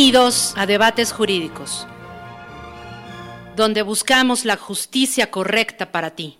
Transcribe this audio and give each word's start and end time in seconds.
Bienvenidos 0.00 0.54
a 0.56 0.64
Debates 0.64 1.12
Jurídicos, 1.12 1.84
donde 3.56 3.82
buscamos 3.82 4.44
la 4.44 4.54
justicia 4.56 5.32
correcta 5.32 5.86
para 5.90 6.10
ti. 6.12 6.38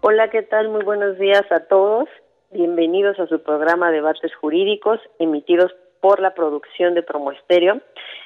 Hola, 0.00 0.30
¿qué 0.30 0.42
tal? 0.42 0.68
Muy 0.68 0.84
buenos 0.84 1.18
días 1.18 1.42
a 1.50 1.58
todos. 1.66 2.08
Bienvenidos 2.52 3.18
a 3.18 3.26
su 3.26 3.42
programa 3.42 3.90
Debates 3.90 4.32
Jurídicos, 4.36 5.00
emitidos 5.18 5.72
por 6.04 6.20
la 6.20 6.34
producción 6.34 6.92
de 6.92 7.02
Promo 7.02 7.32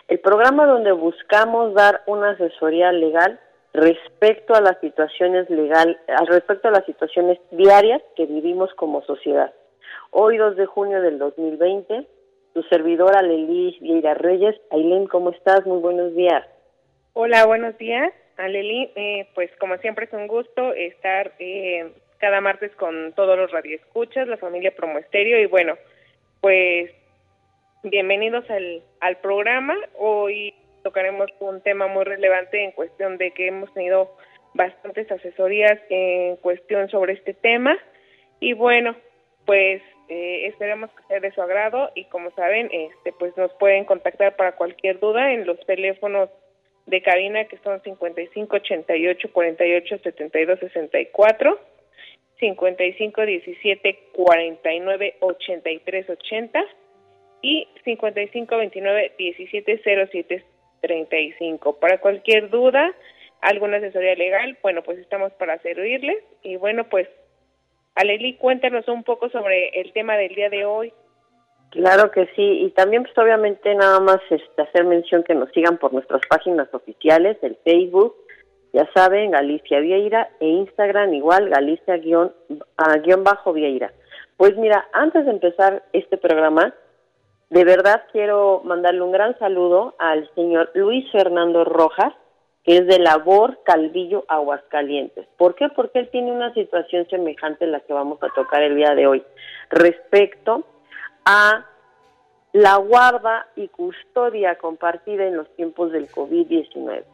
el 0.09 0.19
programa 0.19 0.67
donde 0.67 0.91
buscamos 0.91 1.75
dar 1.75 2.03
una 2.07 2.31
asesoría 2.31 2.91
legal 2.91 3.39
respecto 3.73 4.53
a 4.57 4.61
las 4.61 4.81
situaciones 4.81 5.49
legal, 5.49 5.97
al 6.09 6.27
respecto 6.27 6.67
a 6.67 6.73
las 6.73 6.85
situaciones 6.87 7.39
diarias 7.53 8.03
que 8.17 8.27
vivimos 8.27 8.75
como 8.75 9.03
sociedad. 9.03 9.55
Hoy 10.11 10.39
2 10.39 10.57
de 10.57 10.67
junio 10.67 11.01
del 11.01 11.21
2020, 11.21 12.05
tu 12.53 12.63
servidora 12.65 13.23
Leli 13.23 13.79
Vieira 13.81 14.15
Reyes. 14.15 14.57
Ailén, 14.73 15.07
¿cómo 15.07 15.31
estás? 15.31 15.65
Muy 15.65 15.79
buenos 15.79 16.17
días. 16.17 16.45
Hola, 17.13 17.47
buenos 17.47 17.79
días. 17.79 18.13
Aleli, 18.39 18.91
eh, 18.97 19.29
pues 19.37 19.53
como 19.61 19.77
siempre 19.77 20.07
es 20.07 20.13
un 20.13 20.27
gusto 20.27 20.73
estar 20.73 21.31
eh, 21.39 21.93
cada 22.19 22.41
martes 22.41 22.75
con 22.75 23.13
todos 23.13 23.39
los 23.39 23.53
radioescuchas, 23.53 24.27
la 24.27 24.37
familia 24.37 24.75
Promo 24.75 24.99
y 25.13 25.47
bueno, 25.47 25.77
pues 26.41 26.91
Bienvenidos 27.85 28.45
al, 28.51 28.83
al 28.99 29.19
programa. 29.19 29.77
Hoy 29.97 30.53
tocaremos 30.83 31.31
un 31.39 31.61
tema 31.61 31.87
muy 31.87 32.03
relevante 32.03 32.65
en 32.65 32.73
cuestión 32.73 33.19
de 33.19 33.31
que 33.31 33.47
hemos 33.47 33.73
tenido 33.73 34.17
bastantes 34.53 35.09
asesorías 35.13 35.79
en 35.89 36.35
cuestión 36.39 36.89
sobre 36.89 37.13
este 37.13 37.35
tema. 37.35 37.79
Y 38.41 38.55
bueno, 38.55 38.97
pues 39.47 39.81
eh, 40.09 40.47
esperamos 40.47 40.91
que 40.91 41.05
sea 41.05 41.21
de 41.21 41.31
su 41.31 41.41
agrado 41.41 41.93
y 41.95 42.07
como 42.07 42.33
saben, 42.33 42.69
este 42.73 43.13
pues 43.13 43.37
nos 43.37 43.53
pueden 43.55 43.85
contactar 43.85 44.35
para 44.35 44.57
cualquier 44.57 44.99
duda 44.99 45.33
en 45.33 45.47
los 45.47 45.61
teléfonos 45.65 46.31
de 46.87 47.01
cabina 47.01 47.45
que 47.45 47.59
son 47.59 47.81
55 47.81 48.57
88 48.57 49.33
48 49.33 49.99
72 50.03 50.59
64, 50.59 51.61
55 52.41 53.23
17 53.25 53.99
49 54.15 55.17
83 55.21 56.11
80 56.11 56.65
y 57.43 57.69
5529 57.85 59.13
170735. 59.19 61.79
Para 61.79 62.01
cualquier 62.01 62.49
duda, 62.51 62.93
alguna 63.41 63.77
asesoría 63.79 64.15
legal, 64.15 64.57
bueno, 64.63 64.83
pues 64.83 64.99
estamos 64.99 65.33
para 65.35 65.59
servirles. 65.59 66.19
Y 66.43 66.57
bueno, 66.57 66.89
pues, 66.89 67.09
Aleli, 67.95 68.37
cuéntanos 68.37 68.89
un 68.89 69.05
poco 69.05 69.31
sobre 69.31 69.69
el 69.81 69.93
tema 69.93 70.17
del 70.17 70.35
día 70.35 70.51
de 70.51 70.65
hoy. 70.65 70.93
Claro 71.71 72.11
que 72.11 72.25
sí, 72.35 72.63
y 72.63 72.71
también 72.71 73.03
pues 73.03 73.19
obviamente 73.19 73.75
nada 73.75 74.01
más 74.01 74.21
este, 74.31 74.63
hacer 74.63 74.87
mención 74.87 75.23
que 75.23 75.35
nos 75.35 75.53
sigan 75.53 75.77
por 75.77 75.93
nuestras 75.93 76.23
páginas 76.27 76.73
oficiales, 76.73 77.37
el 77.43 77.59
Facebook, 77.63 78.17
ya 78.73 78.89
saben, 78.95 79.33
Galicia 79.33 79.81
Vieira, 79.81 80.31
e 80.41 80.47
Instagram 80.47 81.13
igual, 81.15 81.51
Galicia-Vieira. 81.51 83.93
Pues 84.37 84.57
mira, 84.57 84.89
antes 84.93 85.25
de 85.25 85.33
empezar 85.33 85.83
este 85.93 86.17
programa, 86.17 86.73
de 87.51 87.65
verdad 87.65 88.05
quiero 88.13 88.61
mandarle 88.65 89.03
un 89.03 89.13
gran 89.13 89.39
saludo 89.39 89.95
al 89.99 90.29
señor 90.35 90.71
Luis 90.75 91.11
Fernando 91.11 91.65
Rojas, 91.65 92.13
que 92.63 92.77
es 92.77 92.87
de 92.87 92.99
Labor 92.99 93.61
Calvillo 93.65 94.25
Aguascalientes. 94.29 95.27
¿Por 95.39 95.55
qué? 95.55 95.69
Porque 95.71 96.01
él 96.01 96.11
tiene 96.11 96.31
una 96.31 96.53
situación 96.53 97.07
semejante 97.09 97.65
a 97.65 97.69
la 97.69 97.81
que 97.81 97.95
vamos 97.95 98.23
a 98.23 98.29
tocar 98.35 98.63
el 98.63 98.77
día 98.77 98.95
de 98.95 99.07
hoy, 99.07 99.25
respecto 99.71 100.65
a 101.25 101.65
la 102.53 102.77
guarda 102.77 103.47
y 103.57 103.69
custodia 103.69 104.57
compartida 104.57 105.25
en 105.25 105.37
los 105.37 105.49
tiempos 105.57 105.93
del 105.93 106.11
COVID-19. 106.11 107.05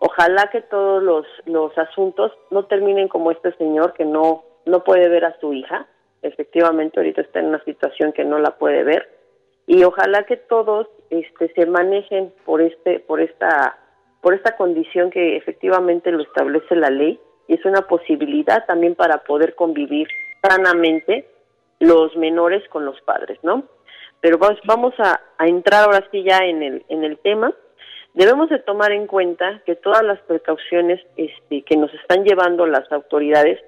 Ojalá 0.00 0.48
que 0.50 0.62
todos 0.62 1.02
los, 1.02 1.26
los 1.44 1.76
asuntos 1.76 2.32
no 2.50 2.64
terminen 2.66 3.08
como 3.08 3.32
este 3.32 3.52
señor 3.56 3.92
que 3.94 4.04
no, 4.04 4.44
no 4.64 4.84
puede 4.84 5.08
ver 5.08 5.24
a 5.24 5.38
su 5.40 5.52
hija. 5.52 5.86
Efectivamente, 6.22 7.00
ahorita 7.00 7.20
está 7.22 7.40
en 7.40 7.46
una 7.46 7.62
situación 7.64 8.12
que 8.12 8.24
no 8.24 8.38
la 8.38 8.56
puede 8.56 8.84
ver 8.84 9.17
y 9.68 9.84
ojalá 9.84 10.24
que 10.24 10.38
todos 10.38 10.88
este, 11.10 11.52
se 11.52 11.66
manejen 11.66 12.32
por 12.46 12.62
este 12.62 13.00
por 13.00 13.20
esta 13.20 13.78
por 14.22 14.34
esta 14.34 14.56
condición 14.56 15.10
que 15.10 15.36
efectivamente 15.36 16.10
lo 16.10 16.22
establece 16.22 16.74
la 16.74 16.88
ley 16.88 17.20
y 17.46 17.54
es 17.54 17.64
una 17.66 17.82
posibilidad 17.82 18.64
también 18.66 18.94
para 18.94 19.18
poder 19.18 19.54
convivir 19.54 20.08
sanamente 20.42 21.28
los 21.80 22.16
menores 22.16 22.66
con 22.70 22.84
los 22.84 23.00
padres, 23.02 23.38
¿no? 23.42 23.64
Pero 24.20 24.38
vamos, 24.38 24.58
vamos 24.64 24.94
a, 24.98 25.20
a 25.36 25.46
entrar 25.46 25.84
ahora 25.84 26.04
sí 26.10 26.24
ya 26.24 26.38
en 26.38 26.62
el 26.62 26.84
en 26.88 27.04
el 27.04 27.18
tema. 27.18 27.52
Debemos 28.14 28.48
de 28.48 28.60
tomar 28.60 28.90
en 28.92 29.06
cuenta 29.06 29.62
que 29.66 29.76
todas 29.76 30.02
las 30.02 30.18
precauciones 30.20 30.98
este, 31.16 31.62
que 31.62 31.76
nos 31.76 31.92
están 31.92 32.24
llevando 32.24 32.66
las 32.66 32.90
autoridades 32.90 33.60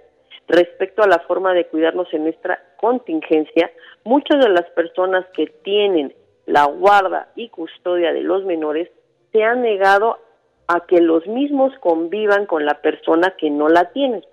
respecto 0.50 1.02
a 1.02 1.06
la 1.06 1.20
forma 1.20 1.54
de 1.54 1.66
cuidarnos 1.66 2.12
en 2.12 2.24
nuestra 2.24 2.60
contingencia, 2.76 3.70
muchas 4.04 4.40
de 4.40 4.48
las 4.48 4.68
personas 4.70 5.24
que 5.32 5.46
tienen 5.46 6.12
la 6.46 6.64
guarda 6.64 7.28
y 7.36 7.48
custodia 7.48 8.12
de 8.12 8.22
los 8.22 8.44
menores 8.44 8.90
se 9.32 9.44
han 9.44 9.62
negado 9.62 10.18
a 10.66 10.86
que 10.86 11.00
los 11.00 11.26
mismos 11.26 11.72
convivan 11.80 12.46
con 12.46 12.64
la 12.64 12.80
persona 12.82 13.34
que 13.38 13.50
no 13.50 13.68
la 13.68 13.92
tiene, 13.92 14.24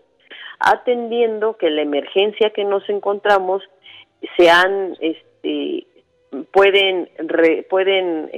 atendiendo 0.59 1.57
que 1.57 1.69
la 1.69 1.83
emergencia 1.83 2.49
que 2.49 2.63
nos 2.63 2.87
encontramos 2.89 3.61
se 4.35 4.49
han, 4.49 4.95
este, 4.99 5.85
pueden, 6.51 7.09
pueden, 7.69 8.31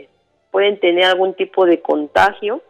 pueden 0.52 0.80
tener 0.82 1.06
algún 1.06 1.34
tipo 1.34 1.66
de 1.66 1.82
contagio 1.82 2.62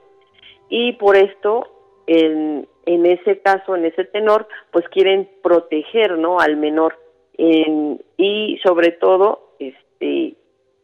y 0.70 0.94
por 0.94 1.16
esto 1.16 1.68
en, 2.06 2.68
en 2.90 3.06
ese 3.06 3.40
caso, 3.40 3.76
en 3.76 3.86
ese 3.86 4.04
tenor, 4.06 4.48
pues 4.72 4.84
quieren 4.90 5.30
proteger, 5.44 6.18
¿no? 6.18 6.40
Al 6.40 6.58
menor 6.58 6.98
y 7.38 8.60
sobre 8.64 8.92
todo, 8.94 9.54
este, 9.60 10.34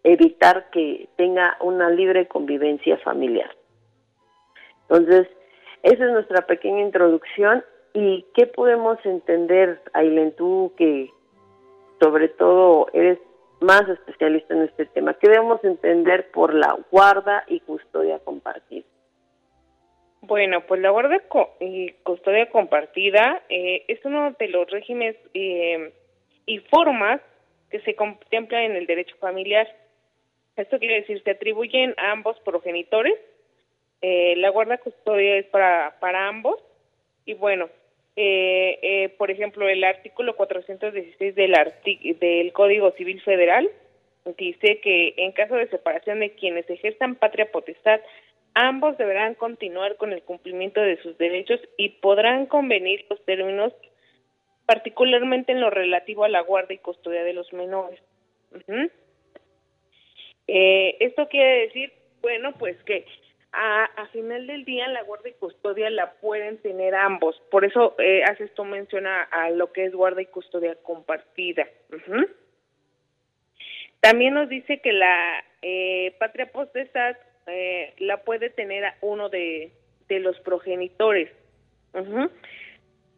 evitar 0.03 0.69
que 0.69 1.09
tenga 1.17 1.57
una 1.61 1.89
libre 1.89 2.27
convivencia 2.27 2.97
familiar. 2.99 3.49
Entonces, 4.83 5.27
esa 5.81 6.05
es 6.05 6.11
nuestra 6.11 6.45
pequeña 6.45 6.81
introducción 6.81 7.63
y 7.93 8.23
qué 8.35 8.45
podemos 8.45 9.03
entender, 9.03 9.81
Ailen, 9.93 10.33
tú 10.35 10.73
que 10.77 11.09
sobre 11.99 12.29
todo 12.29 12.87
eres 12.93 13.17
más 13.61 13.89
especialista 13.89 14.53
en 14.53 14.61
este 14.61 14.85
tema, 14.85 15.15
qué 15.15 15.27
debemos 15.27 15.61
entender 15.63 16.29
por 16.31 16.53
la 16.53 16.77
guarda 16.91 17.43
y 17.47 17.61
custodia 17.61 18.19
compartida. 18.19 18.85
Bueno, 20.27 20.61
pues 20.65 20.81
la 20.81 20.89
guardia 20.89 21.21
y 21.59 21.91
custodia 22.01 22.49
compartida 22.49 23.43
eh, 23.47 23.85
es 23.87 24.03
uno 24.05 24.35
de 24.39 24.47
los 24.47 24.67
regímenes 24.71 25.15
eh, 25.35 25.91
y 26.47 26.59
formas 26.59 27.21
que 27.69 27.79
se 27.81 27.95
contemplan 27.95 28.63
en 28.63 28.75
el 28.75 28.87
derecho 28.87 29.15
familiar. 29.17 29.67
Esto 30.55 30.79
quiere 30.79 31.01
decir, 31.01 31.21
se 31.23 31.31
atribuyen 31.31 31.93
a 31.97 32.11
ambos 32.11 32.39
progenitores. 32.39 33.13
Eh, 34.01 34.33
la 34.37 34.49
guardia 34.49 34.79
custodia 34.79 35.35
es 35.37 35.45
para, 35.47 35.95
para 35.99 36.27
ambos. 36.27 36.59
Y 37.25 37.35
bueno, 37.35 37.69
por 39.17 39.29
ejemplo, 39.29 39.69
el 39.69 39.83
artículo 39.83 40.35
416 40.35 41.35
del, 41.35 41.55
del 42.19 42.53
Código 42.53 42.91
Civil 42.91 43.21
Federal 43.21 43.69
dice 44.37 44.79
que 44.79 45.13
en 45.17 45.33
caso 45.33 45.55
de 45.55 45.67
separación 45.67 46.19
de 46.19 46.31
quienes 46.31 46.67
ejerzan 46.69 47.15
patria 47.15 47.51
potestad 47.51 47.99
ambos 48.55 48.97
deberán 48.97 49.35
continuar 49.35 49.97
con 49.97 50.11
el 50.13 50.23
cumplimiento 50.23 50.81
de 50.81 50.97
sus 51.01 51.17
derechos 51.17 51.59
y 51.77 51.89
podrán 51.89 52.47
convenir 52.47 53.05
los 53.09 53.23
términos 53.25 53.73
particularmente 54.65 55.51
en 55.51 55.61
lo 55.61 55.69
relativo 55.69 56.23
a 56.23 56.29
la 56.29 56.41
guarda 56.41 56.73
y 56.73 56.79
custodia 56.79 57.23
de 57.23 57.33
los 57.33 57.53
menores. 57.53 57.99
eh, 60.47 60.97
esto 60.99 61.27
quiere 61.27 61.67
decir, 61.67 61.93
bueno, 62.21 62.53
pues 62.57 62.81
que 62.83 63.05
a, 63.51 63.85
a, 63.85 64.07
final 64.07 64.47
del 64.47 64.65
día 64.65 64.87
la 64.87 65.03
guarda 65.03 65.29
y 65.29 65.33
custodia 65.33 65.89
la 65.89 66.13
pueden 66.13 66.57
tener 66.57 66.95
ambos. 66.95 67.39
Por 67.51 67.63
eso 67.63 67.95
eh, 67.99 68.23
hace 68.23 68.45
esto 68.45 68.65
menciona 68.65 69.23
a 69.23 69.49
lo 69.49 69.71
que 69.71 69.85
es 69.85 69.93
guarda 69.93 70.21
y 70.21 70.25
custodia 70.25 70.75
compartida. 70.83 71.67
También 74.01 74.33
nos 74.33 74.49
dice 74.49 74.81
que 74.81 74.93
la 74.93 75.43
eh, 75.61 76.15
patria 76.19 76.51
potestad 76.51 77.15
eh, 77.47 77.93
la 77.99 78.23
puede 78.23 78.49
tener 78.49 78.83
uno 79.01 79.29
de, 79.29 79.71
de 80.07 80.19
los 80.19 80.39
progenitores. 80.41 81.29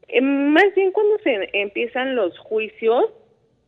Eh, 0.07 0.21
más 0.21 0.75
bien 0.75 0.91
cuando 0.91 1.18
se 1.19 1.50
empiezan 1.53 2.15
los 2.15 2.38
juicios, 2.39 3.06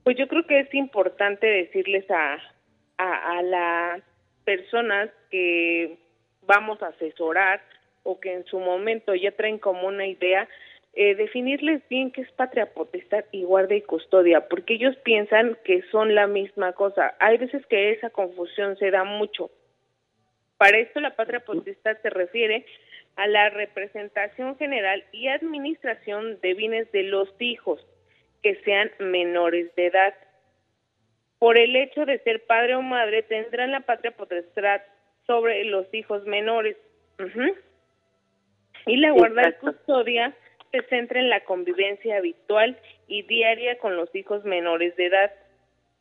pues 0.04 0.18
yo 0.18 0.28
creo 0.28 0.46
que 0.46 0.60
es 0.60 0.74
importante 0.74 1.46
decirles 1.48 2.10
a, 2.10 2.38
a, 2.98 3.38
a 3.38 3.42
las 3.42 4.04
personas 4.46 5.10
que 5.30 5.98
vamos 6.44 6.82
a 6.82 6.88
asesorar 6.88 7.62
o 8.04 8.20
que 8.20 8.34
en 8.34 8.46
su 8.46 8.60
momento 8.60 9.14
ya 9.14 9.32
traen 9.32 9.60
como 9.60 9.88
una 9.88 10.08
idea, 10.08 10.48
eh, 10.94 11.16
definirles 11.16 11.88
bien 11.90 12.12
qué 12.12 12.22
es 12.22 12.32
patria 12.32 12.74
potestad 12.74 13.24
y 13.32 13.44
guarda 13.44 13.76
y 13.76 13.82
custodia, 13.82 14.48
porque 14.48 14.74
ellos 14.76 14.96
piensan 15.04 15.58
que 15.64 15.84
son 15.92 16.16
la 16.16 16.28
misma 16.28 16.74
cosa. 16.74 17.16
Hay 17.20 17.38
veces 17.38 17.66
que 17.68 17.92
esa 17.92 18.10
confusión 18.10 18.78
se 18.78 18.90
da 18.90 19.04
mucho. 19.04 19.52
Para 20.60 20.78
esto 20.78 21.00
la 21.00 21.16
patria 21.16 21.40
potestad 21.40 21.98
se 22.02 22.10
refiere 22.10 22.66
a 23.16 23.28
la 23.28 23.50
representación 23.50 24.58
general 24.58 25.06
y 25.14 25.30
administración 25.30 26.38
de 26.42 26.54
bienes 26.54 26.92
de 26.92 27.04
los 27.04 27.30
hijos 27.40 27.80
que 28.44 28.56
sean 28.66 28.92
menores 29.00 29.74
de 29.76 29.86
edad. 29.86 30.14
Por 31.38 31.58
el 31.58 31.78
hecho 31.78 32.06
de 32.06 32.20
ser 32.20 32.46
padre 32.46 32.76
o 32.76 32.82
madre, 32.82 33.24
tendrán 33.24 33.72
la 33.72 33.80
patria 33.80 34.12
potestad 34.12 34.82
sobre 35.26 35.64
los 35.64 35.88
hijos 35.94 36.26
menores. 36.26 36.76
Y 38.86 38.98
la 38.98 39.12
guarda 39.12 39.48
y 39.48 39.54
custodia 39.54 40.36
se 40.72 40.82
centra 40.90 41.22
en 41.22 41.30
la 41.30 41.46
convivencia 41.46 42.18
habitual 42.18 42.78
y 43.08 43.22
diaria 43.22 43.78
con 43.78 43.96
los 43.96 44.14
hijos 44.14 44.44
menores 44.44 44.94
de 44.98 45.06
edad. 45.06 45.32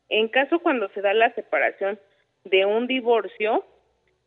En 0.09 0.27
caso 0.27 0.59
cuando 0.59 0.89
se 0.89 0.99
da 0.99 1.13
la 1.13 1.33
separación 1.33 1.97
de 2.43 2.65
un 2.65 2.87
divorcio, 2.87 3.63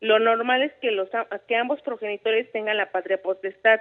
lo 0.02 0.18
normal 0.18 0.64
es 0.64 0.72
que, 0.80 0.90
los, 0.90 1.08
que 1.46 1.54
ambos 1.54 1.80
progenitores 1.82 2.50
tengan 2.50 2.76
la 2.76 2.90
patria 2.90 3.22
potestad. 3.22 3.80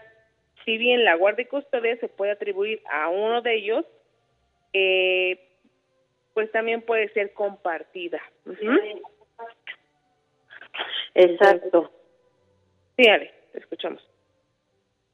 Si 0.63 0.77
bien 0.77 1.03
la 1.03 1.15
guarda 1.15 1.41
y 1.41 1.45
custodia 1.45 1.97
se 1.97 2.09
puede 2.09 2.33
atribuir 2.33 2.79
a 2.91 3.09
uno 3.09 3.41
de 3.41 3.56
ellos, 3.56 3.85
eh, 4.71 5.39
pues 6.35 6.51
también 6.51 6.83
puede 6.83 7.09
ser 7.13 7.33
compartida. 7.33 8.21
Exacto. 11.15 11.91
Sí, 12.95 13.09
Ale, 13.09 13.33
te 13.51 13.57
escuchamos. 13.57 14.07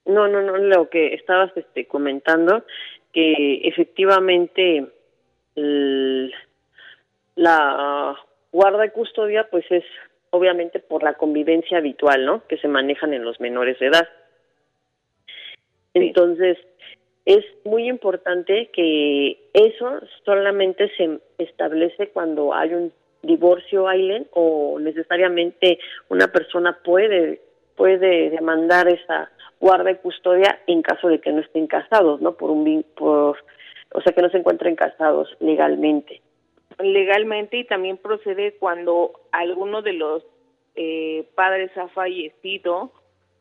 No, 0.04 0.28
no, 0.28 0.42
no, 0.42 0.58
lo 0.58 0.90
que 0.90 1.14
estabas 1.14 1.56
este, 1.56 1.88
comentando, 1.88 2.66
que 3.14 3.62
efectivamente 3.64 4.88
la 7.36 8.20
guarda 8.52 8.86
y 8.86 8.90
custodia 8.90 9.50
pues 9.50 9.66
es 9.70 9.86
obviamente 10.32 10.80
por 10.80 11.04
la 11.04 11.14
convivencia 11.14 11.78
habitual, 11.78 12.26
¿no? 12.26 12.46
Que 12.48 12.58
se 12.58 12.68
manejan 12.68 13.14
en 13.14 13.24
los 13.24 13.40
menores 13.40 13.80
de 13.80 13.88
edad. 13.88 14.08
Entonces, 15.94 16.58
es 17.26 17.44
muy 17.66 17.90
importante 17.90 18.70
que 18.72 19.50
eso 19.54 20.00
solamente 20.24 20.90
se 20.96 21.20
establece 21.38 22.10
cuando 22.10 22.54
hay 22.54 22.74
un 22.74 22.94
divorcio, 23.22 23.88
Aileen, 23.88 24.28
o 24.32 24.80
necesariamente 24.80 25.80
una 26.10 26.28
persona 26.28 26.78
puede 26.84 27.42
puede 27.76 28.32
demandar 28.32 28.88
esa 28.88 29.30
guarda 29.60 29.92
y 29.92 29.96
custodia 29.96 30.60
en 30.68 30.82
caso 30.82 31.08
de 31.08 31.20
que 31.20 31.32
no 31.32 31.42
estén 31.42 31.68
casados, 31.68 32.22
¿no? 32.22 32.34
Por 32.34 32.50
un 32.50 32.86
por 32.96 33.38
o 33.94 34.02
sea 34.02 34.14
que 34.14 34.22
no 34.22 34.30
se 34.30 34.38
encuentren 34.38 34.76
casados 34.76 35.36
legalmente. 35.40 36.22
Legalmente 36.80 37.58
y 37.58 37.64
también 37.64 37.98
procede 37.98 38.54
cuando 38.60 39.20
alguno 39.32 39.82
de 39.82 39.94
los 39.94 40.24
eh, 40.76 41.26
padres 41.34 41.76
ha 41.76 41.88
fallecido 41.88 42.92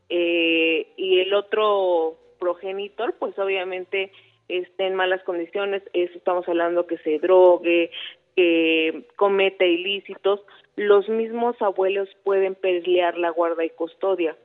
eh, 0.08 0.88
y 0.96 1.20
el 1.20 1.34
otro 1.34 2.16
progenitor, 2.38 3.14
pues 3.18 3.38
obviamente 3.38 4.10
esté 4.48 4.86
en 4.86 4.94
malas 4.94 5.22
condiciones, 5.24 5.82
estamos 5.92 6.48
hablando 6.48 6.86
que 6.86 6.96
se 6.98 7.18
drogue, 7.18 7.90
que 8.36 9.04
cometa 9.16 9.64
ilícitos, 9.64 10.40
los 10.76 11.08
mismos 11.08 11.60
abuelos 11.60 12.08
pueden 12.24 12.54
pelear 12.54 13.18
la 13.18 13.30
guarda 13.30 13.64
y 13.64 13.70
custodia. 13.70 14.36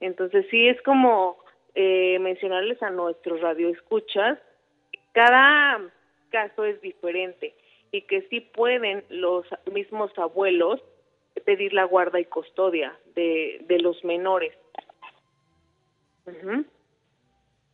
Entonces 0.00 0.46
sí 0.50 0.68
es 0.68 0.80
como 0.82 1.38
eh, 1.74 2.18
mencionarles 2.20 2.82
a 2.82 2.90
nuestros 2.90 3.40
radioescuchas, 3.40 4.38
cada 5.12 5.80
caso 6.30 6.64
es 6.64 6.80
diferente 6.80 7.54
y 7.92 8.02
que 8.02 8.22
sí 8.28 8.40
pueden 8.40 9.04
los 9.08 9.46
mismos 9.72 10.10
abuelos 10.18 10.80
pedir 11.44 11.72
la 11.72 11.84
guarda 11.84 12.20
y 12.20 12.24
custodia 12.24 12.96
de, 13.14 13.64
de 13.66 13.78
los 13.78 14.04
menores. 14.04 14.52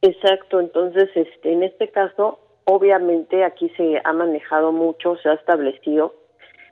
Exacto, 0.02 0.60
entonces 0.60 1.10
este, 1.14 1.52
en 1.52 1.62
este 1.62 1.90
caso 1.90 2.38
obviamente 2.64 3.44
aquí 3.44 3.70
se 3.76 4.00
ha 4.04 4.12
manejado 4.12 4.72
mucho, 4.72 5.16
se 5.16 5.28
ha 5.28 5.34
establecido. 5.34 6.14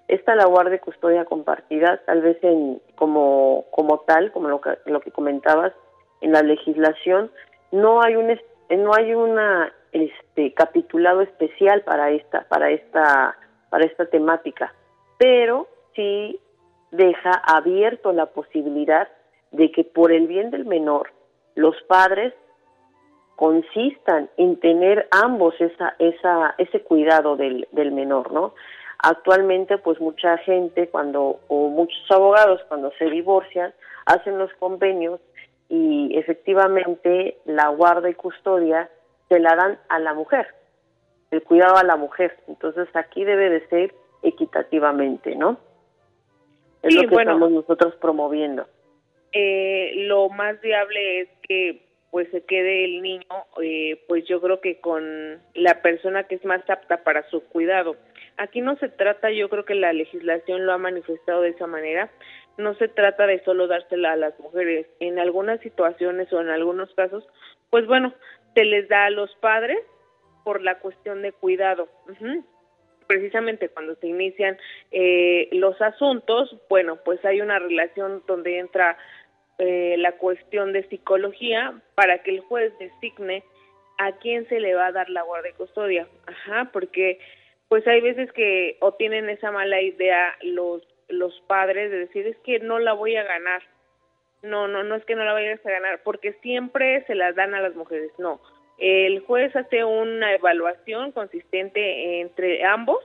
Esta 0.08 0.34
la 0.34 0.44
guardia 0.44 0.76
y 0.76 0.80
custodia 0.80 1.24
compartida, 1.24 2.02
tal 2.04 2.20
vez 2.20 2.36
en 2.42 2.80
como 2.94 3.64
como 3.70 4.00
tal, 4.00 4.32
como 4.32 4.48
lo 4.48 4.60
que, 4.60 4.76
lo 4.86 5.00
que 5.00 5.10
comentabas 5.10 5.72
en 6.20 6.32
la 6.32 6.42
legislación, 6.42 7.30
no 7.72 8.02
hay 8.02 8.16
un 8.16 8.38
no 8.70 8.94
hay 8.94 9.14
una 9.14 9.72
este 9.94 10.52
capitulado 10.52 11.22
especial 11.22 11.82
para 11.82 12.10
esta 12.10 12.46
para 12.48 12.70
esta 12.70 13.36
para 13.70 13.86
esta 13.86 14.06
temática, 14.06 14.74
pero 15.18 15.68
sí 15.94 16.38
deja 16.90 17.30
abierto 17.46 18.12
la 18.12 18.26
posibilidad 18.26 19.08
de 19.52 19.70
que 19.70 19.84
por 19.84 20.12
el 20.12 20.26
bien 20.26 20.50
del 20.50 20.64
menor 20.64 21.10
los 21.54 21.80
padres 21.82 22.34
consistan 23.36 24.28
en 24.36 24.58
tener 24.60 25.08
ambos 25.10 25.54
esa 25.60 25.94
esa 25.98 26.54
ese 26.58 26.82
cuidado 26.82 27.36
del 27.36 27.66
del 27.72 27.92
menor, 27.92 28.32
¿no? 28.32 28.54
Actualmente, 29.06 29.76
pues 29.76 30.00
mucha 30.00 30.38
gente 30.38 30.88
cuando, 30.88 31.40
o 31.48 31.68
muchos 31.68 32.10
abogados 32.10 32.62
cuando 32.68 32.90
se 32.98 33.04
divorcian, 33.10 33.74
hacen 34.06 34.38
los 34.38 34.50
convenios 34.54 35.20
y 35.68 36.16
efectivamente 36.16 37.36
la 37.44 37.68
guarda 37.68 38.08
y 38.08 38.14
custodia 38.14 38.88
se 39.28 39.38
la 39.38 39.56
dan 39.56 39.78
a 39.88 39.98
la 39.98 40.14
mujer, 40.14 40.46
el 41.30 41.42
cuidado 41.42 41.76
a 41.76 41.84
la 41.84 41.96
mujer. 41.96 42.36
Entonces 42.48 42.88
aquí 42.94 43.24
debe 43.24 43.50
de 43.50 43.66
ser 43.68 43.94
equitativamente, 44.22 45.34
¿no? 45.36 45.58
Es 46.82 46.94
lo 46.94 47.08
que 47.08 47.14
estamos 47.14 47.50
nosotros 47.50 47.94
promoviendo. 47.96 48.66
Eh, 49.32 49.92
lo 50.06 50.28
más 50.28 50.60
viable 50.60 51.20
es 51.20 51.28
que 51.48 51.84
pues 52.14 52.28
se 52.30 52.44
quede 52.44 52.84
el 52.84 53.02
niño, 53.02 53.26
eh, 53.60 54.00
pues 54.06 54.24
yo 54.28 54.40
creo 54.40 54.60
que 54.60 54.78
con 54.78 55.42
la 55.54 55.82
persona 55.82 56.22
que 56.22 56.36
es 56.36 56.44
más 56.44 56.62
apta 56.70 57.02
para 57.02 57.28
su 57.28 57.42
cuidado. 57.42 57.96
Aquí 58.36 58.60
no 58.60 58.76
se 58.76 58.88
trata, 58.88 59.32
yo 59.32 59.48
creo 59.48 59.64
que 59.64 59.74
la 59.74 59.92
legislación 59.92 60.64
lo 60.64 60.72
ha 60.72 60.78
manifestado 60.78 61.40
de 61.40 61.48
esa 61.48 61.66
manera, 61.66 62.12
no 62.56 62.74
se 62.76 62.86
trata 62.86 63.26
de 63.26 63.42
solo 63.42 63.66
dársela 63.66 64.12
a 64.12 64.16
las 64.16 64.38
mujeres. 64.38 64.86
En 65.00 65.18
algunas 65.18 65.58
situaciones 65.58 66.32
o 66.32 66.40
en 66.40 66.50
algunos 66.50 66.94
casos, 66.94 67.26
pues 67.70 67.84
bueno, 67.88 68.14
se 68.54 68.64
les 68.64 68.88
da 68.88 69.06
a 69.06 69.10
los 69.10 69.34
padres 69.36 69.78
por 70.44 70.62
la 70.62 70.78
cuestión 70.78 71.22
de 71.22 71.32
cuidado. 71.32 71.88
Precisamente 73.06 73.68
cuando 73.68 73.94
se 73.96 74.06
inician 74.06 74.58
eh, 74.90 75.48
los 75.52 75.80
asuntos, 75.80 76.56
bueno, 76.68 76.96
pues 77.04 77.24
hay 77.24 77.40
una 77.40 77.58
relación 77.58 78.22
donde 78.26 78.58
entra 78.58 78.96
eh, 79.58 79.96
la 79.98 80.12
cuestión 80.12 80.72
de 80.72 80.88
psicología 80.88 81.80
para 81.94 82.22
que 82.22 82.30
el 82.30 82.40
juez 82.40 82.72
designe 82.78 83.44
a 83.98 84.12
quién 84.18 84.48
se 84.48 84.60
le 84.60 84.74
va 84.74 84.86
a 84.86 84.92
dar 84.92 85.10
la 85.10 85.22
guardia 85.22 85.50
y 85.50 85.54
custodia. 85.54 86.08
Ajá, 86.26 86.70
porque 86.72 87.18
pues 87.68 87.86
hay 87.86 88.00
veces 88.00 88.30
que 88.32 88.76
o 88.80 88.94
tienen 88.94 89.28
esa 89.28 89.50
mala 89.50 89.80
idea 89.80 90.34
los 90.42 90.82
los 91.08 91.38
padres 91.46 91.90
de 91.90 91.98
decir 91.98 92.26
es 92.26 92.36
que 92.38 92.58
no 92.60 92.78
la 92.78 92.92
voy 92.92 93.16
a 93.16 93.24
ganar. 93.24 93.62
No, 94.44 94.68
no, 94.68 94.82
no 94.82 94.94
es 94.94 95.04
que 95.04 95.14
no 95.14 95.24
la 95.24 95.32
vayas 95.32 95.64
a 95.64 95.70
ganar, 95.70 96.02
porque 96.02 96.34
siempre 96.42 97.04
se 97.06 97.14
las 97.14 97.34
dan 97.34 97.54
a 97.54 97.60
las 97.60 97.74
mujeres. 97.74 98.12
No, 98.18 98.40
el 98.78 99.20
juez 99.20 99.54
hace 99.56 99.84
una 99.84 100.34
evaluación 100.34 101.12
consistente 101.12 102.20
entre 102.20 102.64
ambos 102.64 102.98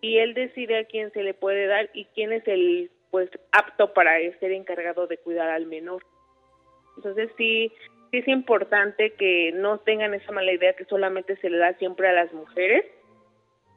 y 0.00 0.18
él 0.18 0.34
decide 0.34 0.78
a 0.78 0.84
quién 0.84 1.12
se 1.12 1.22
le 1.22 1.34
puede 1.34 1.66
dar 1.66 1.90
y 1.92 2.06
quién 2.06 2.32
es 2.32 2.46
el 2.48 2.90
pues 3.10 3.28
apto 3.52 3.92
para 3.92 4.18
ser 4.38 4.52
encargado 4.52 5.06
de 5.06 5.18
cuidar 5.18 5.50
al 5.50 5.66
menor. 5.66 6.04
Entonces 6.96 7.30
sí, 7.36 7.72
sí 8.10 8.18
es 8.18 8.28
importante 8.28 9.10
que 9.14 9.52
no 9.52 9.78
tengan 9.78 10.14
esa 10.14 10.32
mala 10.32 10.52
idea 10.52 10.74
que 10.74 10.84
solamente 10.84 11.36
se 11.36 11.50
le 11.50 11.58
da 11.58 11.74
siempre 11.74 12.08
a 12.08 12.12
las 12.12 12.32
mujeres 12.32 12.84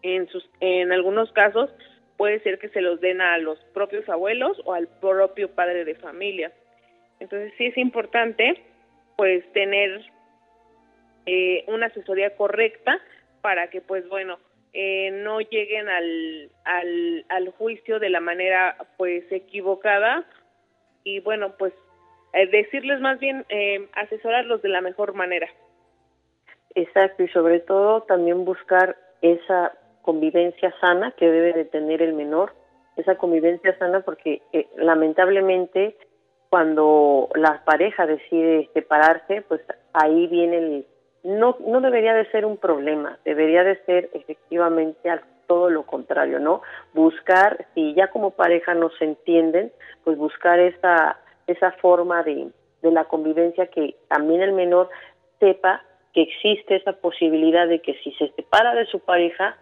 en, 0.03 0.27
sus, 0.27 0.47
en 0.59 0.91
algunos 0.91 1.31
casos 1.31 1.69
puede 2.17 2.39
ser 2.41 2.59
que 2.59 2.69
se 2.69 2.81
los 2.81 3.01
den 3.01 3.21
a 3.21 3.37
los 3.39 3.57
propios 3.73 4.07
abuelos 4.07 4.61
o 4.65 4.73
al 4.73 4.87
propio 4.99 5.49
padre 5.55 5.83
de 5.85 5.95
familia. 5.95 6.53
Entonces 7.23 7.53
sí 7.57 7.67
es 7.67 7.77
importante 7.77 8.61
pues 9.15 9.49
tener 9.53 10.01
eh, 11.25 11.63
una 11.67 11.85
asesoría 11.85 12.35
correcta 12.35 12.99
para 13.41 13.69
que 13.69 13.79
pues 13.79 14.07
bueno 14.09 14.39
eh, 14.73 15.09
no 15.11 15.39
lleguen 15.39 15.87
al, 15.87 16.51
al, 16.65 17.25
al 17.29 17.49
juicio 17.51 17.99
de 17.99 18.09
la 18.09 18.19
manera 18.19 18.75
pues 18.97 19.23
equivocada 19.31 20.25
y 21.05 21.21
bueno 21.21 21.55
pues 21.57 21.73
eh, 22.33 22.47
decirles 22.47 22.99
más 22.99 23.19
bien 23.19 23.45
eh, 23.47 23.87
asesorarlos 23.93 24.61
de 24.61 24.69
la 24.69 24.81
mejor 24.81 25.13
manera. 25.13 25.47
Exacto 26.75 27.23
y 27.23 27.29
sobre 27.29 27.61
todo 27.61 28.01
también 28.01 28.43
buscar 28.43 28.97
esa 29.21 29.71
convivencia 30.01 30.75
sana 30.81 31.11
que 31.11 31.31
debe 31.31 31.53
de 31.53 31.65
tener 31.65 32.01
el 32.01 32.13
menor 32.13 32.51
esa 32.97 33.15
convivencia 33.15 33.77
sana 33.79 34.01
porque 34.01 34.41
eh, 34.51 34.67
lamentablemente 34.75 35.95
cuando 36.53 37.29
la 37.33 37.63
pareja 37.65 38.05
decide 38.05 38.69
separarse, 38.75 39.41
pues 39.47 39.59
ahí 39.91 40.27
viene 40.27 40.57
el 40.57 40.85
no 41.23 41.57
no 41.65 41.81
debería 41.81 42.13
de 42.13 42.29
ser 42.29 42.45
un 42.45 42.57
problema, 42.57 43.17
debería 43.25 43.63
de 43.63 43.83
ser 43.85 44.11
efectivamente 44.13 45.09
todo 45.47 45.71
lo 45.71 45.81
contrario, 45.87 46.39
¿no? 46.39 46.61
Buscar 46.93 47.65
si 47.73 47.95
ya 47.95 48.11
como 48.11 48.29
pareja 48.29 48.75
no 48.75 48.91
se 48.99 49.05
entienden, 49.05 49.71
pues 50.03 50.15
buscar 50.15 50.59
esa 50.59 51.17
esa 51.47 51.71
forma 51.71 52.21
de 52.21 52.49
de 52.83 52.91
la 52.91 53.05
convivencia 53.05 53.65
que 53.65 53.95
también 54.07 54.43
el 54.43 54.53
menor 54.53 54.91
sepa 55.39 55.81
que 56.13 56.21
existe 56.21 56.75
esa 56.75 56.93
posibilidad 56.93 57.67
de 57.67 57.79
que 57.79 57.95
si 58.03 58.11
se 58.11 58.27
separa 58.35 58.75
de 58.75 58.85
su 58.85 58.99
pareja 58.99 59.57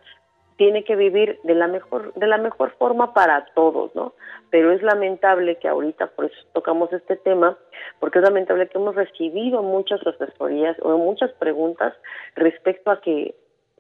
tiene 0.62 0.84
que 0.84 0.96
vivir 0.96 1.39
de 1.41 1.56
la 1.56 1.65
mejor 1.65 2.13
de 2.13 2.27
la 2.27 2.38
mejor 2.38 2.70
forma 2.77 3.15
para 3.15 3.46
todos, 3.56 3.96
¿no? 3.96 4.13
Pero 4.51 4.72
es 4.72 4.84
lamentable 4.84 5.56
que 5.56 5.68
ahorita 5.68 6.06
por 6.12 6.25
eso 6.25 6.36
tocamos 6.53 6.94
este 6.94 7.15
tema, 7.15 7.58
porque 8.00 8.20
es 8.20 8.24
lamentable 8.24 8.68
que 8.68 8.77
hemos 8.77 8.94
recibido 8.94 9.63
muchas 9.63 10.06
asesorías 10.06 10.77
o 10.84 10.96
muchas 11.00 11.32
preguntas 11.32 11.96
respecto 12.36 12.91
a 12.91 13.01
que 13.01 13.34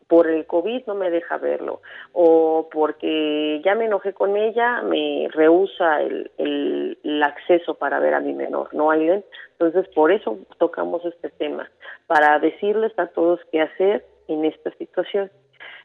por 0.07 0.27
el 0.27 0.47
COVID 0.47 0.87
no 0.87 0.95
me 0.95 1.11
deja 1.11 1.37
verlo, 1.37 1.81
o 2.13 2.67
porque 2.71 3.61
ya 3.63 3.75
me 3.75 3.85
enojé 3.85 4.13
con 4.13 4.35
ella, 4.35 4.81
me 4.81 5.27
rehúsa 5.29 6.01
el, 6.01 6.31
el, 6.39 7.21
acceso 7.21 7.75
para 7.75 7.99
ver 7.99 8.15
a 8.15 8.21
mi 8.21 8.33
menor, 8.33 8.73
¿no, 8.73 8.89
Aileen? 8.89 9.23
Entonces, 9.51 9.87
por 9.93 10.11
eso 10.11 10.39
tocamos 10.57 11.05
este 11.05 11.29
tema, 11.29 11.69
para 12.07 12.39
decirles 12.39 12.97
a 12.97 13.05
todos 13.05 13.39
qué 13.51 13.61
hacer 13.61 14.03
en 14.27 14.45
esta 14.45 14.71
situación. 14.71 15.29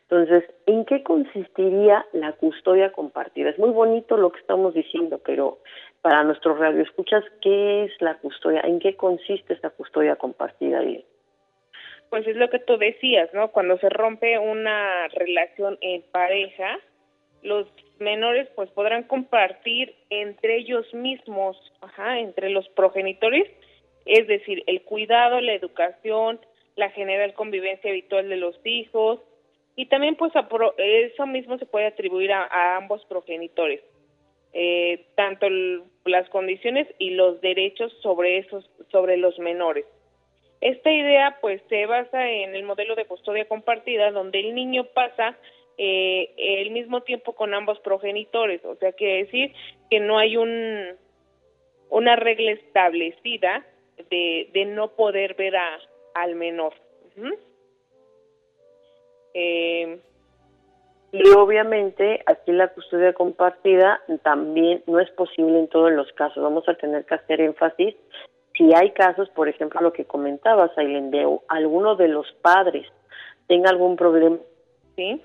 Entonces, 0.09 0.45
¿en 0.67 0.85
qué 0.85 1.03
consistiría 1.03 2.07
la 2.13 2.33
custodia 2.33 2.93
compartida? 2.93 3.51
Es 3.51 3.59
muy 3.59 3.71
bonito 3.71 4.17
lo 4.17 4.31
que 4.31 4.39
estamos 4.39 4.73
diciendo, 4.73 5.21
pero 5.25 5.59
para 6.01 6.23
nuestros 6.23 6.59
radioescuchas, 6.61 7.25
¿qué 7.43 7.85
es 7.85 7.93
la 8.01 8.17
custodia? 8.19 8.61
¿En 8.61 8.79
qué 8.79 8.95
consiste 8.95 9.55
esta 9.55 9.71
custodia 9.71 10.15
compartida, 10.15 10.81
pues 12.09 12.25
es 12.29 12.37
lo 12.37 12.49
que 12.51 12.61
tú 12.61 12.79
decías, 12.79 13.29
¿no? 13.35 13.51
Cuando 13.51 13.79
se 13.79 13.89
rompe 13.89 14.39
una 14.39 15.09
relación 15.09 15.77
en 15.81 16.03
pareja, 16.13 16.79
los 17.43 17.67
menores 17.99 18.49
pues 18.55 18.71
podrán 18.71 19.03
compartir 19.03 19.93
entre 20.11 20.59
ellos 20.59 20.87
mismos, 20.95 21.57
ajá, 21.81 22.21
entre 22.21 22.51
los 22.51 22.69
progenitores, 22.71 23.51
es 24.05 24.29
decir, 24.29 24.63
el 24.69 24.83
cuidado, 24.83 25.41
la 25.41 25.55
educación, 25.55 26.39
la 26.77 26.91
general 26.91 27.35
convivencia 27.35 27.91
habitual 27.91 28.29
de 28.29 28.37
los 28.37 28.57
hijos 28.65 29.21
y 29.77 29.87
también 29.87 30.17
pues 30.17 30.33
eso 30.79 31.27
mismo 31.27 31.59
se 31.59 31.67
puede 31.67 31.87
atribuir 31.87 32.33
a, 32.33 32.77
ambos 32.77 33.05
progenitores, 33.05 33.83
eh, 34.55 35.05
tanto 35.15 35.47
las 36.07 36.29
condiciones 36.31 36.89
y 36.99 37.11
los 37.11 37.41
derechos 37.43 37.93
sobre 38.03 38.39
esos 38.39 38.69
sobre 38.91 39.19
los 39.19 39.39
menores. 39.39 39.85
Esta 40.63 40.91
idea 40.91 41.37
pues 41.43 41.61
se 41.69 41.85
basa 41.85 42.31
en 42.31 42.55
el 42.55 42.65
modelo 42.65 42.95
de 42.95 43.05
custodia 43.05 43.47
compartida 43.47 44.11
donde 44.11 44.41
el 44.41 44.55
niño 44.55 44.85
pasa 44.95 45.37
eh, 45.77 46.33
el 46.39 46.71
mismo 46.71 47.03
tiempo 47.03 47.35
con 47.35 47.53
ambos 47.53 47.79
progenitores, 47.81 48.65
o 48.65 48.77
sea, 48.77 48.93
quiere 48.93 49.25
decir 49.25 49.53
que 49.91 50.01
no 50.01 50.19
hay 50.19 50.39
un 50.39 50.97
una 51.91 52.17
regla 52.17 52.53
establecida 52.53 53.65
de, 54.11 54.49
de 54.53 54.65
no 54.65 54.97
poder 54.97 55.35
ver 55.35 55.57
a, 55.57 55.79
al 56.15 56.35
menor. 56.35 56.75
Eh, 59.39 60.01
y 61.13 61.29
obviamente 61.31 62.23
aquí 62.25 62.53
la 62.53 62.69
custodia 62.69 63.13
compartida 63.13 64.01
también 64.23 64.83
no 64.87 64.99
es 64.99 65.11
posible 65.11 65.59
en 65.59 65.69
todos 65.69 65.93
los 65.93 66.11
casos. 66.13 66.43
Vamos 66.43 66.67
a 66.69 66.75
tener 66.75 67.05
que 67.05 67.17
hacer 67.17 67.43
énfasis 67.43 67.95
si 68.57 68.75
hay 68.75 68.93
casos, 68.93 69.29
por 69.31 69.49
ejemplo, 69.49 69.81
lo 69.83 69.93
que 69.93 70.07
comentabas, 70.07 70.71
Aileen, 70.79 71.11
de 71.11 71.39
alguno 71.49 71.97
de 71.97 72.09
los 72.09 72.27
padres 72.41 72.87
tenga 73.49 73.69
algún 73.71 73.97
problema, 73.97 74.39
¿sí? 74.97 75.23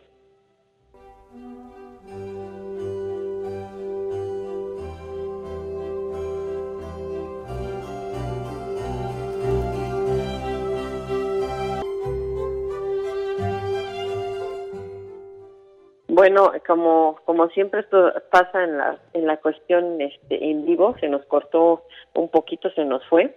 Bueno, 16.22 16.54
como 16.68 17.20
como 17.26 17.50
siempre 17.50 17.80
esto 17.80 18.14
pasa 18.30 18.64
en 18.64 18.78
la 18.78 19.00
en 19.14 19.26
la 19.26 19.38
cuestión 19.38 20.00
este 20.00 20.52
en 20.52 20.68
vivo, 20.68 20.96
se 21.00 21.10
nos 21.10 21.26
cortó 21.26 21.88
un 22.14 22.30
poquito, 22.30 22.70
se 22.74 22.86
nos 22.86 23.04
fue, 23.08 23.36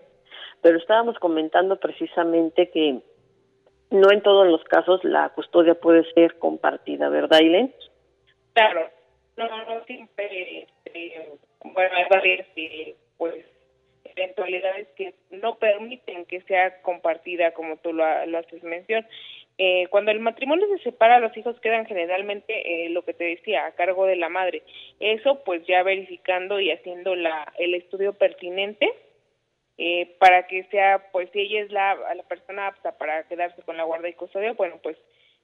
pero 0.61 0.77
estábamos 0.77 1.19
comentando 1.19 1.81
precisamente 1.81 2.69
que 2.69 3.01
no 3.89 4.13
en 4.13 4.21
todos 4.21 4.47
los 4.49 4.63
casos 4.65 5.03
la 5.03 5.31
custodia 5.31 5.75
puede 5.77 6.05
ser 6.13 6.39
compartida, 6.39 7.09
¿verdad, 7.09 7.39
Aileen? 7.41 7.75
Claro, 8.53 8.91
no, 9.39 9.49
no 9.49 9.83
siempre, 9.87 10.69
este, 10.85 11.39
bueno, 11.65 11.95
hay 11.97 12.05
varias 12.11 12.47
pues 13.17 13.47
eventualidades 14.05 14.89
que 14.95 15.15
no 15.31 15.55
permiten 15.57 16.27
que 16.27 16.43
sea 16.43 16.83
compartida 16.83 17.53
como 17.53 17.79
tú 17.79 17.95
lo, 17.95 18.27
lo 18.27 18.39
haces 18.41 18.63
mención 18.63 19.07
eh, 19.57 19.87
cuando 19.89 20.11
el 20.11 20.19
matrimonio 20.19 20.67
se 20.69 20.83
separa, 20.83 21.21
los 21.21 21.37
hijos 21.37 21.59
quedan 21.61 21.87
generalmente, 21.87 22.87
eh, 22.87 22.89
lo 22.89 23.05
que 23.05 23.15
te 23.15 23.25
decía, 23.25 23.67
a 23.67 23.73
cargo 23.73 24.05
de 24.07 24.17
la 24.17 24.29
madre. 24.29 24.65
Eso 24.99 25.45
pues 25.45 25.65
ya 25.67 25.83
verificando 25.85 26.59
y 26.59 26.73
haciendo 26.73 27.15
la, 27.15 27.53
el 27.59 27.75
estudio 27.75 28.15
pertinente 28.15 28.93
eh, 29.79 30.17
para 30.19 30.47
que 30.49 30.65
sea, 30.65 31.11
pues 31.13 31.31
si 31.33 31.41
ella 31.41 31.63
es 31.63 31.71
la, 31.71 31.95
la 32.15 32.23
persona 32.25 32.67
apta 32.67 32.99
para 32.99 33.29
quedarse 33.29 33.63
con 33.63 33.77
la 33.77 33.85
guarda 33.85 34.09
y 34.09 34.15
custodia, 34.15 34.53
bueno, 34.55 34.81
pues 34.83 34.97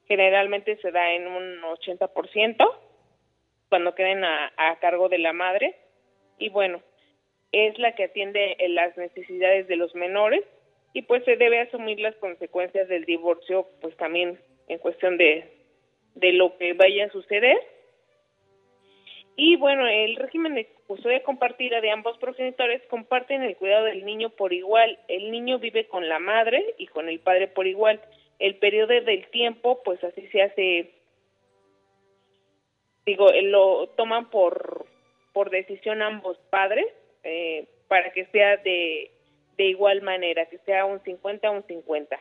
generalmente 0.08 0.76
se 0.78 0.90
da 0.90 1.12
en 1.12 1.28
un 1.28 1.62
80% 1.62 2.74
cuando 3.68 3.94
queden 3.94 4.24
a, 4.24 4.52
a 4.56 4.78
cargo 4.80 5.08
de 5.08 5.18
la 5.18 5.32
madre. 5.32 5.76
Y 6.38 6.48
bueno, 6.48 6.82
es 7.52 7.78
la 7.78 7.94
que 7.94 8.04
atiende 8.04 8.56
las 8.70 8.96
necesidades 8.96 9.68
de 9.68 9.76
los 9.76 9.94
menores 9.94 10.42
y 10.92 11.02
pues 11.02 11.24
se 11.24 11.36
debe 11.36 11.60
asumir 11.60 12.00
las 12.00 12.14
consecuencias 12.16 12.88
del 12.88 13.04
divorcio 13.04 13.66
pues 13.80 13.96
también 13.96 14.38
en 14.68 14.78
cuestión 14.78 15.16
de, 15.18 15.50
de 16.14 16.32
lo 16.32 16.56
que 16.56 16.72
vaya 16.72 17.06
a 17.06 17.10
suceder. 17.10 17.58
Y 19.36 19.56
bueno, 19.56 19.86
el 19.86 20.16
régimen 20.16 20.54
de 20.54 20.66
custodia 20.86 21.22
compartida 21.22 21.80
de 21.80 21.90
ambos 21.90 22.18
progenitores 22.18 22.82
comparten 22.90 23.42
el 23.42 23.56
cuidado 23.56 23.86
del 23.86 24.04
niño 24.04 24.30
por 24.30 24.52
igual. 24.52 24.98
El 25.08 25.30
niño 25.30 25.58
vive 25.58 25.86
con 25.86 26.08
la 26.08 26.18
madre 26.18 26.74
y 26.78 26.88
con 26.88 27.08
el 27.08 27.20
padre 27.20 27.48
por 27.48 27.66
igual. 27.66 28.00
El 28.38 28.56
periodo 28.56 28.88
del 28.88 29.26
tiempo, 29.30 29.82
pues 29.82 30.02
así 30.04 30.26
se 30.28 30.42
hace, 30.42 30.90
digo, 33.06 33.28
lo 33.42 33.88
toman 33.96 34.30
por, 34.30 34.86
por 35.32 35.50
decisión 35.50 36.02
ambos 36.02 36.36
padres 36.50 36.86
eh, 37.22 37.66
para 37.88 38.12
que 38.12 38.26
sea 38.26 38.56
de 38.58 39.10
de 39.60 39.66
igual 39.66 40.00
manera, 40.00 40.46
que 40.46 40.56
sea 40.60 40.86
un 40.86 41.00
50 41.00 41.46
a 41.46 41.50
un 41.50 41.62
50. 41.64 42.18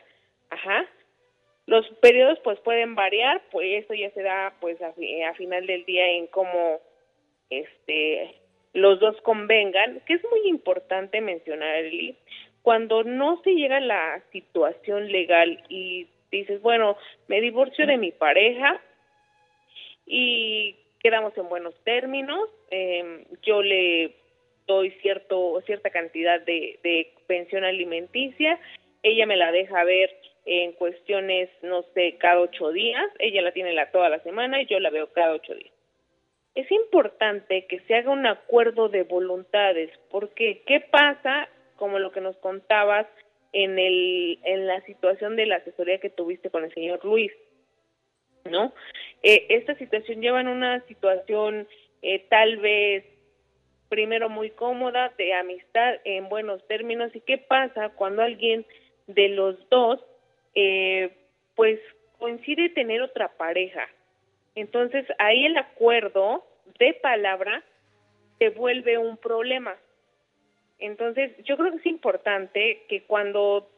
Ajá. 0.50 0.86
Los 1.64 1.88
periodos 2.02 2.38
pues 2.40 2.60
pueden 2.60 2.94
variar, 2.94 3.40
pues 3.50 3.82
eso 3.82 3.94
ya 3.94 4.10
se 4.10 4.22
da 4.22 4.52
pues 4.60 4.76
a, 4.82 4.92
final 5.34 5.66
del 5.66 5.86
día 5.86 6.06
en 6.06 6.26
cómo 6.26 6.80
este 7.48 8.34
los 8.74 9.00
dos 9.00 9.18
convengan, 9.22 10.00
que 10.00 10.14
es 10.14 10.22
muy 10.30 10.48
importante 10.48 11.22
mencionar, 11.22 11.76
Eli, 11.76 12.14
cuando 12.60 13.04
no 13.04 13.40
se 13.42 13.54
llega 13.54 13.78
a 13.78 13.80
la 13.80 14.22
situación 14.32 15.10
legal 15.10 15.64
y 15.70 16.08
dices, 16.30 16.60
bueno, 16.60 16.98
me 17.26 17.40
divorcio 17.40 17.86
de 17.86 17.96
mi 17.96 18.12
pareja 18.12 18.78
y 20.04 20.76
quedamos 21.02 21.36
en 21.38 21.48
buenos 21.48 21.74
términos, 21.84 22.50
eh, 22.70 23.24
yo 23.42 23.62
le 23.62 24.14
doy 24.70 24.92
cierto, 25.02 25.60
cierta 25.66 25.90
cantidad 25.90 26.40
de, 26.40 27.12
pensión 27.26 27.64
alimenticia, 27.64 28.58
ella 29.02 29.26
me 29.26 29.36
la 29.36 29.50
deja 29.50 29.82
ver 29.82 30.10
en 30.46 30.72
cuestiones, 30.72 31.50
no 31.62 31.82
sé, 31.94 32.16
cada 32.18 32.40
ocho 32.40 32.70
días, 32.70 33.04
ella 33.18 33.42
la 33.42 33.52
tiene 33.52 33.72
la, 33.72 33.90
toda 33.90 34.08
la 34.08 34.20
semana 34.20 34.62
y 34.62 34.66
yo 34.66 34.78
la 34.78 34.90
veo 34.90 35.12
cada 35.12 35.32
ocho 35.32 35.54
días. 35.54 35.72
Es 36.54 36.70
importante 36.70 37.66
que 37.66 37.80
se 37.80 37.96
haga 37.96 38.10
un 38.10 38.26
acuerdo 38.26 38.88
de 38.88 39.02
voluntades, 39.02 39.90
porque 40.08 40.62
¿qué 40.66 40.80
pasa? 40.80 41.48
Como 41.74 41.98
lo 41.98 42.12
que 42.12 42.20
nos 42.20 42.36
contabas 42.36 43.06
en, 43.52 43.76
el, 43.78 44.38
en 44.44 44.68
la 44.68 44.80
situación 44.82 45.34
de 45.34 45.46
la 45.46 45.56
asesoría 45.56 45.98
que 45.98 46.10
tuviste 46.10 46.50
con 46.50 46.62
el 46.64 46.72
señor 46.74 47.04
Luis, 47.04 47.32
¿no? 48.44 48.72
Eh, 49.22 49.46
esta 49.50 49.74
situación 49.74 50.20
lleva 50.20 50.40
en 50.40 50.48
una 50.48 50.80
situación 50.86 51.66
eh, 52.02 52.24
tal 52.28 52.56
vez 52.58 53.04
primero 53.90 54.30
muy 54.30 54.50
cómoda, 54.50 55.12
de 55.18 55.34
amistad 55.34 55.96
en 56.04 56.30
buenos 56.30 56.66
términos. 56.68 57.14
¿Y 57.14 57.20
qué 57.20 57.36
pasa 57.36 57.90
cuando 57.90 58.22
alguien 58.22 58.64
de 59.08 59.28
los 59.28 59.68
dos, 59.68 60.00
eh, 60.54 61.10
pues 61.56 61.78
coincide 62.18 62.70
tener 62.70 63.02
otra 63.02 63.28
pareja? 63.36 63.86
Entonces 64.54 65.04
ahí 65.18 65.44
el 65.44 65.58
acuerdo 65.58 66.46
de 66.78 66.94
palabra 66.94 67.62
se 68.38 68.48
vuelve 68.50 68.96
un 68.96 69.18
problema. 69.18 69.76
Entonces, 70.78 71.32
yo 71.44 71.58
creo 71.58 71.72
que 71.72 71.78
es 71.78 71.86
importante 71.86 72.84
que 72.88 73.02
cuando 73.02 73.68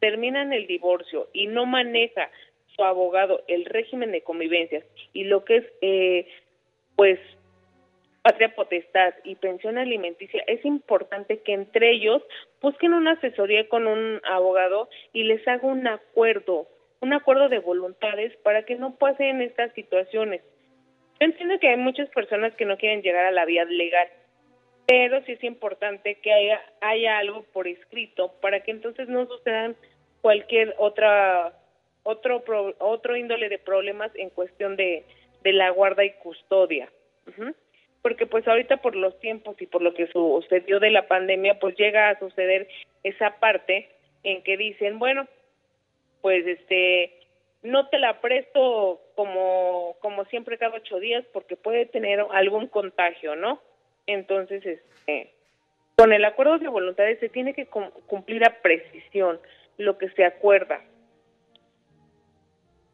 terminan 0.00 0.52
el 0.52 0.66
divorcio 0.66 1.28
y 1.32 1.46
no 1.46 1.64
maneja 1.64 2.28
su 2.74 2.82
abogado 2.82 3.44
el 3.46 3.66
régimen 3.66 4.10
de 4.10 4.22
convivencias 4.22 4.84
y 5.12 5.24
lo 5.24 5.44
que 5.44 5.58
es, 5.58 5.64
eh, 5.80 6.26
pues, 6.96 7.20
patria 8.22 8.54
potestad 8.54 9.14
y 9.24 9.34
pensión 9.36 9.78
alimenticia, 9.78 10.42
es 10.46 10.64
importante 10.64 11.40
que 11.40 11.54
entre 11.54 11.92
ellos 11.92 12.22
busquen 12.60 12.92
una 12.92 13.12
asesoría 13.12 13.68
con 13.68 13.86
un 13.86 14.20
abogado 14.24 14.88
y 15.12 15.24
les 15.24 15.46
haga 15.48 15.66
un 15.66 15.86
acuerdo, 15.86 16.68
un 17.00 17.12
acuerdo 17.12 17.48
de 17.48 17.58
voluntades 17.58 18.36
para 18.38 18.64
que 18.64 18.76
no 18.76 18.96
pasen 18.96 19.40
estas 19.40 19.72
situaciones. 19.72 20.42
Yo 21.18 21.26
entiendo 21.26 21.58
que 21.58 21.68
hay 21.68 21.76
muchas 21.76 22.08
personas 22.10 22.54
que 22.56 22.66
no 22.66 22.76
quieren 22.76 23.02
llegar 23.02 23.24
a 23.24 23.30
la 23.30 23.46
vía 23.46 23.64
legal, 23.64 24.08
pero 24.86 25.22
sí 25.24 25.32
es 25.32 25.44
importante 25.44 26.16
que 26.16 26.32
haya, 26.32 27.18
algo 27.18 27.44
por 27.52 27.68
escrito 27.68 28.32
para 28.40 28.60
que 28.60 28.70
entonces 28.70 29.08
no 29.08 29.26
sucedan 29.26 29.76
cualquier 30.20 30.74
otra 30.78 31.54
otro 32.02 32.42
otro 32.78 33.16
índole 33.16 33.48
de 33.48 33.58
problemas 33.58 34.10
en 34.14 34.30
cuestión 34.30 34.76
de, 34.76 35.04
de 35.42 35.52
la 35.52 35.70
guarda 35.70 36.04
y 36.04 36.12
custodia 36.14 36.90
porque 38.02 38.26
pues 38.26 38.46
ahorita 38.48 38.78
por 38.78 38.96
los 38.96 39.18
tiempos 39.20 39.60
y 39.60 39.66
por 39.66 39.82
lo 39.82 39.94
que 39.94 40.06
sucedió 40.08 40.80
de 40.80 40.90
la 40.90 41.06
pandemia, 41.06 41.58
pues 41.58 41.76
llega 41.76 42.08
a 42.08 42.18
suceder 42.18 42.68
esa 43.02 43.38
parte 43.38 43.88
en 44.22 44.42
que 44.42 44.56
dicen, 44.56 44.98
bueno, 44.98 45.26
pues 46.22 46.46
este, 46.46 47.12
no 47.62 47.88
te 47.88 47.98
la 47.98 48.20
presto 48.20 49.00
como, 49.14 49.96
como 50.00 50.24
siempre 50.26 50.58
cada 50.58 50.76
ocho 50.76 50.98
días 50.98 51.24
porque 51.32 51.56
puede 51.56 51.86
tener 51.86 52.24
algún 52.32 52.68
contagio, 52.68 53.36
¿no? 53.36 53.60
Entonces, 54.06 54.64
este, 54.64 55.30
con 55.96 56.12
el 56.12 56.24
acuerdo 56.24 56.58
de 56.58 56.68
voluntades 56.68 57.20
se 57.20 57.28
tiene 57.28 57.54
que 57.54 57.66
cumplir 57.66 58.44
a 58.44 58.62
precisión 58.62 59.38
lo 59.76 59.98
que 59.98 60.08
se 60.10 60.24
acuerda. 60.24 60.80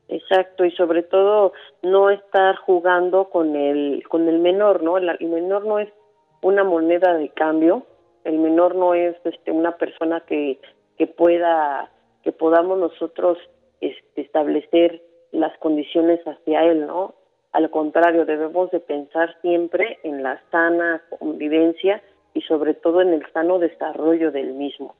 Exacto, 0.08 0.64
y 0.64 0.70
sobre 0.72 1.02
todo 1.02 1.52
no 1.82 2.10
estar 2.10 2.56
jugando 2.56 3.28
con 3.28 3.56
el 3.56 4.04
con 4.08 4.28
el 4.28 4.38
menor, 4.38 4.82
¿no? 4.82 4.98
El, 4.98 5.16
menor 5.28 5.66
no 5.66 5.80
es 5.80 5.88
una 6.42 6.62
moneda 6.62 7.14
de 7.14 7.28
cambio, 7.30 7.84
el 8.22 8.38
menor 8.38 8.76
no 8.76 8.94
es 8.94 9.16
este 9.24 9.50
una 9.50 9.76
persona 9.76 10.20
que 10.20 10.60
que 10.96 11.08
pueda 11.08 11.90
que 12.22 12.30
podamos 12.30 12.78
nosotros 12.78 13.38
este, 13.80 14.20
establecer 14.20 15.02
las 15.32 15.56
condiciones 15.58 16.20
hacia 16.24 16.64
él, 16.64 16.86
¿no? 16.86 17.14
Al 17.52 17.70
contrario, 17.70 18.26
debemos 18.26 18.70
de 18.70 18.80
pensar 18.80 19.34
siempre 19.40 19.98
en 20.04 20.22
la 20.22 20.40
sana 20.50 21.02
convivencia 21.18 22.02
y 22.32 22.42
sobre 22.42 22.74
todo 22.74 23.00
en 23.00 23.12
el 23.12 23.26
sano 23.32 23.58
desarrollo 23.58 24.30
del 24.30 24.54
mismo, 24.54 24.94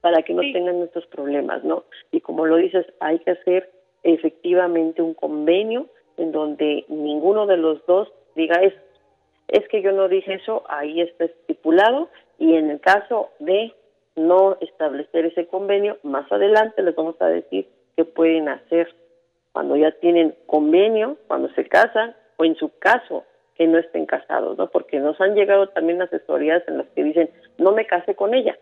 para 0.00 0.22
que 0.22 0.34
no 0.34 0.40
tengan 0.40 0.82
estos 0.82 1.06
problemas, 1.06 1.62
¿no? 1.64 1.84
Y 2.10 2.22
como 2.22 2.46
lo 2.46 2.56
dices, 2.56 2.86
hay 2.98 3.18
que 3.20 3.32
hacer 3.32 3.70
efectivamente 4.02 5.02
un 5.02 5.14
convenio 5.14 5.86
en 6.16 6.32
donde 6.32 6.84
ninguno 6.88 7.46
de 7.46 7.56
los 7.56 7.84
dos 7.86 8.12
diga 8.34 8.56
es 8.62 8.74
es 9.50 9.66
que 9.68 9.82
yo 9.82 9.92
no 9.92 10.08
dije 10.08 10.34
eso, 10.34 10.62
ahí 10.68 11.00
está 11.00 11.24
estipulado 11.24 12.08
y 12.38 12.54
en 12.54 12.70
el 12.70 12.80
caso 12.80 13.30
de 13.40 13.74
no 14.16 14.56
establecer 14.60 15.26
ese 15.26 15.46
convenio, 15.46 15.98
más 16.02 16.30
adelante 16.30 16.82
les 16.82 16.94
vamos 16.94 17.16
a 17.20 17.26
decir 17.26 17.66
qué 17.96 18.04
pueden 18.04 18.48
hacer. 18.48 18.94
Cuando 19.52 19.76
ya 19.76 19.90
tienen 19.92 20.36
convenio, 20.46 21.16
cuando 21.26 21.48
se 21.54 21.66
casan 21.66 22.14
o 22.36 22.44
en 22.44 22.54
su 22.56 22.70
caso 22.78 23.24
que 23.56 23.66
no 23.66 23.78
estén 23.78 24.06
casados, 24.06 24.56
¿no? 24.56 24.68
Porque 24.70 25.00
nos 25.00 25.20
han 25.20 25.34
llegado 25.34 25.68
también 25.68 26.00
asesorías 26.00 26.62
en 26.68 26.78
las 26.78 26.86
que 26.90 27.02
dicen, 27.02 27.30
no 27.58 27.72
me 27.72 27.86
casé 27.86 28.14
con 28.14 28.34
ella, 28.34 28.56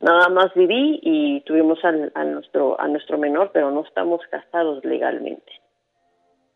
nada 0.00 0.28
más 0.28 0.52
viví 0.54 1.00
y 1.02 1.40
tuvimos 1.42 1.78
a 1.84 2.24
nuestro 2.24 2.80
a 2.80 2.88
nuestro 2.88 3.18
menor, 3.18 3.50
pero 3.52 3.70
no 3.70 3.84
estamos 3.84 4.20
casados 4.30 4.84
legalmente. 4.84 5.52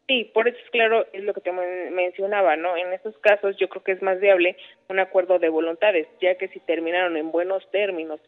Sí, 0.06 0.30
por 0.34 0.46
eso 0.48 0.58
es 0.62 0.70
claro, 0.70 1.06
es 1.14 1.24
lo 1.24 1.32
que 1.32 1.40
te 1.40 1.50
mencionaba, 1.52 2.56
¿no? 2.56 2.76
En 2.76 2.92
estos 2.92 3.16
casos 3.18 3.56
yo 3.56 3.68
creo 3.70 3.82
que 3.82 3.92
es 3.92 4.02
más 4.02 4.20
viable 4.20 4.56
un 4.88 4.98
acuerdo 4.98 5.38
de 5.38 5.48
voluntades, 5.48 6.06
ya 6.20 6.34
que 6.34 6.48
si 6.48 6.60
terminaron 6.60 7.16
en 7.16 7.32
buenos 7.32 7.66
términos 7.70 8.20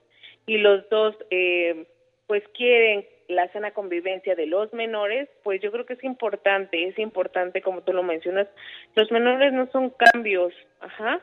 y 0.47 0.57
los 0.57 0.89
dos 0.89 1.15
eh, 1.31 1.85
pues 2.27 2.43
quieren 2.55 3.05
la 3.29 3.53
sana 3.53 3.73
convivencia 3.73 4.35
de 4.35 4.47
los 4.47 4.73
menores, 4.73 5.29
pues 5.43 5.61
yo 5.61 5.71
creo 5.71 5.85
que 5.85 5.95
es 5.95 6.05
importante, 6.05 6.89
es 6.89 6.99
importante 6.99 7.61
como 7.61 7.83
tú 7.83 7.93
lo 7.93 8.03
mencionas, 8.03 8.49
los 8.95 9.11
menores 9.11 9.53
no 9.53 9.71
son 9.71 9.91
cambios, 9.91 10.55
ajá, 10.81 11.21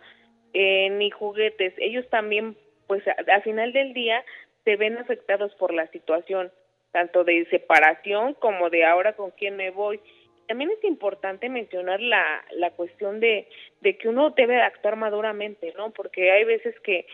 eh, 0.54 0.90
ni 0.92 1.10
juguetes, 1.10 1.74
ellos 1.78 2.08
también 2.10 2.56
pues 2.88 3.04
al 3.08 3.42
final 3.44 3.74
del 3.74 3.94
día 3.94 4.24
se 4.64 4.76
ven 4.76 4.98
afectados 4.98 5.54
por 5.56 5.74
la 5.74 5.88
situación, 5.88 6.52
tanto 6.92 7.24
de 7.24 7.46
separación 7.50 8.34
como 8.36 8.70
de 8.70 8.86
ahora 8.86 9.14
con 9.14 9.32
quién 9.32 9.56
me 9.56 9.72
voy. 9.72 10.00
También 10.48 10.72
es 10.72 10.84
importante 10.84 11.50
mencionar 11.50 12.02
la, 12.02 12.44
la 12.52 12.72
cuestión 12.72 13.20
de, 13.20 13.48
de 13.82 13.98
que 13.98 14.10
uno 14.10 14.32
debe 14.32 14.62
actuar 14.62 14.96
maduramente, 14.96 15.74
¿no? 15.78 15.92
Porque 15.92 16.32
hay 16.32 16.44
veces 16.44 16.78
que 16.82 17.06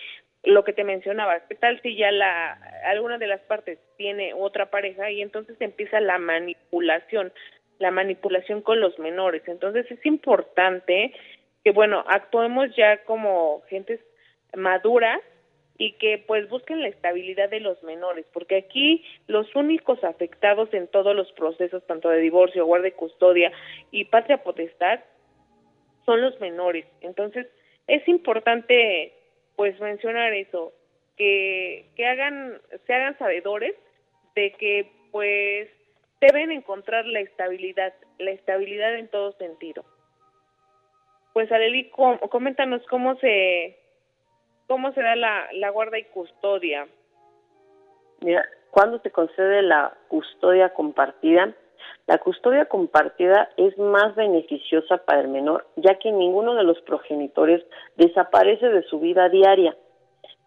lo 0.44 0.64
que 0.64 0.74
te 0.74 0.84
mencionaba, 0.84 1.42
¿qué 1.48 1.56
tal 1.56 1.82
si 1.82 1.96
ya 1.96 2.12
la 2.12 2.54
alguna 2.86 3.18
de 3.18 3.28
las 3.28 3.42
partes 3.42 3.78
tiene 3.98 4.34
otra 4.34 4.70
pareja 4.70 5.12
y 5.12 5.22
entonces 5.22 5.58
empieza 5.60 6.00
la 6.00 6.18
manipulación, 6.18 7.34
la 7.78 7.92
manipulación 7.92 8.62
con 8.62 8.80
los 8.80 8.98
menores? 9.00 9.44
Entonces 9.48 9.90
es 9.92 10.06
importante 10.06 11.14
que 11.64 11.72
bueno, 11.72 12.04
actuemos 12.08 12.74
ya 12.76 13.04
como 13.04 13.62
gentes 13.68 14.00
maduras 14.56 15.20
y 15.80 15.94
que 15.94 16.18
pues 16.28 16.48
busquen 16.50 16.82
la 16.82 16.90
estabilidad 16.90 17.50
de 17.50 17.62
los 17.62 17.82
menores, 17.84 18.26
porque 18.34 18.58
aquí 18.58 19.04
los 19.28 19.56
únicos 19.56 20.04
afectados 20.04 20.72
en 20.74 20.88
todos 20.88 21.16
los 21.16 21.32
procesos, 21.32 21.88
tanto 21.88 22.10
de 22.10 22.20
divorcio, 22.20 22.66
guardia 22.66 22.90
y 22.90 22.92
custodia 22.92 23.52
y 23.90 24.04
patria 24.04 24.44
potestad, 24.44 25.00
son 26.06 26.22
los 26.22 26.38
menores. 26.42 26.86
Entonces, 27.00 27.48
es 27.88 28.06
importante 28.10 29.14
pues 29.56 29.80
mencionar 29.80 30.34
eso, 30.34 30.74
que, 31.16 31.86
que 31.96 32.06
hagan, 32.06 32.60
se 32.86 32.94
hagan 32.94 33.18
sabedores 33.18 33.74
de 34.36 34.52
que 34.52 34.92
pues 35.12 35.70
deben 36.20 36.52
encontrar 36.52 37.06
la 37.06 37.22
estabilidad, 37.22 37.94
la 38.18 38.32
estabilidad 38.32 38.96
en 38.96 39.08
todo 39.08 39.32
sentido. 39.38 39.86
Pues 41.32 41.50
Areli, 41.54 41.90
coméntanos 41.90 42.86
cómo 42.88 43.16
se 43.20 43.79
¿Cómo 44.70 44.92
se 44.94 45.02
da 45.02 45.16
la, 45.16 45.48
la 45.54 45.72
guarda 45.72 45.98
y 45.98 46.04
custodia? 46.04 46.88
Mira, 48.22 48.46
cuando 48.70 49.00
se 49.00 49.10
concede 49.10 49.64
la 49.64 49.98
custodia 50.10 50.76
compartida, 50.76 51.56
la 52.06 52.20
custodia 52.20 52.66
compartida 52.66 53.50
es 53.58 53.76
más 53.80 54.14
beneficiosa 54.14 54.98
para 54.98 55.22
el 55.22 55.30
menor, 55.30 55.66
ya 55.76 55.98
que 55.98 56.12
ninguno 56.12 56.54
de 56.54 56.64
los 56.64 56.80
progenitores 56.82 57.66
desaparece 57.98 58.70
de 58.70 58.84
su 58.84 59.00
vida 59.00 59.28
diaria 59.30 59.76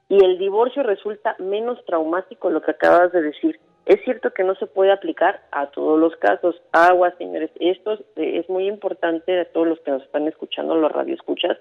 y 0.08 0.24
el 0.24 0.38
divorcio 0.38 0.84
resulta 0.84 1.34
menos 1.40 1.84
traumático, 1.84 2.48
lo 2.48 2.62
que 2.62 2.70
acabas 2.70 3.10
de 3.10 3.22
decir. 3.22 3.58
Es 3.84 4.00
cierto 4.04 4.32
que 4.32 4.44
no 4.44 4.54
se 4.54 4.66
puede 4.66 4.92
aplicar 4.92 5.40
a 5.50 5.66
todos 5.66 5.98
los 5.98 6.14
casos. 6.16 6.60
Agua, 6.70 7.12
señores, 7.18 7.50
esto 7.58 7.98
es 8.16 8.48
muy 8.48 8.68
importante 8.68 9.40
a 9.40 9.44
todos 9.46 9.66
los 9.66 9.80
que 9.80 9.90
nos 9.90 10.02
están 10.02 10.28
escuchando, 10.28 10.76
los 10.76 10.92
radioescuchas, 10.92 11.58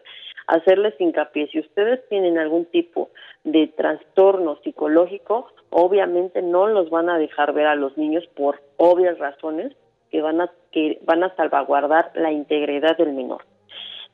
hacerles 0.48 0.94
hincapié. 1.00 1.48
Si 1.48 1.60
ustedes 1.60 2.08
tienen 2.10 2.38
algún 2.38 2.66
tipo 2.66 3.10
de 3.44 3.68
trastorno 3.68 4.58
psicológico, 4.64 5.48
obviamente 5.72 6.42
no 6.42 6.68
los 6.68 6.90
van 6.90 7.10
a 7.10 7.18
dejar 7.18 7.54
ver 7.54 7.66
a 7.66 7.76
los 7.76 7.98
niños 7.98 8.26
por 8.36 8.62
obvias 8.78 9.18
razones 9.18 9.76
que 10.12 10.22
van 10.22 10.42
a 10.42 10.52
que 10.72 11.00
van 11.04 11.24
a 11.24 11.36
salvaguardar 11.36 12.12
la 12.16 12.32
integridad 12.32 12.98
del 12.98 13.14
menor. 13.14 13.44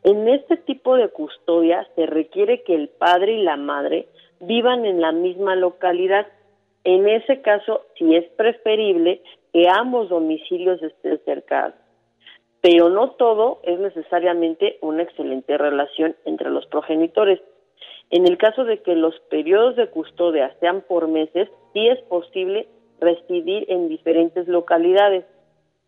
En 0.03 0.27
este 0.27 0.57
tipo 0.57 0.95
de 0.95 1.09
custodia 1.09 1.87
se 1.95 2.05
requiere 2.05 2.63
que 2.63 2.75
el 2.75 2.87
padre 2.87 3.33
y 3.33 3.43
la 3.43 3.57
madre 3.57 4.07
vivan 4.39 4.85
en 4.85 5.01
la 5.01 5.11
misma 5.11 5.55
localidad. 5.55 6.27
En 6.87 7.07
ese 7.09 7.41
caso, 7.41 7.81
si 7.97 8.15
es 8.15 8.23
preferible 8.37 9.21
que 9.51 9.67
ambos 9.67 10.07
domicilios 10.09 10.81
estén 10.81 11.19
cercanos 11.25 11.75
pero 12.61 12.89
no 12.89 13.11
todo 13.11 13.59
es 13.63 13.79
necesariamente 13.79 14.77
una 14.81 15.03
excelente 15.03 15.57
relación 15.57 16.15
entre 16.25 16.49
los 16.49 16.65
progenitores. 16.65 17.39
En 18.09 18.27
el 18.27 18.37
caso 18.37 18.65
de 18.65 18.81
que 18.81 18.95
los 18.95 19.17
periodos 19.29 19.75
de 19.75 19.89
custodia 19.89 20.55
sean 20.59 20.81
por 20.81 21.07
meses, 21.07 21.49
sí 21.73 21.87
es 21.87 21.99
posible 22.03 22.67
residir 22.99 23.65
en 23.69 23.89
diferentes 23.89 24.47
localidades. 24.47 25.25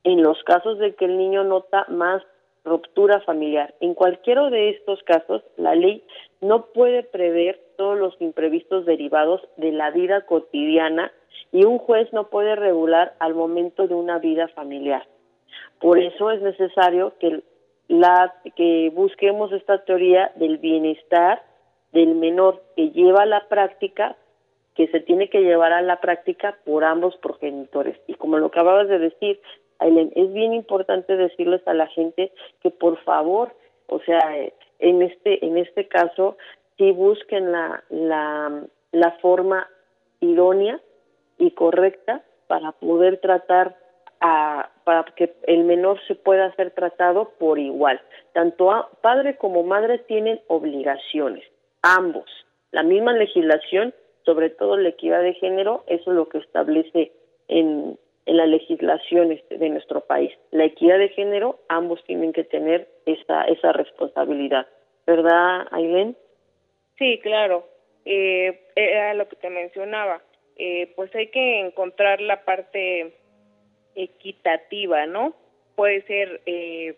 En 0.03 0.21
los 0.21 0.41
casos 0.43 0.77
de 0.79 0.95
que 0.95 1.05
el 1.05 1.17
niño 1.17 1.43
nota 1.43 1.85
más 1.89 2.23
ruptura 2.63 3.19
familiar, 3.21 3.73
en 3.79 3.93
cualquiera 3.93 4.49
de 4.49 4.69
estos 4.69 5.01
casos, 5.03 5.43
la 5.57 5.75
ley 5.75 6.03
no 6.39 6.67
puede 6.67 7.03
prever 7.03 7.59
todos 7.79 7.97
los 7.97 8.13
imprevistos 8.19 8.85
derivados 8.85 9.39
de 9.55 9.71
la 9.71 9.89
vida 9.89 10.25
cotidiana 10.25 11.13
y 11.53 11.63
un 11.63 11.77
juez 11.77 12.11
no 12.11 12.27
puede 12.27 12.57
regular 12.57 13.13
al 13.19 13.35
momento 13.35 13.87
de 13.87 13.95
una 13.95 14.19
vida 14.19 14.49
familiar. 14.49 15.07
Por 15.79 15.97
eso 15.97 16.29
es 16.29 16.41
necesario 16.41 17.13
que 17.21 17.41
la 17.87 18.35
que 18.57 18.91
busquemos 18.93 19.53
esta 19.53 19.77
teoría 19.85 20.33
del 20.35 20.57
bienestar 20.57 21.41
del 21.93 22.15
menor 22.15 22.61
que 22.75 22.89
lleva 22.89 23.23
a 23.23 23.25
la 23.25 23.47
práctica 23.47 24.17
que 24.75 24.87
se 24.89 24.99
tiene 24.99 25.29
que 25.29 25.39
llevar 25.39 25.71
a 25.71 25.81
la 25.81 26.01
práctica 26.01 26.57
por 26.65 26.83
ambos 26.83 27.15
progenitores. 27.15 27.97
Y 28.07 28.15
como 28.15 28.39
lo 28.39 28.47
acababas 28.47 28.89
de 28.89 28.99
decir, 28.99 29.39
Aileen, 29.79 30.11
es 30.17 30.33
bien 30.33 30.53
importante 30.53 31.15
decirles 31.15 31.65
a 31.65 31.73
la 31.73 31.87
gente 31.87 32.33
que 32.61 32.71
por 32.71 32.97
favor, 33.05 33.53
o 33.87 34.01
sea, 34.01 34.19
en 34.79 35.01
este 35.01 35.45
en 35.45 35.57
este 35.57 35.87
caso 35.87 36.37
sí 36.79 36.91
busquen 36.91 37.51
la 37.51 37.83
la, 38.91 39.11
forma 39.21 39.67
idónea 40.21 40.79
y 41.37 41.51
correcta 41.51 42.23
para 42.47 42.71
poder 42.71 43.19
tratar 43.19 43.77
a, 44.21 44.69
para 44.83 45.03
que 45.15 45.35
el 45.43 45.65
menor 45.65 45.99
se 46.07 46.15
pueda 46.15 46.53
ser 46.55 46.71
tratado 46.71 47.33
por 47.37 47.59
igual. 47.59 48.01
Tanto 48.33 48.89
padre 49.01 49.37
como 49.37 49.63
madre 49.63 49.99
tienen 49.99 50.41
obligaciones, 50.47 51.43
ambos. 51.83 52.25
La 52.71 52.83
misma 52.83 53.13
legislación, 53.13 53.93
sobre 54.25 54.49
todo 54.49 54.77
la 54.77 54.89
equidad 54.89 55.21
de 55.21 55.33
género, 55.35 55.83
eso 55.87 56.11
es 56.11 56.15
lo 56.15 56.27
que 56.29 56.39
establece 56.39 57.11
en, 57.47 57.97
en 58.25 58.37
la 58.37 58.45
legislación 58.45 59.31
este, 59.31 59.57
de 59.57 59.69
nuestro 59.69 60.01
país. 60.01 60.31
La 60.51 60.65
equidad 60.65 60.99
de 60.99 61.09
género, 61.09 61.59
ambos 61.67 62.03
tienen 62.05 62.33
que 62.33 62.43
tener 62.43 62.87
esa, 63.05 63.43
esa 63.43 63.71
responsabilidad. 63.71 64.67
¿Verdad, 65.07 65.67
Aileen? 65.71 66.15
Sí, 66.99 67.19
claro. 67.23 67.67
Eh, 68.05 68.67
era 68.75 69.13
lo 69.15 69.27
que 69.27 69.37
te 69.37 69.49
mencionaba. 69.49 70.21
Eh, 70.57 70.93
pues 70.95 71.13
hay 71.15 71.27
que 71.27 71.61
encontrar 71.61 72.21
la 72.21 72.43
parte 72.43 73.15
equitativa, 73.95 75.05
¿no? 75.05 75.33
Puede 75.75 76.01
ser 76.03 76.41
eh, 76.45 76.95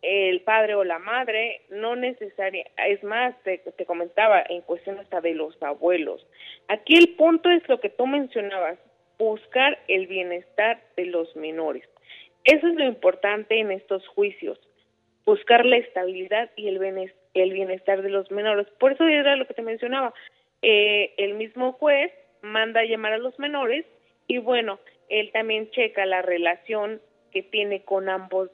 el 0.00 0.40
padre 0.40 0.74
o 0.74 0.84
la 0.84 0.98
madre, 0.98 1.60
no 1.70 1.94
necesaria, 1.94 2.64
es 2.88 3.04
más, 3.04 3.34
te, 3.44 3.60
comentaba 3.86 4.42
en 4.48 4.62
cuestión 4.62 4.98
hasta 4.98 5.20
de 5.20 5.34
los 5.34 5.62
abuelos. 5.62 6.26
Aquí 6.68 6.96
el 6.96 7.14
punto 7.14 7.50
es 7.50 7.66
lo 7.68 7.78
que 7.80 7.90
tú 7.90 8.06
mencionabas, 8.06 8.78
buscar 9.18 9.78
el 9.86 10.08
bienestar 10.08 10.82
de 10.96 11.06
los 11.06 11.36
menores. 11.36 11.88
Eso 12.44 12.66
es 12.66 12.74
lo 12.74 12.84
importante 12.84 13.60
en 13.60 13.70
estos 13.70 14.06
juicios, 14.08 14.58
buscar 15.24 15.64
la 15.64 15.76
estabilidad 15.76 16.50
y 16.56 16.66
el 16.68 16.80
el 17.34 17.52
bienestar 17.52 18.02
de 18.02 18.10
los 18.10 18.30
menores. 18.30 18.66
Por 18.78 18.92
eso 18.92 19.06
era 19.06 19.36
lo 19.36 19.46
que 19.46 19.54
te 19.54 19.62
mencionaba. 19.62 20.12
Eh, 20.62 21.14
el 21.16 21.34
mismo 21.34 21.72
juez 21.72 22.12
manda 22.42 22.80
a 22.80 22.84
llamar 22.84 23.12
a 23.12 23.18
los 23.18 23.38
menores 23.38 23.84
y 24.26 24.38
bueno, 24.38 24.78
él 25.08 25.30
también 25.32 25.70
checa 25.70 26.06
la 26.06 26.22
relación 26.22 27.00
que 27.32 27.42
tiene 27.42 27.82
con 27.82 28.08
ambos 28.08 28.50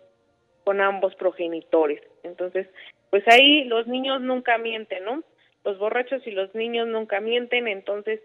con 0.64 0.80
ambos 0.82 1.14
progenitores. 1.14 2.02
Entonces, 2.24 2.68
pues 3.08 3.26
ahí 3.28 3.64
los 3.64 3.86
niños 3.86 4.20
nunca 4.20 4.58
mienten, 4.58 5.02
¿no? 5.04 5.24
Los 5.64 5.78
borrachos 5.78 6.26
y 6.26 6.30
los 6.30 6.54
niños 6.54 6.86
nunca 6.88 7.20
mienten, 7.20 7.68
entonces 7.68 8.20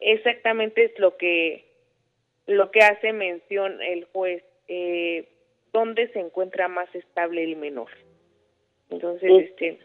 exactamente 0.00 0.84
es 0.84 0.98
lo 0.98 1.16
que 1.16 1.64
lo 2.46 2.70
que 2.70 2.80
hace 2.80 3.12
mención 3.12 3.82
el 3.82 4.04
juez, 4.04 4.44
eh, 4.68 5.28
dónde 5.72 6.08
se 6.08 6.20
encuentra 6.20 6.68
más 6.68 6.94
estable 6.94 7.42
el 7.42 7.56
menor. 7.56 7.88
Entonces, 8.90 9.30
este, 9.48 9.78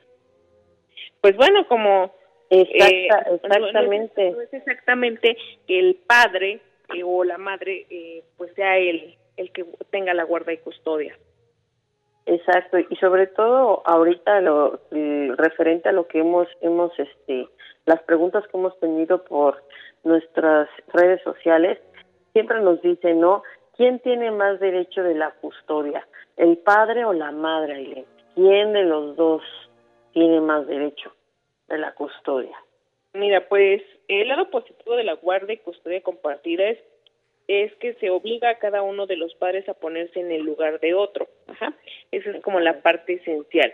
pues 1.21 1.35
bueno, 1.37 1.67
como 1.67 2.11
Exacta, 2.51 3.29
eh, 3.29 3.39
exactamente. 3.41 4.31
No 4.31 4.41
es, 4.41 4.53
exactamente 4.53 5.37
que 5.65 5.79
el 5.79 5.95
padre 6.05 6.59
eh, 6.93 7.01
o 7.03 7.23
la 7.23 7.37
madre 7.37 7.85
eh, 7.89 8.23
pues 8.37 8.53
sea 8.55 8.77
él 8.77 9.15
el 9.37 9.51
que 9.53 9.65
tenga 9.89 10.13
la 10.13 10.23
guarda 10.23 10.51
y 10.51 10.57
custodia. 10.57 11.17
Exacto, 12.25 12.77
y 12.77 12.95
sobre 12.97 13.27
todo 13.27 13.81
ahorita 13.85 14.41
lo 14.41 14.81
referente 15.37 15.89
a 15.89 15.93
lo 15.93 16.07
que 16.07 16.19
hemos 16.19 16.47
hemos 16.59 16.91
este 16.99 17.47
las 17.85 18.03
preguntas 18.03 18.43
que 18.47 18.57
hemos 18.57 18.77
tenido 18.79 19.23
por 19.23 19.63
nuestras 20.03 20.69
redes 20.93 21.21
sociales, 21.23 21.79
siempre 22.33 22.59
nos 22.61 22.81
dicen, 22.81 23.21
¿no? 23.21 23.43
¿Quién 23.75 23.99
tiene 23.99 24.29
más 24.29 24.59
derecho 24.59 25.01
de 25.03 25.15
la 25.15 25.31
custodia? 25.31 26.05
¿El 26.37 26.57
padre 26.57 27.05
o 27.05 27.13
la 27.13 27.31
madre? 27.31 28.05
¿Quién 28.35 28.73
de 28.73 28.83
los 28.83 29.15
dos 29.15 29.41
tiene 30.13 30.41
más 30.41 30.67
derecho 30.67 31.13
de 31.67 31.77
la 31.77 31.93
custodia? 31.93 32.57
Mira, 33.13 33.47
pues 33.47 33.81
el 34.07 34.27
lado 34.27 34.49
positivo 34.49 34.95
de 34.95 35.03
la 35.03 35.13
guardia 35.13 35.53
y 35.53 35.57
custodia 35.57 36.01
compartida 36.01 36.69
es, 36.69 36.79
es 37.47 37.73
que 37.75 37.93
se 37.95 38.09
obliga 38.09 38.49
a 38.49 38.59
cada 38.59 38.81
uno 38.81 39.05
de 39.05 39.17
los 39.17 39.33
padres 39.35 39.67
a 39.67 39.73
ponerse 39.73 40.19
en 40.19 40.31
el 40.31 40.43
lugar 40.43 40.79
de 40.79 40.93
otro. 40.93 41.27
Ajá. 41.47 41.73
Esa 42.11 42.31
es 42.31 42.41
como 42.41 42.59
la 42.59 42.81
parte 42.81 43.13
esencial. 43.13 43.73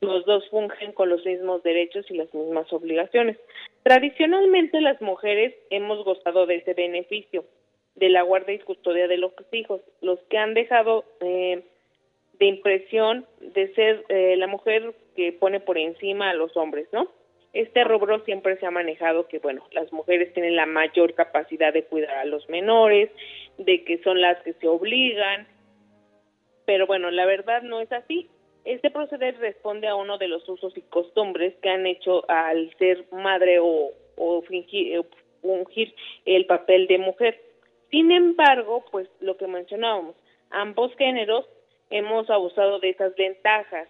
Los 0.00 0.24
dos 0.24 0.48
fungen 0.48 0.92
con 0.92 1.10
los 1.10 1.24
mismos 1.26 1.62
derechos 1.62 2.10
y 2.10 2.14
las 2.14 2.32
mismas 2.32 2.72
obligaciones. 2.72 3.36
Tradicionalmente 3.82 4.80
las 4.80 5.00
mujeres 5.02 5.54
hemos 5.68 6.02
gozado 6.04 6.46
de 6.46 6.56
ese 6.56 6.72
beneficio 6.72 7.44
de 7.96 8.08
la 8.08 8.22
guardia 8.22 8.54
y 8.54 8.58
custodia 8.60 9.08
de 9.08 9.18
los 9.18 9.32
hijos, 9.52 9.82
los 10.00 10.18
que 10.30 10.38
han 10.38 10.54
dejado 10.54 11.04
eh, 11.20 11.62
de 12.38 12.46
impresión 12.46 13.26
de 13.40 13.72
ser 13.74 14.04
eh, 14.08 14.36
la 14.36 14.46
mujer 14.46 14.94
que 15.20 15.32
pone 15.32 15.60
por 15.60 15.76
encima 15.76 16.30
a 16.30 16.34
los 16.34 16.56
hombres, 16.56 16.88
¿no? 16.92 17.08
Este 17.52 17.84
rubro 17.84 18.24
siempre 18.24 18.56
se 18.56 18.64
ha 18.64 18.70
manejado 18.70 19.28
que, 19.28 19.38
bueno, 19.38 19.66
las 19.72 19.92
mujeres 19.92 20.32
tienen 20.32 20.56
la 20.56 20.64
mayor 20.64 21.12
capacidad 21.14 21.74
de 21.74 21.84
cuidar 21.84 22.16
a 22.16 22.24
los 22.24 22.48
menores, 22.48 23.10
de 23.58 23.84
que 23.84 23.98
son 23.98 24.22
las 24.22 24.40
que 24.42 24.54
se 24.54 24.66
obligan, 24.66 25.46
pero 26.64 26.86
bueno, 26.86 27.10
la 27.10 27.26
verdad 27.26 27.60
no 27.62 27.80
es 27.80 27.92
así. 27.92 28.30
Este 28.64 28.90
proceder 28.90 29.36
responde 29.38 29.88
a 29.88 29.94
uno 29.94 30.16
de 30.16 30.28
los 30.28 30.48
usos 30.48 30.74
y 30.78 30.82
costumbres 30.82 31.54
que 31.60 31.68
han 31.68 31.86
hecho 31.86 32.24
al 32.30 32.74
ser 32.78 33.04
madre 33.12 33.58
o, 33.58 33.90
o 34.16 34.42
fingir, 34.42 35.04
fungir 35.42 35.94
el 36.24 36.46
papel 36.46 36.86
de 36.86 36.96
mujer. 36.96 37.42
Sin 37.90 38.10
embargo, 38.10 38.84
pues 38.90 39.06
lo 39.20 39.36
que 39.36 39.46
mencionábamos, 39.48 40.14
ambos 40.50 40.94
géneros 40.96 41.46
hemos 41.90 42.30
abusado 42.30 42.78
de 42.78 42.90
esas 42.90 43.14
ventajas 43.16 43.88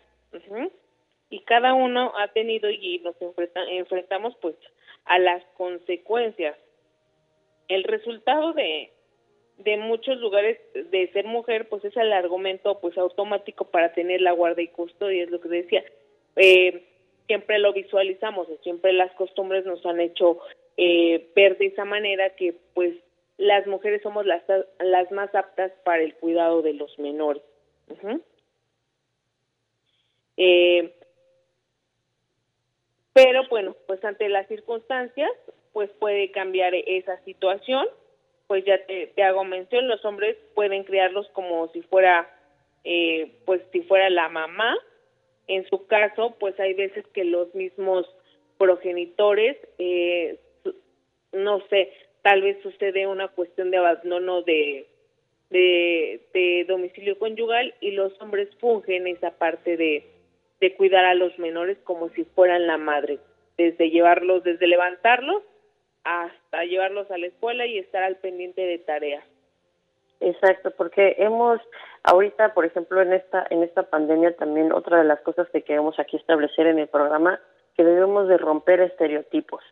y 1.30 1.40
cada 1.40 1.74
uno 1.74 2.12
ha 2.18 2.28
tenido 2.28 2.68
y 2.68 2.98
nos 2.98 3.14
enfrentamos 3.70 4.36
pues 4.40 4.56
a 5.04 5.18
las 5.18 5.42
consecuencias. 5.56 6.56
El 7.68 7.84
resultado 7.84 8.52
de, 8.52 8.90
de 9.58 9.76
muchos 9.76 10.18
lugares 10.18 10.58
de 10.74 11.08
ser 11.12 11.24
mujer 11.26 11.68
pues 11.68 11.84
es 11.84 11.96
el 11.96 12.12
argumento 12.12 12.80
pues 12.80 12.98
automático 12.98 13.64
para 13.66 13.92
tener 13.92 14.20
la 14.20 14.32
guarda 14.32 14.60
y 14.60 14.68
custodia, 14.68 15.22
es 15.22 15.30
lo 15.30 15.40
que 15.40 15.48
decía. 15.48 15.84
Eh, 16.34 16.84
siempre 17.28 17.60
lo 17.60 17.72
visualizamos, 17.72 18.48
siempre 18.64 18.92
las 18.92 19.12
costumbres 19.12 19.64
nos 19.64 19.86
han 19.86 20.00
hecho 20.00 20.40
eh, 20.76 21.28
ver 21.36 21.58
de 21.58 21.66
esa 21.66 21.84
manera 21.84 22.30
que 22.30 22.56
pues 22.74 22.96
las 23.36 23.66
mujeres 23.68 24.02
somos 24.02 24.26
las, 24.26 24.42
las 24.80 25.10
más 25.12 25.32
aptas 25.34 25.70
para 25.84 26.02
el 26.02 26.14
cuidado 26.16 26.60
de 26.62 26.74
los 26.74 26.98
menores. 26.98 27.42
eh, 30.36 30.92
pero 33.12 33.42
bueno, 33.48 33.76
pues 33.86 34.04
ante 34.04 34.28
las 34.28 34.46
circunstancias, 34.48 35.30
pues 35.72 35.90
puede 35.98 36.30
cambiar 36.30 36.74
esa 36.74 37.18
situación. 37.24 37.86
Pues 38.46 38.64
ya 38.64 38.84
te, 38.84 39.12
hago 39.22 39.44
mención, 39.44 39.86
los 39.86 40.04
hombres 40.04 40.36
pueden 40.54 40.84
criarlos 40.84 41.28
como 41.30 41.68
si 41.68 41.82
fuera, 41.82 42.28
eh, 42.84 43.32
pues 43.44 43.62
si 43.72 43.82
fuera 43.82 44.10
la 44.10 44.28
mamá. 44.28 44.76
En 45.46 45.68
su 45.68 45.86
caso, 45.86 46.36
pues 46.38 46.58
hay 46.60 46.74
veces 46.74 47.04
que 47.08 47.24
los 47.24 47.54
mismos 47.54 48.06
progenitores, 48.58 49.56
eh, 49.78 50.38
no 51.32 51.60
sé, 51.68 51.92
tal 52.22 52.42
vez 52.42 52.60
sucede 52.62 53.06
una 53.06 53.28
cuestión 53.28 53.70
de 53.70 53.78
abandono 53.78 54.42
de, 54.42 54.86
de, 55.50 56.20
de 56.32 56.64
domicilio 56.68 57.18
conyugal 57.18 57.74
y 57.80 57.92
los 57.92 58.20
hombres 58.20 58.48
fungen 58.60 59.06
esa 59.06 59.30
parte 59.38 59.76
de, 59.76 60.09
de 60.60 60.76
cuidar 60.76 61.04
a 61.04 61.14
los 61.14 61.38
menores 61.38 61.78
como 61.84 62.10
si 62.10 62.24
fueran 62.24 62.66
la 62.66 62.76
madre, 62.76 63.18
desde 63.56 63.90
llevarlos, 63.90 64.44
desde 64.44 64.66
levantarlos 64.66 65.42
hasta 66.04 66.64
llevarlos 66.64 67.10
a 67.10 67.18
la 67.18 67.26
escuela 67.26 67.66
y 67.66 67.78
estar 67.78 68.02
al 68.02 68.16
pendiente 68.16 68.62
de 68.62 68.78
tareas. 68.78 69.24
Exacto, 70.20 70.70
porque 70.76 71.16
hemos 71.18 71.60
ahorita, 72.02 72.52
por 72.52 72.66
ejemplo, 72.66 73.00
en 73.00 73.14
esta 73.14 73.46
en 73.48 73.62
esta 73.62 73.84
pandemia 73.84 74.36
también 74.36 74.72
otra 74.72 74.98
de 74.98 75.04
las 75.04 75.20
cosas 75.20 75.48
que 75.50 75.62
queremos 75.62 75.98
aquí 75.98 76.16
establecer 76.16 76.66
en 76.66 76.78
el 76.78 76.88
programa 76.88 77.40
que 77.74 77.84
debemos 77.84 78.28
de 78.28 78.36
romper 78.36 78.80
estereotipos. 78.80 79.62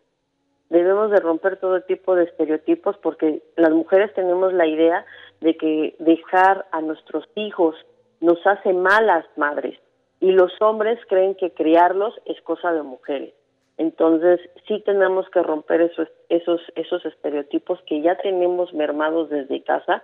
Debemos 0.70 1.10
de 1.10 1.20
romper 1.20 1.58
todo 1.58 1.82
tipo 1.82 2.14
de 2.14 2.24
estereotipos 2.24 2.96
porque 2.98 3.42
las 3.56 3.70
mujeres 3.70 4.12
tenemos 4.14 4.52
la 4.52 4.66
idea 4.66 5.04
de 5.40 5.56
que 5.56 5.96
dejar 5.98 6.66
a 6.72 6.80
nuestros 6.80 7.26
hijos 7.34 7.74
nos 8.20 8.38
hace 8.46 8.72
malas 8.72 9.24
madres 9.36 9.78
y 10.20 10.32
los 10.32 10.52
hombres 10.60 10.98
creen 11.08 11.34
que 11.34 11.52
criarlos 11.52 12.14
es 12.24 12.40
cosa 12.42 12.72
de 12.72 12.82
mujeres. 12.82 13.34
Entonces, 13.76 14.40
sí 14.66 14.82
tenemos 14.84 15.28
que 15.30 15.42
romper 15.42 15.82
esos, 15.82 16.08
esos, 16.28 16.60
esos 16.74 17.04
estereotipos 17.04 17.80
que 17.86 18.02
ya 18.02 18.16
tenemos 18.16 18.74
mermados 18.74 19.30
desde 19.30 19.62
casa 19.62 20.02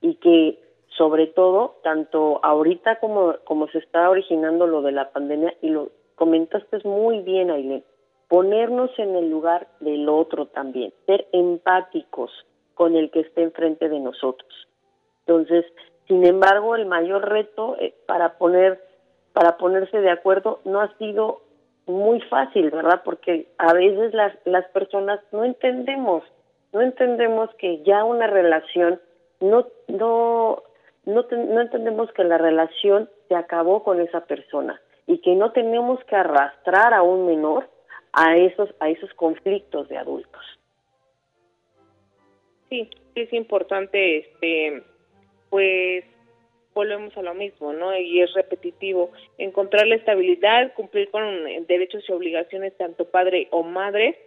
y 0.00 0.14
que 0.16 0.60
sobre 0.96 1.26
todo, 1.26 1.76
tanto 1.82 2.40
ahorita 2.42 3.00
como, 3.00 3.34
como 3.44 3.68
se 3.68 3.78
está 3.78 4.08
originando 4.08 4.66
lo 4.66 4.82
de 4.82 4.92
la 4.92 5.10
pandemia, 5.10 5.54
y 5.60 5.68
lo 5.68 5.90
comentaste 6.14 6.78
muy 6.84 7.20
bien, 7.20 7.50
Ailén, 7.50 7.84
ponernos 8.28 8.90
en 8.98 9.14
el 9.16 9.30
lugar 9.30 9.68
del 9.80 10.08
otro 10.08 10.46
también, 10.46 10.92
ser 11.04 11.26
empáticos 11.32 12.30
con 12.74 12.96
el 12.96 13.10
que 13.10 13.20
esté 13.20 13.42
enfrente 13.42 13.88
de 13.88 14.00
nosotros. 14.00 14.50
Entonces, 15.26 15.66
sin 16.08 16.24
embargo, 16.24 16.76
el 16.76 16.86
mayor 16.86 17.28
reto 17.28 17.76
eh, 17.78 17.94
para 18.06 18.38
poner 18.38 18.80
para 19.36 19.58
ponerse 19.58 20.00
de 20.00 20.10
acuerdo 20.10 20.60
no 20.64 20.80
ha 20.80 20.96
sido 20.96 21.42
muy 21.84 22.22
fácil, 22.22 22.70
¿verdad? 22.70 23.02
Porque 23.04 23.48
a 23.58 23.74
veces 23.74 24.14
las 24.14 24.34
las 24.46 24.66
personas 24.70 25.20
no 25.30 25.44
entendemos, 25.44 26.24
no 26.72 26.80
entendemos 26.80 27.50
que 27.56 27.82
ya 27.82 28.02
una 28.02 28.28
relación 28.28 28.98
no 29.40 29.66
no 29.88 30.62
no, 31.04 31.26
no 31.30 31.60
entendemos 31.60 32.10
que 32.12 32.24
la 32.24 32.38
relación 32.38 33.10
se 33.28 33.34
acabó 33.34 33.84
con 33.84 34.00
esa 34.00 34.24
persona 34.24 34.80
y 35.06 35.18
que 35.18 35.34
no 35.34 35.52
tenemos 35.52 36.02
que 36.04 36.16
arrastrar 36.16 36.94
a 36.94 37.02
un 37.02 37.26
menor 37.26 37.68
a 38.14 38.36
esos 38.38 38.70
a 38.80 38.88
esos 38.88 39.12
conflictos 39.12 39.86
de 39.90 39.98
adultos. 39.98 40.44
Sí, 42.70 42.88
es 43.14 43.30
importante 43.34 44.16
este 44.16 44.82
pues 45.50 46.06
volvemos 46.76 47.16
a 47.16 47.22
lo 47.22 47.34
mismo, 47.34 47.72
¿no? 47.72 47.96
Y 47.98 48.20
es 48.20 48.32
repetitivo, 48.34 49.10
encontrar 49.38 49.86
la 49.86 49.96
estabilidad, 49.96 50.74
cumplir 50.74 51.10
con 51.10 51.24
derechos 51.66 52.04
y 52.06 52.12
obligaciones 52.12 52.76
tanto 52.76 53.06
padre 53.06 53.48
o 53.50 53.62
madre 53.62 54.18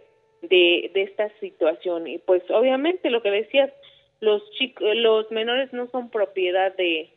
de, 0.42 0.90
de 0.92 1.02
esta 1.02 1.30
situación. 1.38 2.08
Y 2.08 2.18
pues 2.18 2.42
obviamente 2.50 3.08
lo 3.08 3.22
que 3.22 3.30
decías, 3.30 3.70
los 4.18 4.42
chicos, 4.58 4.94
los 4.96 5.30
menores 5.30 5.72
no 5.72 5.86
son 5.90 6.10
propiedad 6.10 6.74
de, 6.76 7.10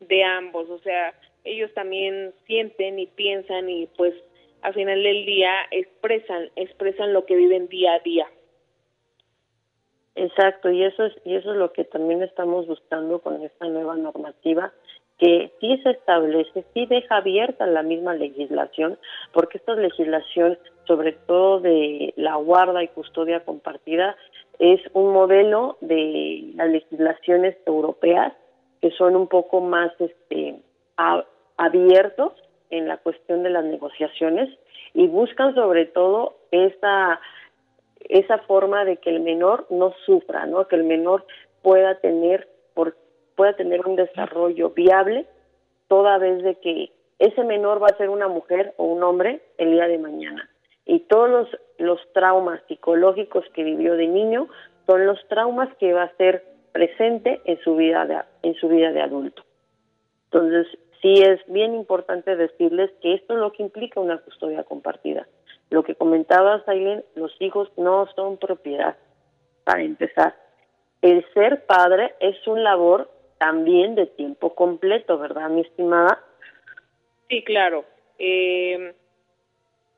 de 0.00 0.24
ambos, 0.24 0.68
o 0.68 0.80
sea, 0.80 1.14
ellos 1.44 1.72
también 1.72 2.34
sienten 2.46 2.98
y 2.98 3.06
piensan 3.06 3.70
y 3.70 3.86
pues 3.96 4.12
al 4.62 4.74
final 4.74 5.00
del 5.02 5.24
día 5.24 5.52
expresan, 5.70 6.50
expresan 6.56 7.12
lo 7.12 7.24
que 7.26 7.36
viven 7.36 7.68
día 7.68 7.94
a 7.94 8.00
día. 8.00 8.26
Exacto, 10.20 10.68
y 10.68 10.82
eso 10.82 11.04
es 11.04 11.14
y 11.24 11.36
eso 11.36 11.52
es 11.52 11.56
lo 11.58 11.72
que 11.72 11.84
también 11.84 12.24
estamos 12.24 12.66
buscando 12.66 13.20
con 13.20 13.40
esta 13.40 13.68
nueva 13.68 13.96
normativa 13.96 14.72
que 15.16 15.52
sí 15.60 15.80
se 15.84 15.90
establece, 15.90 16.64
sí 16.74 16.86
deja 16.86 17.18
abierta 17.18 17.66
la 17.66 17.84
misma 17.84 18.14
legislación, 18.14 18.98
porque 19.32 19.58
esta 19.58 19.74
legislación, 19.74 20.58
sobre 20.88 21.12
todo 21.12 21.60
de 21.60 22.14
la 22.16 22.34
guarda 22.34 22.82
y 22.82 22.88
custodia 22.88 23.44
compartida, 23.44 24.16
es 24.58 24.80
un 24.92 25.12
modelo 25.12 25.76
de 25.80 26.50
las 26.56 26.68
legislaciones 26.68 27.56
europeas 27.64 28.32
que 28.80 28.90
son 28.92 29.14
un 29.14 29.28
poco 29.28 29.60
más 29.60 29.92
este, 30.00 30.56
abiertos 31.56 32.32
en 32.70 32.88
la 32.88 32.96
cuestión 32.96 33.44
de 33.44 33.50
las 33.50 33.64
negociaciones 33.64 34.48
y 34.94 35.06
buscan 35.06 35.54
sobre 35.54 35.86
todo 35.86 36.38
esa 36.50 37.20
esa 38.08 38.38
forma 38.38 38.84
de 38.84 38.96
que 38.96 39.10
el 39.10 39.20
menor 39.20 39.66
no 39.70 39.94
sufra, 40.06 40.46
¿no? 40.46 40.66
Que 40.66 40.76
el 40.76 40.84
menor 40.84 41.24
pueda 41.62 41.96
tener 41.96 42.48
por, 42.74 42.96
pueda 43.36 43.54
tener 43.54 43.86
un 43.86 43.96
desarrollo 43.96 44.70
viable 44.70 45.26
toda 45.88 46.18
vez 46.18 46.42
de 46.42 46.54
que 46.56 46.92
ese 47.18 47.44
menor 47.44 47.82
va 47.82 47.88
a 47.88 47.96
ser 47.96 48.10
una 48.10 48.28
mujer 48.28 48.74
o 48.76 48.84
un 48.84 49.02
hombre 49.02 49.40
el 49.58 49.72
día 49.72 49.88
de 49.88 49.98
mañana. 49.98 50.48
Y 50.86 51.00
todos 51.00 51.28
los, 51.28 51.48
los 51.78 52.00
traumas 52.12 52.60
psicológicos 52.68 53.44
que 53.52 53.62
vivió 53.62 53.94
de 53.94 54.06
niño 54.06 54.48
son 54.86 55.06
los 55.06 55.18
traumas 55.28 55.68
que 55.76 55.92
va 55.92 56.04
a 56.04 56.16
ser 56.16 56.44
presente 56.72 57.40
en 57.44 57.58
su 57.60 57.76
vida 57.76 58.06
de, 58.06 58.20
en 58.42 58.54
su 58.54 58.68
vida 58.68 58.92
de 58.92 59.02
adulto. 59.02 59.42
Entonces, 60.30 60.66
sí 61.02 61.22
es 61.22 61.40
bien 61.46 61.74
importante 61.74 62.36
decirles 62.36 62.90
que 63.02 63.14
esto 63.14 63.34
es 63.34 63.40
lo 63.40 63.52
que 63.52 63.62
implica 63.62 64.00
una 64.00 64.18
custodia 64.18 64.64
compartida. 64.64 65.26
Lo 65.70 65.82
que 65.82 65.94
comentabas, 65.94 66.66
Aileen, 66.68 67.04
los 67.14 67.34
hijos 67.40 67.70
no 67.76 68.06
son 68.14 68.38
propiedad, 68.38 68.96
para 69.64 69.82
empezar. 69.82 70.34
El 71.02 71.24
ser 71.34 71.66
padre 71.66 72.14
es 72.20 72.46
un 72.46 72.64
labor 72.64 73.10
también 73.38 73.94
de 73.94 74.06
tiempo 74.06 74.54
completo, 74.54 75.18
¿verdad, 75.18 75.48
mi 75.50 75.60
estimada? 75.60 76.24
Sí, 77.28 77.44
claro. 77.44 77.84
Eh, 78.18 78.94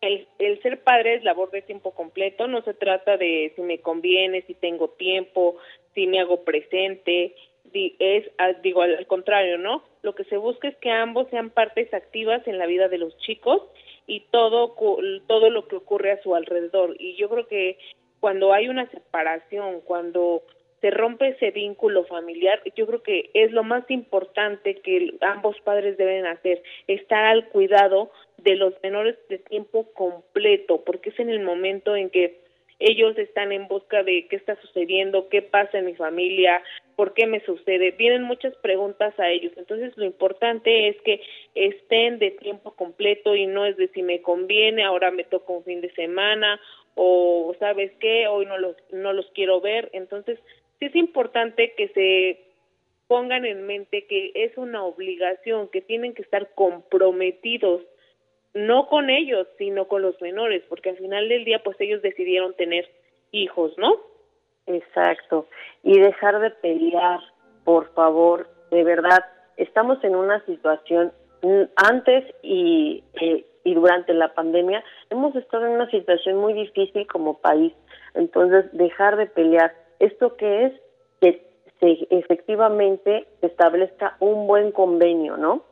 el, 0.01 0.29
el 0.39 0.63
ser 0.63 0.83
padre 0.83 1.15
es 1.15 1.25
labor 1.25 1.51
de 1.51 1.63
tiempo 1.63 1.93
completo, 1.93 2.47
no 2.49 2.63
se 2.63 2.75
trata 2.75 3.17
de 3.17 3.53
si 3.55 3.63
me 3.63 3.81
conviene, 3.81 4.43
si 4.43 4.55
tengo 4.55 4.89
tiempo, 4.91 5.57
si 5.95 6.07
me 6.07 6.21
hago 6.21 6.43
presente, 6.43 7.35
es 7.73 8.27
digo 8.63 8.83
al 8.83 9.07
contrario, 9.07 9.59
¿no? 9.59 9.83
Lo 10.03 10.15
que 10.15 10.25
se 10.25 10.37
busca 10.37 10.69
es 10.69 10.77
que 10.77 10.91
ambos 10.91 11.29
sean 11.31 11.51
partes 11.51 11.93
activas 11.95 12.47
en 12.47 12.59
la 12.59 12.67
vida 12.67 12.89
de 12.89 12.99
los 12.99 13.17
chicos 13.19 13.63
y 14.11 14.21
todo 14.33 14.75
todo 15.29 15.51
lo 15.51 15.69
que 15.69 15.77
ocurre 15.77 16.11
a 16.11 16.23
su 16.23 16.35
alrededor. 16.35 16.97
Y 16.99 17.15
yo 17.15 17.29
creo 17.29 17.47
que 17.47 17.79
cuando 18.19 18.53
hay 18.53 18.69
una 18.69 18.91
separación, 18.91 19.81
cuando 19.83 20.43
se 20.81 20.91
rompe 20.91 21.29
ese 21.29 21.53
vínculo 21.53 22.05
familiar, 22.07 22.61
yo 22.75 22.89
creo 22.89 23.03
que 23.05 23.31
es 23.35 23.53
lo 23.53 23.63
más 23.63 23.89
importante 23.89 24.81
que 24.81 25.15
ambos 25.21 25.57
padres 25.61 25.97
deben 25.97 26.27
hacer, 26.27 26.61
estar 26.89 27.25
al 27.25 27.49
cuidado 27.51 28.11
de 28.39 28.57
los 28.57 28.75
menores 28.83 29.17
de 29.29 29.39
tiempo 29.39 29.93
completo, 29.93 30.83
porque 30.85 31.11
es 31.11 31.21
en 31.21 31.31
el 31.31 31.41
momento 31.41 31.95
en 31.95 32.11
que 32.11 32.41
ellos 32.81 33.17
están 33.19 33.53
en 33.53 33.69
busca 33.69 34.03
de 34.03 34.27
qué 34.29 34.37
está 34.37 34.57
sucediendo, 34.63 35.29
qué 35.29 35.43
pasa 35.43 35.79
en 35.79 35.85
mi 35.85 35.95
familia, 35.95 36.63
por 36.97 37.13
qué 37.13 37.27
me 37.27 37.41
sucede. 37.45 37.93
Vienen 37.93 38.23
muchas 38.23 38.55
preguntas 38.57 39.19
a 39.21 39.29
ellos. 39.29 39.53
Entonces, 39.57 39.97
lo 39.97 40.07
importante 40.07 40.89
es 40.89 41.01
que 41.03 41.21
estén 41.55 42.19
de 42.19 42.31
tiempo 42.33 42.73
completo 42.73 43.37
y 43.37 43.47
no 43.47 43.67
es 43.67 43.77
de 43.77 43.89
si 43.89 44.03
me 44.03 44.23
conviene, 44.23 44.83
ahora 44.83 45.11
me 45.11 45.25
toca 45.25 45.53
un 45.53 45.65
fin 45.65 45.83
de 45.83 45.93
semana 45.93 46.59
o 46.95 47.55
sabes 47.59 47.93
qué, 48.01 48.27
hoy 48.27 48.47
no 48.47 48.59
los 48.59 48.77
no 48.93 49.13
los 49.13 49.31
quiero 49.33 49.61
ver. 49.61 49.91
Entonces, 49.93 50.39
sí 50.79 50.87
es 50.87 50.97
importante 50.97 51.75
que 51.77 51.89
se 51.89 52.51
pongan 53.09 53.45
en 53.45 53.67
mente 53.67 54.07
que 54.07 54.33
es 54.35 54.57
una 54.57 54.85
obligación, 54.85 55.69
que 55.69 55.83
tienen 55.83 56.15
que 56.15 56.23
estar 56.23 56.55
comprometidos 56.55 57.83
no 58.55 58.89
con 58.89 59.11
ellos, 59.11 59.47
sino 59.59 59.87
con 59.87 60.03
los 60.03 60.21
menores, 60.21 60.63
porque 60.69 60.91
al 60.91 60.97
final 60.97 61.29
del 61.29 61.45
día 61.45 61.63
pues 61.63 61.77
ellos 61.81 62.03
decidieron 62.03 62.55
tener 62.55 62.89
hijos, 63.33 63.73
¿no? 63.79 63.97
Exacto. 64.67 65.47
Y 65.83 65.99
dejar 65.99 66.41
de 66.41 66.51
pelear, 66.51 67.21
por 67.65 67.93
favor, 67.95 68.49
de 68.71 68.85
verdad, 68.85 69.25
estamos 69.57 70.03
en 70.05 70.15
una 70.17 70.45
situación 70.47 71.13
mm, 71.43 71.63
antes 71.77 72.25
y, 72.43 73.05
eh, 73.21 73.45
y 73.65 73.75
durante 73.75 74.15
la 74.15 74.35
pandemia, 74.35 74.83
hemos 75.11 75.35
estado 75.37 75.67
en 75.67 75.73
una 75.73 75.91
situación 75.91 76.37
muy 76.37 76.53
difícil 76.55 77.07
como 77.07 77.41
país. 77.41 77.73
Entonces, 78.15 78.67
dejar 78.73 79.17
de 79.17 79.27
pelear. 79.27 79.75
¿Esto 79.99 80.37
qué 80.37 80.67
es? 80.67 80.73
Que 81.21 81.47
se, 81.79 82.07
efectivamente 82.11 83.27
se 83.41 83.47
establezca 83.47 84.17
un 84.21 84.47
buen 84.47 84.73
convenio, 84.73 85.37
¿no? 85.37 85.63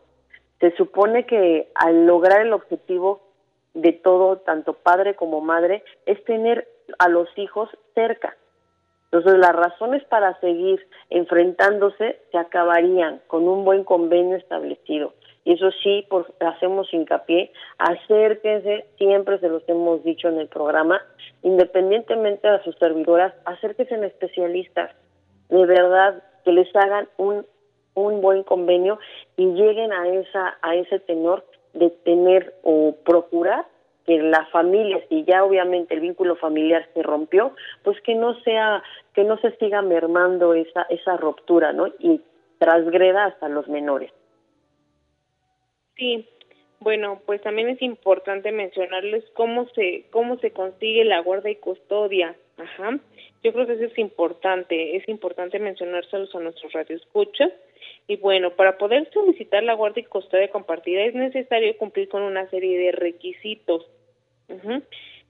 Se 0.60 0.74
supone 0.76 1.24
que 1.26 1.68
al 1.74 2.06
lograr 2.06 2.42
el 2.42 2.52
objetivo 2.52 3.20
de 3.74 3.92
todo, 3.92 4.38
tanto 4.38 4.74
padre 4.74 5.14
como 5.14 5.40
madre, 5.40 5.84
es 6.06 6.22
tener 6.24 6.66
a 6.98 7.08
los 7.08 7.28
hijos 7.36 7.68
cerca. 7.94 8.36
Entonces 9.10 9.38
las 9.38 9.54
razones 9.54 10.04
para 10.04 10.38
seguir 10.40 10.86
enfrentándose 11.10 12.18
se 12.30 12.38
acabarían 12.38 13.20
con 13.26 13.48
un 13.48 13.64
buen 13.64 13.84
convenio 13.84 14.36
establecido. 14.36 15.14
Y 15.44 15.54
eso 15.54 15.70
sí, 15.82 16.04
por, 16.10 16.26
hacemos 16.40 16.92
hincapié, 16.92 17.50
acérquense, 17.78 18.84
siempre 18.98 19.38
se 19.38 19.48
los 19.48 19.66
hemos 19.66 20.04
dicho 20.04 20.28
en 20.28 20.38
el 20.38 20.48
programa, 20.48 21.00
independientemente 21.42 22.46
de 22.46 22.62
sus 22.64 22.76
servidoras, 22.76 23.32
acérquense 23.46 23.94
en 23.94 24.04
especialistas, 24.04 24.90
de 25.48 25.64
verdad, 25.64 26.22
que 26.44 26.52
les 26.52 26.68
hagan 26.76 27.08
un 27.16 27.46
un 28.00 28.20
buen 28.20 28.42
convenio 28.42 28.98
y 29.36 29.46
lleguen 29.46 29.92
a 29.92 30.08
esa 30.08 30.58
a 30.62 30.74
ese 30.74 30.98
tenor 31.00 31.44
de 31.74 31.90
tener 31.90 32.54
o 32.62 32.96
procurar 33.04 33.66
que 34.08 34.22
la 34.22 34.46
familia, 34.46 35.04
si 35.10 35.24
ya 35.24 35.44
obviamente 35.44 35.92
el 35.92 36.00
vínculo 36.00 36.34
familiar 36.36 36.88
se 36.94 37.02
rompió, 37.02 37.54
pues 37.82 38.00
que 38.00 38.14
no 38.14 38.40
sea, 38.40 38.82
que 39.12 39.22
no 39.22 39.36
se 39.38 39.54
siga 39.58 39.82
mermando 39.82 40.54
esa, 40.54 40.86
esa 40.88 41.18
ruptura, 41.18 41.74
¿no? 41.74 41.88
Y 41.98 42.22
transgreda 42.58 43.26
hasta 43.26 43.50
los 43.50 43.68
menores. 43.68 44.10
Sí, 45.96 46.26
bueno, 46.80 47.20
pues 47.26 47.42
también 47.42 47.68
es 47.68 47.82
importante 47.82 48.50
mencionarles 48.50 49.24
cómo 49.34 49.68
se, 49.74 50.06
cómo 50.10 50.38
se 50.38 50.52
consigue 50.52 51.04
la 51.04 51.20
guarda 51.20 51.50
y 51.50 51.56
custodia. 51.56 52.34
Ajá. 52.56 52.98
Yo 53.42 53.52
creo 53.52 53.66
que 53.66 53.74
eso 53.74 53.84
es 53.84 53.98
importante, 53.98 54.96
es 54.96 55.06
importante 55.08 55.58
mencionárselos 55.58 56.34
a 56.34 56.40
nuestros 56.40 56.72
radioescuchas 56.72 57.52
y 58.06 58.16
bueno, 58.16 58.50
para 58.52 58.78
poder 58.78 59.08
solicitar 59.12 59.62
la 59.62 59.74
guardia 59.74 60.00
y 60.00 60.06
custodia 60.06 60.48
compartida 60.50 61.02
es 61.02 61.14
necesario 61.14 61.76
cumplir 61.76 62.08
con 62.08 62.22
una 62.22 62.48
serie 62.50 62.78
de 62.78 62.92
requisitos. 62.92 63.86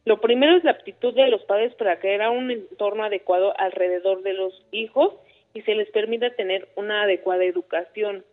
Lo 0.05 0.21
primero 0.21 0.57
es 0.57 0.65
la 0.65 0.71
aptitud 0.71 1.13
de 1.15 1.29
los 1.29 1.43
padres 1.43 1.75
para 1.75 1.99
crear 1.99 2.31
un 2.31 2.51
entorno 2.51 3.05
adecuado 3.05 3.53
alrededor 3.59 4.23
de 4.23 4.33
los 4.33 4.65
hijos 4.71 5.15
y 5.55 5.63
se 5.63 5.75
les 5.75 5.91
permita 5.91 6.31
tener 6.31 6.69
una 6.77 7.03
adecuada 7.03 7.45
educación. 7.45 8.25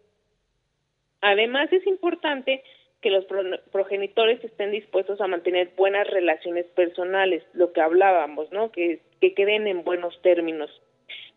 Además, 1.22 1.74
es 1.74 1.86
importante 1.88 2.64
que 3.02 3.10
los 3.10 3.26
progenitores 3.72 4.44
estén 4.44 4.72
dispuestos 4.72 5.22
a 5.22 5.28
mantener 5.28 5.72
buenas 5.76 6.08
relaciones 6.08 6.66
personales, 6.68 7.44
lo 7.54 7.74
que 7.74 7.82
hablábamos, 7.82 8.52
¿no? 8.52 8.72
Que, 8.72 9.00
que 9.22 9.34
queden 9.34 9.68
en 9.68 9.84
buenos 9.84 10.20
términos, 10.22 10.70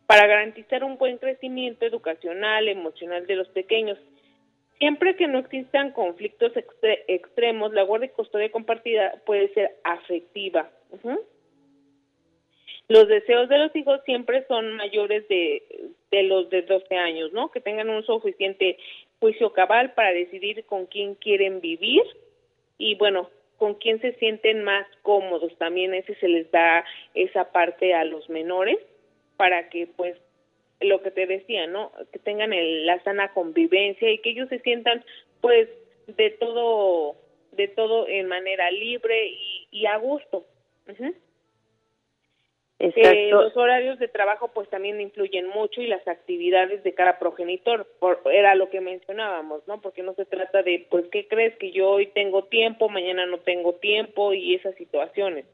para 0.09 0.27
garantizar 0.27 0.85
un 0.85 0.97
buen 0.97 1.19
crecimiento 1.19 1.85
educacional, 1.85 2.67
emocional 2.67 3.27
de 3.27 3.37
los 3.37 3.47
pequeños. 3.49 3.99
Siempre 4.79 5.17
que 5.17 5.27
no 5.27 5.39
existan 5.39 5.93
conflictos 5.93 6.53
extremos, 7.09 7.75
la 7.75 7.83
guardia 7.83 8.07
y 8.07 8.17
custodia 8.17 8.51
compartida 8.51 9.21
puede 9.27 9.53
ser 9.53 9.77
afectiva. 9.85 10.71
Los 12.89 13.07
deseos 13.07 13.51
de 13.51 13.59
los 13.59 13.77
hijos 13.77 14.01
siempre 14.07 14.47
son 14.47 14.77
mayores 14.77 15.29
de, 15.29 15.63
de 16.11 16.23
los 16.23 16.49
de 16.49 16.63
12 16.63 16.97
años, 16.97 17.35
¿no? 17.35 17.51
Que 17.51 17.61
tengan 17.61 17.91
un 17.91 18.03
suficiente 18.03 18.79
juicio 19.21 19.53
cabal 19.53 19.93
para 19.93 20.13
decidir 20.13 20.65
con 20.65 20.87
quién 20.87 21.17
quieren 21.17 21.61
vivir 21.61 22.03
y 22.79 22.95
bueno, 22.95 23.29
con 23.59 23.75
quién 23.75 24.01
se 24.01 24.15
sienten 24.15 24.65
más 24.65 24.87
cómodos. 25.03 25.55
También 25.59 25.93
ese 25.93 26.15
se 26.15 26.29
les 26.29 26.51
da 26.51 26.83
esa 27.13 27.53
parte 27.53 27.93
a 27.93 28.05
los 28.05 28.31
menores 28.31 28.79
para 29.39 29.71
que 29.71 29.87
pues 29.87 30.19
lo 30.81 31.01
que 31.01 31.11
te 31.11 31.27
decía, 31.27 31.67
¿no? 31.67 31.93
Que 32.13 32.19
tengan 32.19 32.53
el, 32.53 32.85
la 32.85 33.03
sana 33.03 33.33
convivencia 33.33 34.11
y 34.11 34.19
que 34.19 34.31
ellos 34.31 34.51
se 34.51 34.59
sientan 34.59 35.03
pues 35.41 35.69
de 36.07 36.31
todo 36.31 37.17
de 37.53 37.69
todo 37.69 38.07
en 38.07 38.27
manera 38.29 38.71
libre 38.71 39.35
y, 39.71 39.87
a 39.87 39.97
gusto. 39.97 40.45
Eh, 42.79 43.31
los 43.31 43.57
horarios 43.57 43.99
de 43.99 44.07
trabajo 44.07 44.49
pues 44.55 44.69
también 44.69 45.01
influyen 45.01 45.49
mucho 45.49 45.83
y 45.83 45.89
las 45.89 46.07
actividades 46.07 46.85
de 46.85 46.95
cada 46.95 47.19
progenitor, 47.19 47.89
por, 47.99 48.23
era 48.33 48.55
lo 48.55 48.71
que 48.71 48.81
mencionábamos, 48.81 49.67
¿no? 49.67 49.81
Porque 49.81 50.05
no 50.05 50.15
se 50.15 50.25
trata 50.25 50.63
de, 50.63 50.87
pues, 50.89 51.07
¿qué 51.09 51.27
crees 51.27 51.57
que 51.57 51.73
yo 51.73 51.91
hoy 51.91 52.07
tengo 52.07 52.45
tiempo, 52.45 52.89
mañana 52.89 53.27
no 53.27 53.39
tengo 53.39 53.75
tiempo 53.75 54.33
y 54.33 54.55
esas 54.55 54.77
situaciones? 54.77 55.45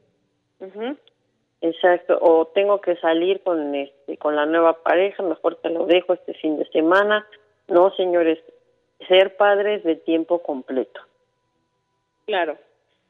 Exacto, 1.67 2.17
o 2.21 2.47
tengo 2.47 2.79
que 2.81 2.95
salir 2.97 3.41
con 3.41 3.73
este 3.73 4.17
con 4.17 4.35
la 4.35 4.45
nueva 4.45 4.83
pareja, 4.83 5.23
mejor 5.23 5.55
te 5.55 5.69
lo 5.69 5.85
dejo 5.85 6.13
este 6.13 6.33
fin 6.35 6.59
de 6.59 6.65
semana. 6.65 7.25
No, 7.67 7.91
señores, 7.95 8.39
ser 9.07 9.35
padres 9.35 9.83
de 9.83 9.95
tiempo 9.95 10.43
completo. 10.43 11.01
Claro 12.25 12.57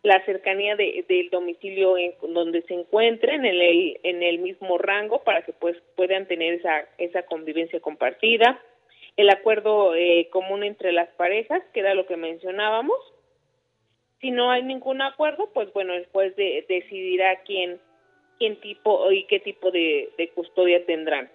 la 0.06 0.24
cercanía 0.24 0.76
de, 0.76 1.04
del 1.10 1.30
domicilio 1.32 1.98
en 1.98 2.14
donde 2.34 2.62
se 2.64 2.76
encuentren 2.76 3.44
en 3.44 3.56
el, 3.56 4.00
en 4.04 4.24
el 4.24 4.40
mismo 4.40 4.78
rango 4.78 5.24
para 5.24 5.42
que 5.42 5.52
pues 5.52 5.76
puedan 5.96 6.28
tener 6.28 6.54
esa, 6.54 6.86
esa 7.00 7.24
convivencia 7.24 7.80
compartida, 7.80 8.62
el 9.18 9.30
acuerdo 9.30 9.96
eh, 9.96 10.30
común 10.32 10.64
entre 10.64 10.92
las 10.92 11.10
parejas, 11.16 11.64
que 11.74 11.80
era 11.80 11.96
lo 11.96 12.06
que 12.06 12.18
mencionábamos. 12.18 12.98
Si 14.22 14.30
no 14.30 14.52
hay 14.52 14.62
ningún 14.62 15.02
acuerdo, 15.02 15.50
pues 15.54 15.74
bueno, 15.74 15.94
después 15.94 16.36
de, 16.36 16.66
decidirá 16.70 17.42
quién, 17.42 17.80
quién 18.38 18.60
tipo 18.60 19.12
y 19.12 19.26
qué 19.26 19.40
tipo 19.40 19.72
de, 19.72 20.10
de 20.18 20.30
custodia 20.30 20.86
tendrán. 20.86 21.30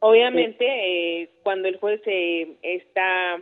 Obviamente, 0.00 0.64
eh, 0.66 1.30
cuando 1.42 1.68
el 1.68 1.78
juez 1.78 2.00
eh, 2.06 2.56
está 2.62 3.40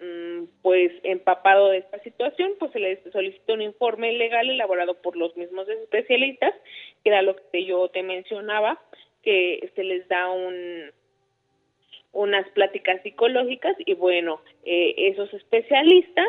Mm, 0.00 0.44
pues 0.62 0.92
empapado 1.02 1.68
de 1.68 1.78
esta 1.78 1.98
situación, 1.98 2.52
pues 2.58 2.72
se 2.72 2.78
le 2.78 3.02
solicita 3.12 3.52
un 3.52 3.60
informe 3.60 4.12
legal 4.12 4.48
elaborado 4.48 4.94
por 4.94 5.14
los 5.14 5.36
mismos 5.36 5.68
especialistas, 5.68 6.54
que 7.04 7.10
era 7.10 7.20
lo 7.20 7.36
que 7.36 7.66
yo 7.66 7.86
te 7.88 8.02
mencionaba, 8.02 8.80
que 9.22 9.70
se 9.74 9.84
les 9.84 10.08
da 10.08 10.30
un 10.30 10.90
unas 12.12 12.48
pláticas 12.52 13.02
psicológicas 13.02 13.76
y 13.78 13.94
bueno, 13.94 14.40
eh, 14.64 14.94
esos 14.96 15.32
especialistas 15.34 16.26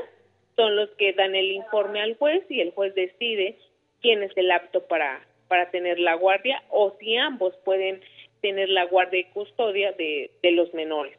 son 0.55 0.75
los 0.75 0.89
que 0.91 1.13
dan 1.13 1.33
el 1.33 1.53
informe 1.53 2.01
al 2.01 2.17
juez 2.17 2.43
y 2.49 2.59
el 2.59 2.71
juez 2.71 2.93
decide 2.93 3.57
quién 4.01 4.23
es 4.23 4.35
el 4.35 4.51
apto 4.51 4.83
para, 4.83 5.21
para 5.47 5.69
tener 5.71 5.99
la 5.99 6.15
guardia 6.15 6.61
o 6.69 6.95
si 6.99 7.17
ambos 7.17 7.55
pueden 7.63 8.01
tener 8.41 8.69
la 8.69 8.85
guardia 8.85 9.19
y 9.19 9.25
custodia 9.25 9.91
de, 9.93 10.31
de 10.41 10.51
los 10.51 10.73
menores. 10.73 11.17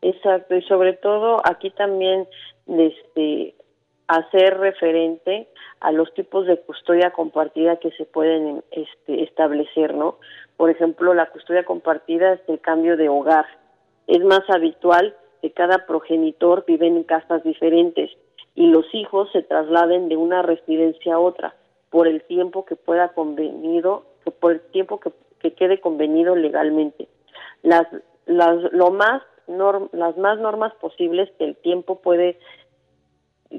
Exacto, 0.00 0.56
y 0.56 0.62
sobre 0.62 0.94
todo 0.94 1.40
aquí 1.44 1.70
también 1.70 2.26
este, 2.66 3.54
hacer 4.08 4.58
referente 4.58 5.48
a 5.80 5.92
los 5.92 6.12
tipos 6.14 6.46
de 6.46 6.58
custodia 6.58 7.10
compartida 7.10 7.76
que 7.76 7.90
se 7.92 8.04
pueden 8.04 8.62
este, 8.70 9.22
establecer, 9.22 9.94
¿no? 9.94 10.18
Por 10.56 10.70
ejemplo, 10.70 11.14
la 11.14 11.26
custodia 11.30 11.64
compartida 11.64 12.34
es 12.34 12.40
el 12.48 12.60
cambio 12.60 12.96
de 12.96 13.08
hogar. 13.08 13.46
Es 14.06 14.20
más 14.24 14.42
habitual 14.48 15.16
que 15.40 15.52
cada 15.52 15.86
progenitor 15.86 16.64
vive 16.66 16.86
en 16.86 17.02
casas 17.04 17.42
diferentes 17.42 18.10
y 18.54 18.66
los 18.66 18.86
hijos 18.94 19.30
se 19.32 19.42
trasladen 19.42 20.08
de 20.08 20.16
una 20.16 20.42
residencia 20.42 21.14
a 21.14 21.18
otra 21.18 21.54
por 21.90 22.08
el 22.08 22.22
tiempo 22.22 22.64
que 22.64 22.76
pueda 22.76 23.08
convenido, 23.10 24.04
por 24.40 24.52
el 24.52 24.60
tiempo 24.60 25.00
que, 25.00 25.12
que 25.40 25.54
quede 25.54 25.80
convenido 25.80 26.36
legalmente. 26.36 27.08
Las, 27.62 27.86
las, 28.26 28.72
lo 28.72 28.90
más 28.90 29.22
las 29.92 30.16
más 30.16 30.38
normas 30.38 30.72
posibles 30.74 31.30
que 31.38 31.44
el 31.44 31.56
tiempo 31.56 32.00
puede 32.00 32.38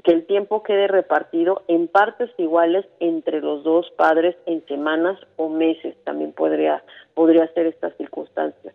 que 0.02 0.12
el 0.12 0.26
tiempo 0.26 0.62
quede 0.62 0.88
repartido 0.88 1.62
en 1.68 1.86
partes 1.86 2.30
iguales 2.38 2.84
entre 2.98 3.40
los 3.40 3.62
dos 3.62 3.88
padres 3.96 4.34
en 4.46 4.64
semanas 4.66 5.20
o 5.36 5.48
meses 5.48 5.94
también 6.04 6.32
podría 6.32 6.82
podría 7.14 7.46
ser 7.52 7.66
esta 7.66 7.90
circunstancia 7.92 8.72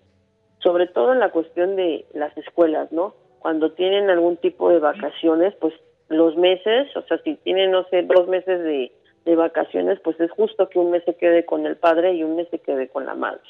sobre 0.59 0.87
todo 0.87 1.11
en 1.11 1.19
la 1.19 1.31
cuestión 1.31 1.75
de 1.75 2.05
las 2.13 2.35
escuelas 2.37 2.91
no 2.91 3.15
cuando 3.39 3.71
tienen 3.71 4.09
algún 4.09 4.37
tipo 4.37 4.69
de 4.69 4.79
vacaciones 4.79 5.53
pues 5.59 5.73
los 6.09 6.35
meses 6.35 6.95
o 6.95 7.01
sea 7.03 7.17
si 7.23 7.35
tienen 7.37 7.71
no 7.71 7.85
sé 7.89 8.03
dos 8.03 8.27
meses 8.27 8.63
de, 8.63 8.91
de 9.25 9.35
vacaciones 9.35 9.99
pues 10.01 10.19
es 10.19 10.31
justo 10.31 10.69
que 10.69 10.79
un 10.79 10.91
mes 10.91 11.03
se 11.05 11.15
quede 11.15 11.45
con 11.45 11.65
el 11.65 11.77
padre 11.77 12.13
y 12.13 12.23
un 12.23 12.35
mes 12.35 12.47
se 12.49 12.59
quede 12.59 12.87
con 12.89 13.05
la 13.05 13.15
madre 13.15 13.41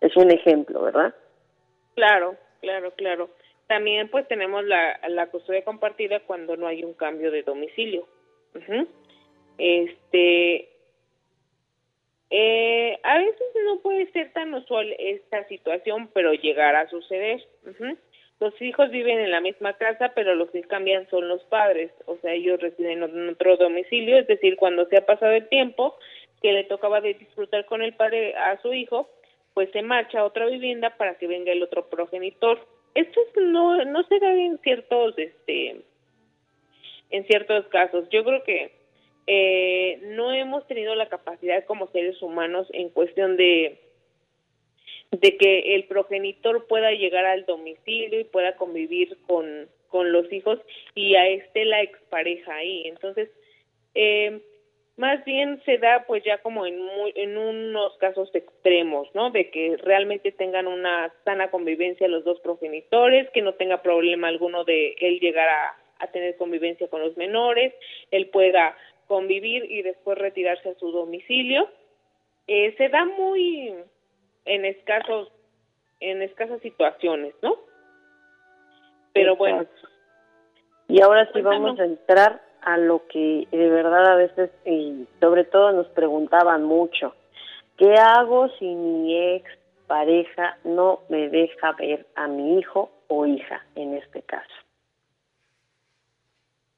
es 0.00 0.16
un 0.16 0.30
ejemplo 0.30 0.82
verdad 0.82 1.14
claro 1.94 2.36
Claro, 2.62 2.92
claro. 2.92 3.28
También 3.66 4.08
pues 4.08 4.26
tenemos 4.28 4.64
la, 4.64 4.98
la 5.08 5.26
custodia 5.26 5.64
compartida 5.64 6.20
cuando 6.20 6.56
no 6.56 6.66
hay 6.66 6.84
un 6.84 6.94
cambio 6.94 7.30
de 7.30 7.42
domicilio. 7.42 8.06
Este, 9.58 10.68
eh, 12.30 12.98
a 13.02 13.18
veces 13.18 13.46
no 13.64 13.80
puede 13.80 14.10
ser 14.12 14.32
tan 14.32 14.54
usual 14.54 14.94
esta 14.98 15.46
situación, 15.48 16.08
pero 16.14 16.32
llegará 16.32 16.82
a 16.82 16.88
suceder. 16.88 17.42
Los 18.40 18.60
hijos 18.60 18.90
viven 18.90 19.20
en 19.20 19.30
la 19.30 19.40
misma 19.40 19.74
casa, 19.74 20.12
pero 20.14 20.34
los 20.34 20.50
que 20.50 20.62
cambian 20.62 21.08
son 21.10 21.28
los 21.28 21.42
padres, 21.44 21.92
o 22.06 22.16
sea, 22.16 22.32
ellos 22.32 22.60
residen 22.60 23.02
en 23.02 23.28
otro 23.28 23.56
domicilio, 23.56 24.18
es 24.18 24.26
decir, 24.26 24.56
cuando 24.56 24.86
se 24.86 24.96
ha 24.96 25.06
pasado 25.06 25.32
el 25.32 25.48
tiempo 25.48 25.96
que 26.42 26.52
le 26.52 26.64
tocaba 26.64 27.00
de 27.00 27.14
disfrutar 27.14 27.66
con 27.66 27.82
el 27.82 27.94
padre 27.94 28.34
a 28.34 28.60
su 28.60 28.74
hijo, 28.74 29.08
pues 29.54 29.70
se 29.70 29.82
marcha 29.82 30.20
a 30.20 30.24
otra 30.24 30.46
vivienda 30.46 30.96
para 30.96 31.14
que 31.14 31.26
venga 31.26 31.52
el 31.52 31.62
otro 31.62 31.88
progenitor. 31.88 32.66
Esto 32.94 33.20
no 33.36 33.84
no 33.84 34.02
se 34.04 34.18
da 34.18 34.32
en 34.34 34.58
ciertos 34.58 35.14
este 35.18 35.82
en 37.10 37.26
ciertos 37.26 37.66
casos. 37.68 38.08
Yo 38.10 38.24
creo 38.24 38.42
que 38.42 38.72
eh, 39.26 40.00
no 40.02 40.32
hemos 40.32 40.66
tenido 40.66 40.94
la 40.94 41.08
capacidad 41.08 41.64
como 41.64 41.86
seres 41.88 42.20
humanos 42.22 42.66
en 42.72 42.88
cuestión 42.88 43.36
de 43.36 43.80
de 45.12 45.36
que 45.36 45.74
el 45.74 45.84
progenitor 45.84 46.66
pueda 46.66 46.90
llegar 46.92 47.26
al 47.26 47.44
domicilio 47.44 48.18
y 48.18 48.24
pueda 48.24 48.56
convivir 48.56 49.16
con, 49.26 49.68
con 49.88 50.10
los 50.10 50.32
hijos 50.32 50.58
y 50.94 51.14
a 51.14 51.28
este 51.28 51.64
la 51.64 51.82
expareja 51.82 52.54
ahí. 52.54 52.82
Entonces, 52.86 53.28
eh, 53.94 54.40
más 54.96 55.24
bien 55.24 55.60
se 55.64 55.78
da 55.78 56.04
pues 56.06 56.24
ya 56.24 56.38
como 56.38 56.66
en, 56.66 56.78
en 57.14 57.36
unos 57.36 57.96
casos 57.98 58.34
extremos, 58.34 59.08
¿no? 59.14 59.30
De 59.30 59.50
que 59.50 59.76
realmente 59.78 60.32
tengan 60.32 60.66
una 60.66 61.12
sana 61.24 61.50
convivencia 61.50 62.08
los 62.08 62.24
dos 62.24 62.40
progenitores, 62.40 63.28
que 63.30 63.42
no 63.42 63.54
tenga 63.54 63.82
problema 63.82 64.28
alguno 64.28 64.64
de 64.64 64.94
él 65.00 65.20
llegar 65.20 65.48
a, 65.48 65.78
tener 66.12 66.36
convivencia 66.36 66.88
con 66.88 67.00
los 67.00 67.16
menores, 67.16 67.72
él 68.10 68.26
pueda 68.26 68.76
convivir 69.06 69.70
y 69.70 69.82
después 69.82 70.18
retirarse 70.18 70.70
a 70.70 70.74
su 70.74 70.90
domicilio. 70.90 71.68
Eh, 72.48 72.74
se 72.76 72.88
da 72.88 73.04
muy 73.04 73.72
en 74.44 74.64
escasos 74.64 75.30
en 76.00 76.20
escasas 76.20 76.60
situaciones, 76.60 77.34
¿no? 77.42 77.56
Pero 79.12 79.36
bueno. 79.36 79.66
Y 80.88 81.00
ahora 81.00 81.30
sí 81.32 81.40
vamos 81.40 81.78
a 81.78 81.84
entrar 81.84 82.42
a 82.62 82.76
lo 82.76 83.06
que 83.06 83.46
de 83.50 83.68
verdad 83.68 84.06
a 84.12 84.16
veces 84.16 84.50
y 84.64 85.06
sobre 85.20 85.44
todo 85.44 85.72
nos 85.72 85.86
preguntaban 85.88 86.64
mucho, 86.64 87.14
¿qué 87.76 87.94
hago 87.94 88.48
si 88.58 88.66
mi 88.66 89.34
ex 89.34 89.50
pareja 89.86 90.58
no 90.64 91.00
me 91.08 91.28
deja 91.28 91.72
ver 91.72 92.06
a 92.14 92.26
mi 92.26 92.58
hijo 92.58 92.90
o 93.08 93.26
hija 93.26 93.64
en 93.74 93.94
este 93.94 94.22
caso? 94.22 94.54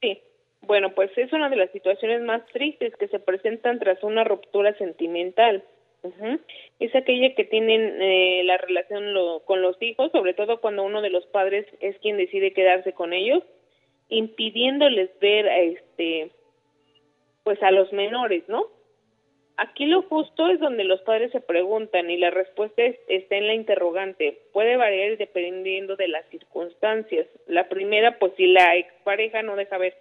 Sí, 0.00 0.22
bueno, 0.62 0.94
pues 0.94 1.10
es 1.16 1.32
una 1.32 1.48
de 1.48 1.56
las 1.56 1.70
situaciones 1.70 2.22
más 2.22 2.44
tristes 2.46 2.94
que 2.96 3.08
se 3.08 3.18
presentan 3.18 3.78
tras 3.78 4.02
una 4.02 4.24
ruptura 4.24 4.76
sentimental. 4.78 5.64
Es 6.80 6.94
aquella 6.94 7.34
que 7.34 7.44
tienen 7.44 8.02
eh, 8.02 8.42
la 8.44 8.58
relación 8.58 9.14
con 9.44 9.62
los 9.62 9.80
hijos, 9.80 10.12
sobre 10.12 10.34
todo 10.34 10.60
cuando 10.60 10.82
uno 10.82 11.00
de 11.00 11.10
los 11.10 11.24
padres 11.26 11.66
es 11.80 11.96
quien 11.98 12.16
decide 12.16 12.52
quedarse 12.52 12.92
con 12.92 13.12
ellos, 13.12 13.42
impidiéndoles 14.08 15.10
ver 15.20 15.48
a 15.48 15.60
este, 15.60 16.30
pues 17.42 17.62
a 17.62 17.70
los 17.70 17.92
menores, 17.92 18.44
¿no? 18.48 18.66
Aquí 19.56 19.86
lo 19.86 20.02
justo 20.02 20.48
es 20.48 20.58
donde 20.58 20.82
los 20.82 21.00
padres 21.02 21.30
se 21.30 21.40
preguntan 21.40 22.10
y 22.10 22.16
la 22.16 22.30
respuesta 22.30 22.82
está 22.82 23.36
en 23.36 23.46
la 23.46 23.54
interrogante. 23.54 24.40
Puede 24.52 24.76
variar 24.76 25.16
dependiendo 25.16 25.94
de 25.94 26.08
las 26.08 26.26
circunstancias. 26.30 27.28
La 27.46 27.68
primera, 27.68 28.18
pues 28.18 28.32
si 28.36 28.46
la 28.48 28.76
expareja 28.76 29.42
no 29.42 29.54
deja 29.54 29.78
ver 29.78 29.94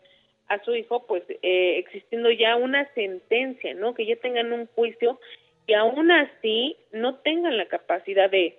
a 0.48 0.62
su 0.64 0.76
hijo, 0.76 1.06
pues 1.06 1.24
eh, 1.44 1.78
existiendo 1.78 2.32
ya 2.32 2.56
una 2.56 2.92
sentencia, 2.96 3.76
¿no? 3.76 3.94
Que 3.94 4.08
ya 4.08 4.16
tengan 4.16 4.52
un 4.52 4.66
juicio 4.68 5.20
y 5.68 5.74
aún 5.74 6.12
así 6.12 6.78
no 6.92 7.16
tengan 7.16 7.58
la 7.58 7.68
capacidad 7.68 8.30
de, 8.30 8.58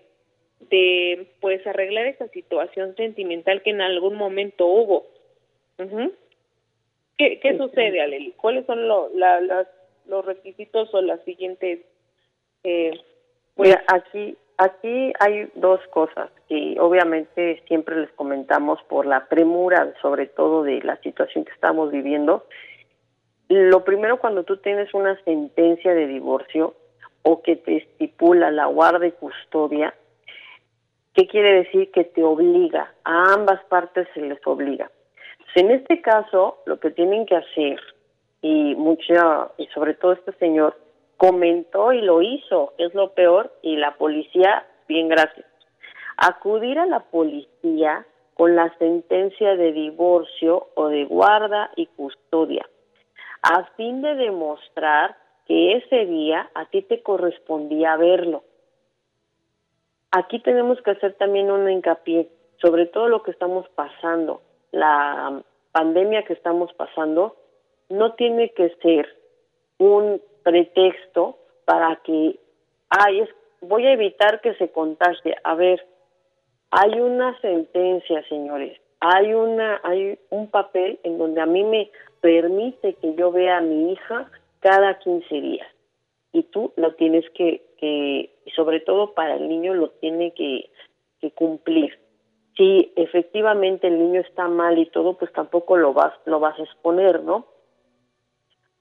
de 0.70 1.26
pues 1.40 1.66
arreglar 1.66 2.06
esa 2.06 2.28
situación 2.28 2.96
sentimental 2.96 3.62
que 3.62 3.70
en 3.70 3.80
algún 3.80 4.16
momento 4.16 4.66
hubo. 4.66 5.06
¿Qué, 7.18 7.40
qué 7.40 7.56
sucede, 7.58 8.00
Aleli? 8.00 8.32
¿Cuáles 8.32 8.66
son 8.66 8.88
las, 8.88 9.68
los 10.06 10.24
requisitos 10.24 10.92
o 10.94 11.00
las 11.00 11.22
siguientes? 11.24 11.80
Eh, 12.62 12.92
pues 13.54 13.76
aquí 13.86 14.36
Aquí 14.56 15.12
hay 15.18 15.48
dos 15.56 15.80
cosas 15.88 16.30
que 16.48 16.76
obviamente 16.78 17.60
siempre 17.66 17.96
les 17.96 18.10
comentamos 18.12 18.80
por 18.84 19.04
la 19.04 19.26
premura, 19.26 19.92
sobre 20.00 20.26
todo 20.26 20.62
de 20.62 20.80
la 20.82 20.96
situación 20.98 21.44
que 21.44 21.52
estamos 21.52 21.90
viviendo. 21.90 22.46
Lo 23.48 23.82
primero, 23.82 24.20
cuando 24.20 24.44
tú 24.44 24.58
tienes 24.58 24.94
una 24.94 25.20
sentencia 25.24 25.92
de 25.92 26.06
divorcio 26.06 26.74
o 27.24 27.42
que 27.42 27.56
te 27.56 27.78
estipula 27.78 28.50
la 28.50 28.66
guarda 28.66 29.06
y 29.06 29.12
custodia, 29.12 29.94
¿qué 31.14 31.26
quiere 31.26 31.64
decir? 31.64 31.90
Que 31.90 32.04
te 32.04 32.22
obliga, 32.22 32.94
a 33.02 33.32
ambas 33.32 33.64
partes 33.64 34.06
se 34.14 34.20
les 34.20 34.38
obliga. 34.46 34.90
en 35.56 35.70
este 35.70 36.00
caso, 36.02 36.58
lo 36.66 36.78
que 36.80 36.90
tienen 36.90 37.26
que 37.26 37.36
hacer, 37.36 37.80
y 38.42 38.74
mucha, 38.74 39.48
y 39.56 39.66
sobre 39.68 39.94
todo 39.94 40.12
este 40.12 40.32
señor, 40.32 40.76
comentó 41.16 41.92
y 41.92 42.02
lo 42.02 42.20
hizo, 42.20 42.74
es 42.76 42.92
lo 42.92 43.14
peor, 43.14 43.52
y 43.62 43.76
la 43.76 43.94
policía, 43.94 44.66
bien 44.86 45.08
gracias. 45.08 45.46
Acudir 46.16 46.78
a 46.78 46.86
la 46.86 47.00
policía 47.00 48.04
con 48.34 48.54
la 48.54 48.76
sentencia 48.78 49.56
de 49.56 49.72
divorcio 49.72 50.68
o 50.74 50.88
de 50.88 51.04
guarda 51.04 51.70
y 51.76 51.86
custodia, 51.86 52.68
a 53.42 53.64
fin 53.76 54.02
de 54.02 54.14
demostrar 54.16 55.16
que 55.46 55.76
ese 55.76 56.06
día 56.06 56.50
a 56.54 56.66
ti 56.66 56.82
te 56.82 57.02
correspondía 57.02 57.96
verlo. 57.96 58.44
Aquí 60.10 60.38
tenemos 60.40 60.80
que 60.82 60.92
hacer 60.92 61.14
también 61.14 61.50
un 61.50 61.68
hincapié 61.68 62.28
sobre 62.64 62.86
todo 62.86 63.08
lo 63.08 63.22
que 63.22 63.30
estamos 63.30 63.68
pasando, 63.74 64.40
la 64.72 65.42
pandemia 65.72 66.24
que 66.24 66.32
estamos 66.32 66.72
pasando, 66.74 67.36
no 67.90 68.14
tiene 68.14 68.50
que 68.50 68.70
ser 68.82 69.06
un 69.78 70.22
pretexto 70.42 71.36
para 71.66 71.96
que, 71.96 72.38
ay, 72.88 73.20
es, 73.20 73.28
voy 73.60 73.86
a 73.86 73.92
evitar 73.92 74.40
que 74.40 74.54
se 74.54 74.70
contagie. 74.70 75.36
A 75.44 75.54
ver, 75.54 75.86
hay 76.70 77.00
una 77.00 77.38
sentencia, 77.40 78.26
señores, 78.28 78.80
hay 79.00 79.34
una, 79.34 79.80
hay 79.82 80.18
un 80.30 80.48
papel 80.48 80.98
en 81.02 81.18
donde 81.18 81.40
a 81.42 81.46
mí 81.46 81.64
me 81.64 81.90
permite 82.20 82.94
que 82.94 83.14
yo 83.14 83.30
vea 83.30 83.58
a 83.58 83.62
mi 83.62 83.92
hija 83.92 84.30
cada 84.64 84.98
15 84.98 85.42
días 85.42 85.68
y 86.32 86.42
tú 86.44 86.72
lo 86.76 86.94
tienes 86.94 87.28
que, 87.34 87.62
que 87.76 88.34
sobre 88.56 88.80
todo 88.80 89.12
para 89.12 89.36
el 89.36 89.46
niño 89.46 89.74
lo 89.74 89.90
tiene 89.90 90.32
que, 90.32 90.70
que 91.20 91.30
cumplir. 91.32 91.98
Si 92.56 92.90
efectivamente 92.96 93.88
el 93.88 93.98
niño 93.98 94.22
está 94.22 94.48
mal 94.48 94.78
y 94.78 94.86
todo, 94.86 95.18
pues 95.18 95.30
tampoco 95.34 95.76
lo 95.76 95.92
vas, 95.92 96.14
lo 96.24 96.40
vas 96.40 96.58
a 96.58 96.62
exponer, 96.62 97.22
¿no? 97.22 97.46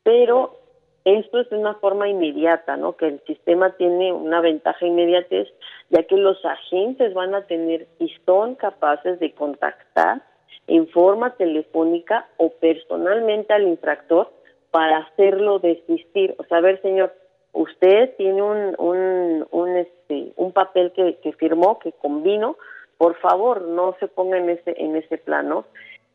Pero 0.04 0.58
esto 1.04 1.42
es 1.42 1.50
de 1.50 1.58
una 1.58 1.74
forma 1.76 2.08
inmediata, 2.08 2.78
¿no? 2.78 2.96
Que 2.96 3.08
el 3.08 3.22
sistema 3.28 3.76
tiene 3.76 4.14
una 4.14 4.40
ventaja 4.40 4.86
inmediatez, 4.86 5.50
ya 5.90 6.04
que 6.04 6.16
los 6.16 6.44
agentes 6.46 7.14
van 7.14 7.36
a 7.36 7.46
tener 7.46 7.88
y 8.00 8.10
son 8.26 8.56
capaces 8.56 9.20
de 9.20 9.34
contactar 9.34 10.22
en 10.68 10.88
forma 10.88 11.36
telefónica 11.36 12.30
o 12.38 12.52
personalmente 12.52 13.52
al 13.52 13.64
infractor 13.64 14.32
para 14.74 14.98
hacerlo 14.98 15.60
desistir. 15.60 16.34
O 16.40 16.46
sea, 16.46 16.58
a 16.58 16.62
ver, 16.62 16.82
señor, 16.82 17.14
usted 17.52 18.16
tiene 18.18 18.42
un, 18.42 18.76
un, 18.80 19.46
un, 19.52 19.78
este, 19.78 20.34
un 20.36 20.52
papel 20.52 20.92
que, 20.94 21.20
que 21.22 21.32
firmó, 21.34 21.78
que 21.78 21.92
convino, 21.92 22.58
por 22.98 23.16
favor, 23.20 23.62
no 23.62 23.96
se 24.00 24.08
ponga 24.08 24.40
en 24.40 24.50
ese, 24.50 24.74
en 24.76 24.96
ese 24.96 25.20
plano. 25.20 25.66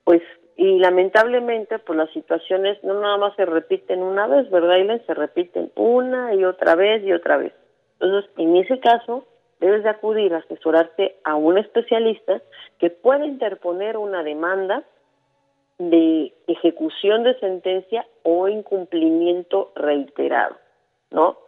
Pues 0.02 0.22
y 0.56 0.80
lamentablemente 0.80 1.78
pues 1.78 1.96
las 1.96 2.10
situaciones 2.10 2.82
no 2.82 3.00
nada 3.00 3.16
más 3.16 3.36
se 3.36 3.46
repiten 3.46 4.02
una 4.02 4.26
vez, 4.26 4.50
¿verdad, 4.50 4.72
Aileen? 4.72 5.06
Se 5.06 5.14
repiten 5.14 5.70
una 5.76 6.34
y 6.34 6.44
otra 6.44 6.74
vez 6.74 7.04
y 7.04 7.12
otra 7.12 7.36
vez. 7.36 7.52
Entonces, 8.00 8.28
en 8.38 8.56
ese 8.56 8.80
caso, 8.80 9.24
debes 9.60 9.84
de 9.84 9.90
acudir 9.90 10.34
a 10.34 10.38
asesorarte 10.38 11.14
a 11.22 11.36
un 11.36 11.58
especialista 11.58 12.42
que 12.80 12.90
pueda 12.90 13.24
interponer 13.24 13.96
una 13.96 14.24
demanda 14.24 14.82
de 15.78 16.32
ejecución 16.46 17.22
de 17.22 17.38
sentencia 17.38 18.06
o 18.24 18.48
incumplimiento 18.48 19.72
reiterado, 19.74 20.56
¿no? 21.10 21.38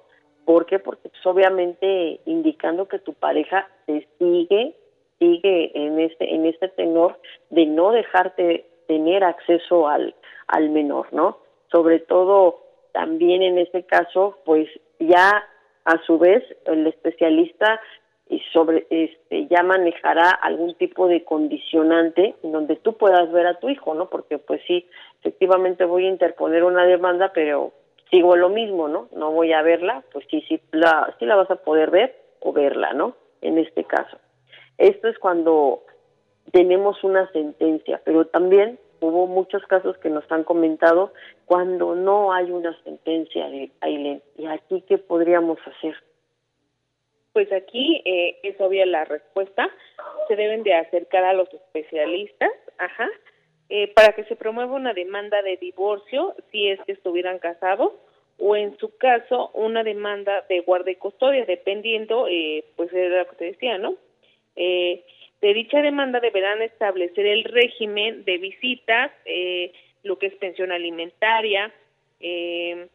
¿Por 0.45 0.67
qué? 0.67 0.79
Porque 0.79 1.09
pues, 1.09 1.27
obviamente 1.27 2.21
indicando 2.27 2.89
que 2.89 2.99
tu 2.99 3.15
pareja 3.15 3.69
te 3.87 4.09
sigue, 4.19 4.75
sigue 5.19 5.73
en 5.75 6.01
este, 6.01 6.35
en 6.35 6.47
este 6.47 6.69
tenor 6.69 7.19
de 7.51 7.67
no 7.67 7.93
dejarte 7.93 8.67
tener 8.87 9.25
acceso 9.25 9.89
al, 9.89 10.15
al 10.47 10.71
menor, 10.71 11.13
¿no? 11.13 11.39
Sobre 11.71 12.01
todo 12.01 12.61
también 12.93 13.43
en 13.43 13.59
este 13.59 13.85
caso, 13.85 14.39
pues 14.45 14.69
ya 14.99 15.45
a 15.85 15.99
su 16.07 16.19
vez 16.19 16.43
el 16.67 16.87
especialista 16.87 17.81
y 18.31 18.41
sobre 18.53 18.87
este 18.91 19.49
ya 19.49 19.65
manejará 19.65 20.31
algún 20.31 20.75
tipo 20.77 21.09
de 21.09 21.25
condicionante 21.25 22.37
en 22.45 22.53
donde 22.53 22.77
tú 22.77 22.97
puedas 22.97 23.31
ver 23.33 23.47
a 23.49 23.59
tu 23.59 23.69
hijo, 23.69 23.93
¿no? 23.93 24.09
Porque 24.09 24.39
pues 24.39 24.63
sí, 24.69 24.87
efectivamente 25.19 25.85
voy 25.85 26.07
a 26.07 26.11
interponer 26.11 26.63
una 26.63 26.87
demanda, 26.87 27.33
pero 27.35 27.73
sigo 28.09 28.37
lo 28.37 28.49
mismo, 28.49 28.87
¿no? 28.87 29.09
No 29.15 29.33
voy 29.33 29.53
a 29.53 29.63
verla, 29.63 30.05
pues 30.13 30.25
sí, 30.31 30.45
sí 30.49 30.61
la, 30.71 31.15
sí 31.19 31.27
la 31.27 31.35
vas 31.35 31.51
a 31.51 31.57
poder 31.57 31.91
ver 31.91 32.17
o 32.39 32.53
verla, 32.53 32.93
¿no? 32.93 33.17
En 33.43 33.59
este 33.59 33.83
caso. 33.83 34.17
Esto 34.79 35.09
es 35.09 35.19
cuando 35.19 35.83
tenemos 36.53 37.03
una 37.03 37.31
sentencia, 37.33 38.01
pero 38.05 38.27
también 38.27 38.79
hubo 39.01 39.27
muchos 39.27 39.65
casos 39.65 39.99
que 39.99 40.09
nos 40.09 40.31
han 40.31 40.45
comentado 40.45 41.13
cuando 41.47 41.97
no 41.97 42.33
hay 42.33 42.53
una 42.53 42.81
sentencia 42.85 43.49
de 43.51 43.73
Aileen. 43.81 44.23
¿Y 44.39 44.47
aquí 44.47 44.85
qué 44.87 44.99
podríamos 44.99 45.59
hacer? 45.67 45.97
Pues 47.33 47.53
aquí 47.53 48.03
eh, 48.05 48.39
es 48.43 48.61
obvia 48.61 48.87
la 48.87 49.05
respuesta. 49.05 49.71
Se 50.29 50.37
deben 50.37 50.63
de 50.63 50.75
acercar 50.75 51.25
a 51.25 51.33
los 51.33 51.53
especialistas, 51.53 52.51
ajá, 52.79 53.09
eh, 53.69 53.93
para 53.95 54.13
que 54.15 54.25
se 54.25 54.37
promueva 54.37 54.75
una 54.75 54.93
demanda 54.93 55.43
de 55.43 55.57
divorcio 55.57 56.35
si 56.51 56.69
es 56.69 56.81
que 56.87 56.93
estuvieran 56.93 57.39
casados 57.39 57.93
o 58.39 58.57
en 58.57 58.77
su 58.79 58.97
caso 58.97 59.51
una 59.55 59.85
demanda 59.85 60.45
de 60.49 60.61
guarda 60.61 60.91
y 60.91 60.97
custodia, 60.97 61.45
dependiendo, 61.45 62.27
eh, 62.29 62.65
pues 62.77 62.93
era 62.93 63.19
lo 63.19 63.31
que 63.31 63.37
te 63.37 63.45
decía, 63.45 63.79
¿no? 63.79 63.97
Eh, 64.57 65.05
de 65.41 65.55
dicha 65.55 65.81
demanda 65.81 66.21
deberán 66.21 66.61
establecer 66.63 67.27
el 67.27 67.45
régimen 67.45 68.25
de 68.25 68.39
visitas, 68.39 69.11
eh, 69.25 69.73
lo 70.03 70.19
que 70.19 70.27
es 70.27 70.35
pensión 70.37 70.73
alimentaria, 70.73 71.73
eh, 72.21 72.89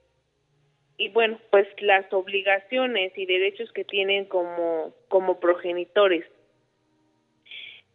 y 0.97 1.09
bueno, 1.09 1.39
pues 1.49 1.67
las 1.81 2.11
obligaciones 2.13 3.11
y 3.17 3.25
derechos 3.25 3.71
que 3.73 3.83
tienen 3.83 4.25
como, 4.25 4.93
como 5.09 5.39
progenitores. 5.39 6.25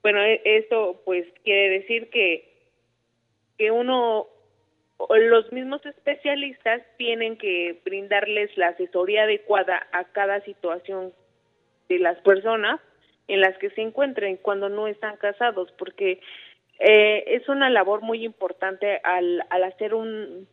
Bueno, 0.02 0.22
e, 0.22 0.40
esto 0.44 1.00
pues 1.04 1.26
quiere 1.44 1.80
decir 1.80 2.10
que, 2.10 2.48
que 3.58 3.70
uno, 3.70 4.26
los 5.08 5.50
mismos 5.52 5.84
especialistas 5.86 6.82
tienen 6.98 7.38
que 7.38 7.80
brindarles 7.84 8.56
la 8.56 8.68
asesoría 8.68 9.22
adecuada 9.22 9.86
a 9.92 10.04
cada 10.04 10.40
situación 10.42 11.12
de 11.88 11.98
las 11.98 12.18
personas 12.20 12.80
en 13.28 13.40
las 13.40 13.56
que 13.58 13.70
se 13.70 13.80
encuentren 13.80 14.36
cuando 14.36 14.68
no 14.68 14.88
están 14.88 15.16
casados, 15.16 15.72
porque 15.78 16.20
eh, 16.80 17.24
es 17.28 17.48
una 17.48 17.70
labor 17.70 18.02
muy 18.02 18.24
importante 18.24 19.00
al, 19.04 19.44
al 19.50 19.64
hacer 19.64 19.94
un, 19.94 20.48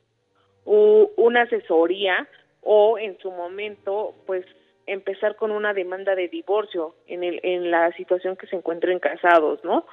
una 0.68 1.43
asesoría 1.43 2.28
o 2.61 2.97
en 2.99 3.18
su 3.20 3.32
momento, 3.32 4.13
pues 4.26 4.45
empezar 4.86 5.36
con 5.36 5.51
una 5.51 5.74
demanda 5.74 6.15
de 6.15 6.28
divorcio 6.28 6.95
en, 7.07 7.24
el, 7.24 7.39
en 7.43 7.72
la 7.72 7.91
situación 7.93 8.36
que 8.36 8.47
se 8.47 8.55
encuentren 8.55 8.99
casados, 8.99 9.63
¿no? 9.63 9.86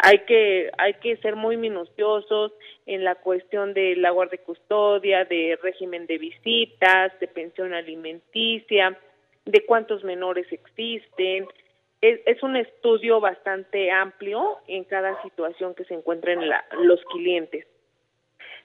hay 0.00 0.20
que 0.20 0.70
hay 0.78 0.94
que 0.94 1.16
ser 1.18 1.36
muy 1.36 1.56
minuciosos 1.56 2.52
en 2.86 3.04
la 3.04 3.16
cuestión 3.16 3.74
de 3.74 3.96
la 3.96 4.10
guardia 4.10 4.38
y 4.40 4.44
custodia, 4.44 5.24
de 5.24 5.58
régimen 5.60 6.06
de 6.06 6.18
visitas, 6.18 7.18
de 7.18 7.26
pensión 7.26 7.74
alimenticia, 7.74 8.96
de 9.44 9.66
cuántos 9.66 10.04
menores 10.04 10.46
existen. 10.52 11.46
Es, 12.00 12.20
es 12.26 12.42
un 12.44 12.56
estudio 12.56 13.20
bastante 13.20 13.90
amplio 13.90 14.58
en 14.68 14.84
cada 14.84 15.20
situación 15.22 15.74
que 15.74 15.84
se 15.84 15.94
encuentren 15.94 16.40
los 16.80 17.04
clientes. 17.06 17.66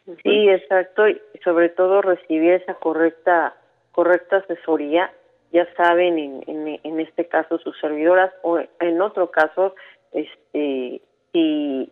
Sí, 0.05 0.49
exacto, 0.49 1.07
y 1.07 1.19
sobre 1.43 1.69
todo 1.69 2.01
recibir 2.01 2.53
esa 2.53 2.73
correcta 2.75 3.55
correcta 3.93 4.37
asesoría, 4.37 5.13
ya 5.51 5.71
saben 5.75 6.17
en, 6.17 6.43
en, 6.47 6.79
en 6.83 6.99
este 6.99 7.27
caso 7.27 7.59
sus 7.59 7.79
servidoras 7.79 8.33
o 8.41 8.59
en 8.79 9.01
otro 9.01 9.31
caso 9.31 9.75
este 10.11 11.01
y 11.31 11.89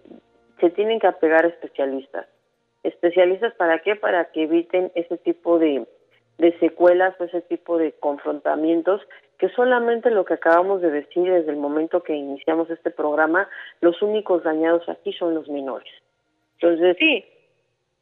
se 0.60 0.70
tienen 0.72 1.00
que 1.00 1.08
apegar 1.08 1.46
a 1.46 1.50
especialistas. 1.50 2.28
¿Especialistas 2.84 3.54
para 3.56 3.80
qué? 3.80 3.96
Para 3.96 4.26
que 4.32 4.44
eviten 4.44 4.92
ese 4.96 5.18
tipo 5.18 5.60
de, 5.60 5.86
de 6.38 6.60
secuelas 6.60 7.16
o 7.20 7.26
ese 7.26 7.42
tipo 7.42 7.78
de 7.78 7.94
confrontamientos 7.94 9.02
que 9.38 9.50
solamente 9.50 10.12
lo 10.12 10.26
que 10.26 10.36
acabamos 10.36 10.82
de 10.82 10.92
decir 10.92 11.24
desde 11.24 11.52
el 11.52 11.58
momento 11.58 12.04
que 12.04 12.14
iniciamos 12.14 12.70
este 12.70 12.92
programa, 12.92 13.50
los 13.82 14.00
únicos 14.04 14.44
dañados 14.44 14.88
aquí 14.88 15.14
son 15.14 15.34
los 15.34 15.50
menores. 15.50 15.92
Entonces, 16.60 16.96
sí. 17.00 17.26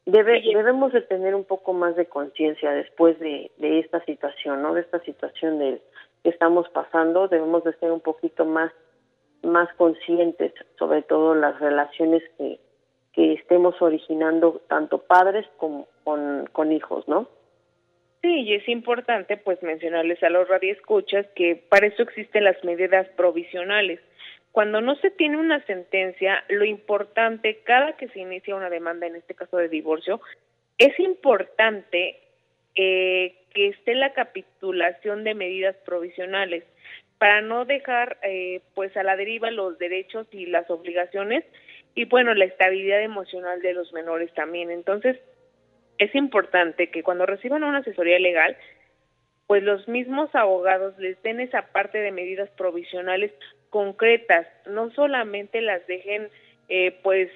Debe, 0.05 0.41
debemos 0.41 0.91
de 0.93 1.01
tener 1.01 1.35
un 1.35 1.45
poco 1.45 1.73
más 1.73 1.95
de 1.95 2.07
conciencia 2.07 2.71
después 2.71 3.19
de, 3.19 3.51
de 3.57 3.79
esta 3.79 4.03
situación, 4.05 4.61
¿no? 4.61 4.73
De 4.73 4.81
esta 4.81 4.99
situación 5.01 5.59
del 5.59 5.81
que 6.23 6.29
estamos 6.29 6.67
pasando, 6.69 7.27
debemos 7.27 7.63
de 7.63 7.73
ser 7.73 7.91
un 7.91 8.01
poquito 8.01 8.45
más 8.45 8.71
más 9.43 9.73
conscientes 9.75 10.53
sobre 10.77 11.01
todo 11.01 11.35
las 11.35 11.59
relaciones 11.59 12.23
que, 12.37 12.59
que 13.13 13.33
estemos 13.33 13.81
originando 13.81 14.61
tanto 14.67 14.99
padres 14.99 15.45
como 15.57 15.87
con, 16.03 16.47
con 16.51 16.71
hijos, 16.71 17.07
¿no? 17.07 17.27
Sí, 18.21 18.41
y 18.41 18.53
es 18.53 18.67
importante 18.67 19.37
pues 19.37 19.63
mencionarles 19.63 20.21
a 20.23 20.29
los 20.29 20.47
radioescuchas 20.47 21.25
que 21.35 21.55
para 21.55 21.87
eso 21.87 22.03
existen 22.03 22.43
las 22.43 22.61
medidas 22.65 23.07
provisionales. 23.15 24.01
Cuando 24.51 24.81
no 24.81 24.95
se 24.95 25.11
tiene 25.11 25.37
una 25.37 25.63
sentencia, 25.65 26.43
lo 26.49 26.65
importante, 26.65 27.59
cada 27.63 27.93
que 27.97 28.07
se 28.09 28.19
inicia 28.19 28.55
una 28.55 28.69
demanda, 28.69 29.07
en 29.07 29.15
este 29.15 29.35
caso 29.35 29.57
de 29.57 29.69
divorcio, 29.69 30.21
es 30.77 30.97
importante 30.99 32.19
eh, 32.75 33.35
que 33.53 33.67
esté 33.67 33.95
la 33.95 34.13
capitulación 34.13 35.23
de 35.23 35.35
medidas 35.35 35.75
provisionales 35.85 36.63
para 37.17 37.41
no 37.41 37.65
dejar 37.65 38.17
eh, 38.23 38.61
pues 38.75 38.95
a 38.95 39.03
la 39.03 39.17
deriva 39.17 39.51
los 39.51 39.77
derechos 39.77 40.25
y 40.31 40.45
las 40.45 40.69
obligaciones 40.69 41.43
y 41.95 42.05
bueno 42.05 42.33
la 42.33 42.45
estabilidad 42.45 43.01
emocional 43.01 43.61
de 43.61 43.73
los 43.73 43.91
menores 43.91 44.33
también. 44.33 44.71
Entonces 44.71 45.19
es 45.97 46.15
importante 46.15 46.89
que 46.89 47.03
cuando 47.03 47.25
reciban 47.25 47.63
una 47.63 47.79
asesoría 47.79 48.19
legal 48.19 48.55
pues 49.47 49.63
los 49.63 49.87
mismos 49.87 50.33
abogados 50.33 50.97
les 50.99 51.21
den 51.23 51.41
esa 51.41 51.63
parte 51.73 51.97
de 51.97 52.11
medidas 52.11 52.49
provisionales 52.51 53.31
concretas 53.69 54.47
no 54.65 54.91
solamente 54.91 55.61
las 55.61 55.85
dejen 55.87 56.29
eh, 56.69 56.97
pues 57.03 57.29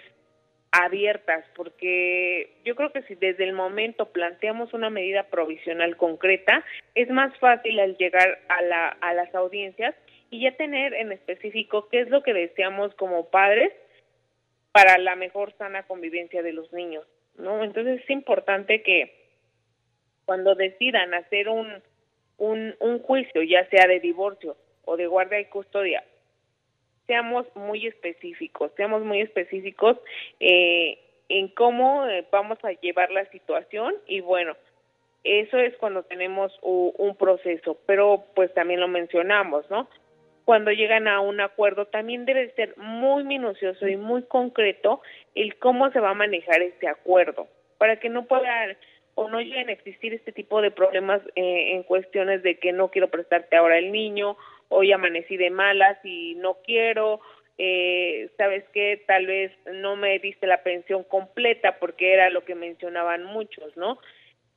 abiertas, 0.72 1.46
porque 1.56 2.50
yo 2.66 2.76
creo 2.76 2.92
que 2.92 3.04
si 3.04 3.14
desde 3.14 3.44
el 3.44 3.54
momento 3.54 4.12
planteamos 4.12 4.74
una 4.74 4.90
medida 4.90 5.24
provisional 5.30 5.96
concreta, 5.98 6.66
es 6.96 7.10
más 7.12 7.38
fácil 7.38 7.80
al 7.80 7.96
llegar 7.98 8.40
a, 8.50 8.62
la, 8.64 8.88
a 8.88 9.14
las 9.14 9.34
audiencias 9.36 9.94
y 10.32 10.42
ya 10.42 10.58
tener 10.58 10.96
en 10.96 11.12
específico 11.12 11.90
qué 11.90 12.02
es 12.02 12.10
lo 12.10 12.24
que 12.24 12.34
deseamos 12.34 12.96
como 12.96 13.30
padres 13.30 13.72
para 14.72 14.98
la 14.98 15.16
mejor 15.16 15.54
sana 15.60 15.84
convivencia 15.84 16.42
de 16.42 16.54
los 16.54 16.74
niños, 16.74 17.06
¿no? 17.38 17.64
Entonces 17.64 18.02
es 18.02 18.10
importante 18.10 18.82
que 18.82 19.14
cuando 20.26 20.56
decidan 20.56 21.14
hacer 21.14 21.50
un, 21.50 21.84
un, 22.38 22.76
un 22.80 23.00
juicio, 23.00 23.44
ya 23.44 23.70
sea 23.70 23.86
de 23.88 24.00
divorcio 24.00 24.58
o 24.86 24.98
de 24.98 25.06
guardia 25.06 25.40
y 25.40 25.46
custodia, 25.46 26.04
seamos 27.08 27.46
muy 27.56 27.88
específicos, 27.88 28.72
seamos 28.76 29.04
muy 29.04 29.22
específicos 29.22 29.98
eh, 30.40 31.00
en 31.30 31.48
cómo 31.50 32.06
eh, 32.08 32.26
vamos 32.32 32.58
a 32.64 32.72
llevar 32.72 33.12
la 33.12 33.26
situación 33.32 33.96
y 34.08 34.22
bueno, 34.22 34.56
eso 35.24 35.58
es 35.58 35.76
cuando 35.78 36.04
tenemos 36.04 36.52
un 36.62 37.16
proceso, 37.16 37.78
pero 37.86 38.26
pues 38.36 38.54
también 38.54 38.82
lo 38.82 38.90
mencionamos, 38.90 39.70
¿no? 39.70 39.88
Cuando 40.44 40.72
llegan 40.72 41.08
a 41.08 41.22
un 41.22 41.40
acuerdo 41.40 41.86
también 41.86 42.26
debe 42.26 42.52
ser 42.56 42.76
muy 42.78 43.24
minucioso 43.24 43.88
y 43.88 43.96
muy 43.96 44.24
concreto 44.24 45.02
el 45.36 45.58
cómo 45.58 45.90
se 45.92 46.02
va 46.02 46.10
a 46.10 46.16
manejar 46.16 46.62
este 46.62 46.90
acuerdo 46.90 47.48
para 47.78 48.00
que 48.00 48.10
no 48.10 48.26
pueda 48.26 48.76
o 49.16 49.30
no 49.30 49.40
lleguen 49.40 49.70
a 49.70 49.74
existir 49.74 50.14
este 50.14 50.32
tipo 50.32 50.62
de 50.62 50.72
problemas 50.72 51.22
eh, 51.36 51.74
en 51.76 51.84
cuestiones 51.84 52.44
de 52.44 52.58
que 52.58 52.74
no 52.74 52.90
quiero 52.90 53.10
prestarte 53.10 53.56
ahora 53.56 53.78
el 53.78 53.92
niño 53.92 54.36
hoy 54.70 54.92
amanecí 54.92 55.38
de 55.38 55.50
malas 55.50 55.98
y 56.04 56.36
no 56.36 56.58
quiero, 56.66 57.22
eh, 57.58 58.30
sabes 58.38 58.64
que 58.74 59.04
tal 59.06 59.28
vez 59.28 59.52
no 59.72 59.96
me 59.96 60.18
diste 60.20 60.48
la 60.48 60.64
pensión 60.64 61.04
completa 61.04 61.78
porque 61.80 62.14
era 62.14 62.30
lo 62.30 62.44
que 62.44 62.56
mencionaban 62.56 63.24
muchos, 63.26 63.76
¿no? 63.78 64.00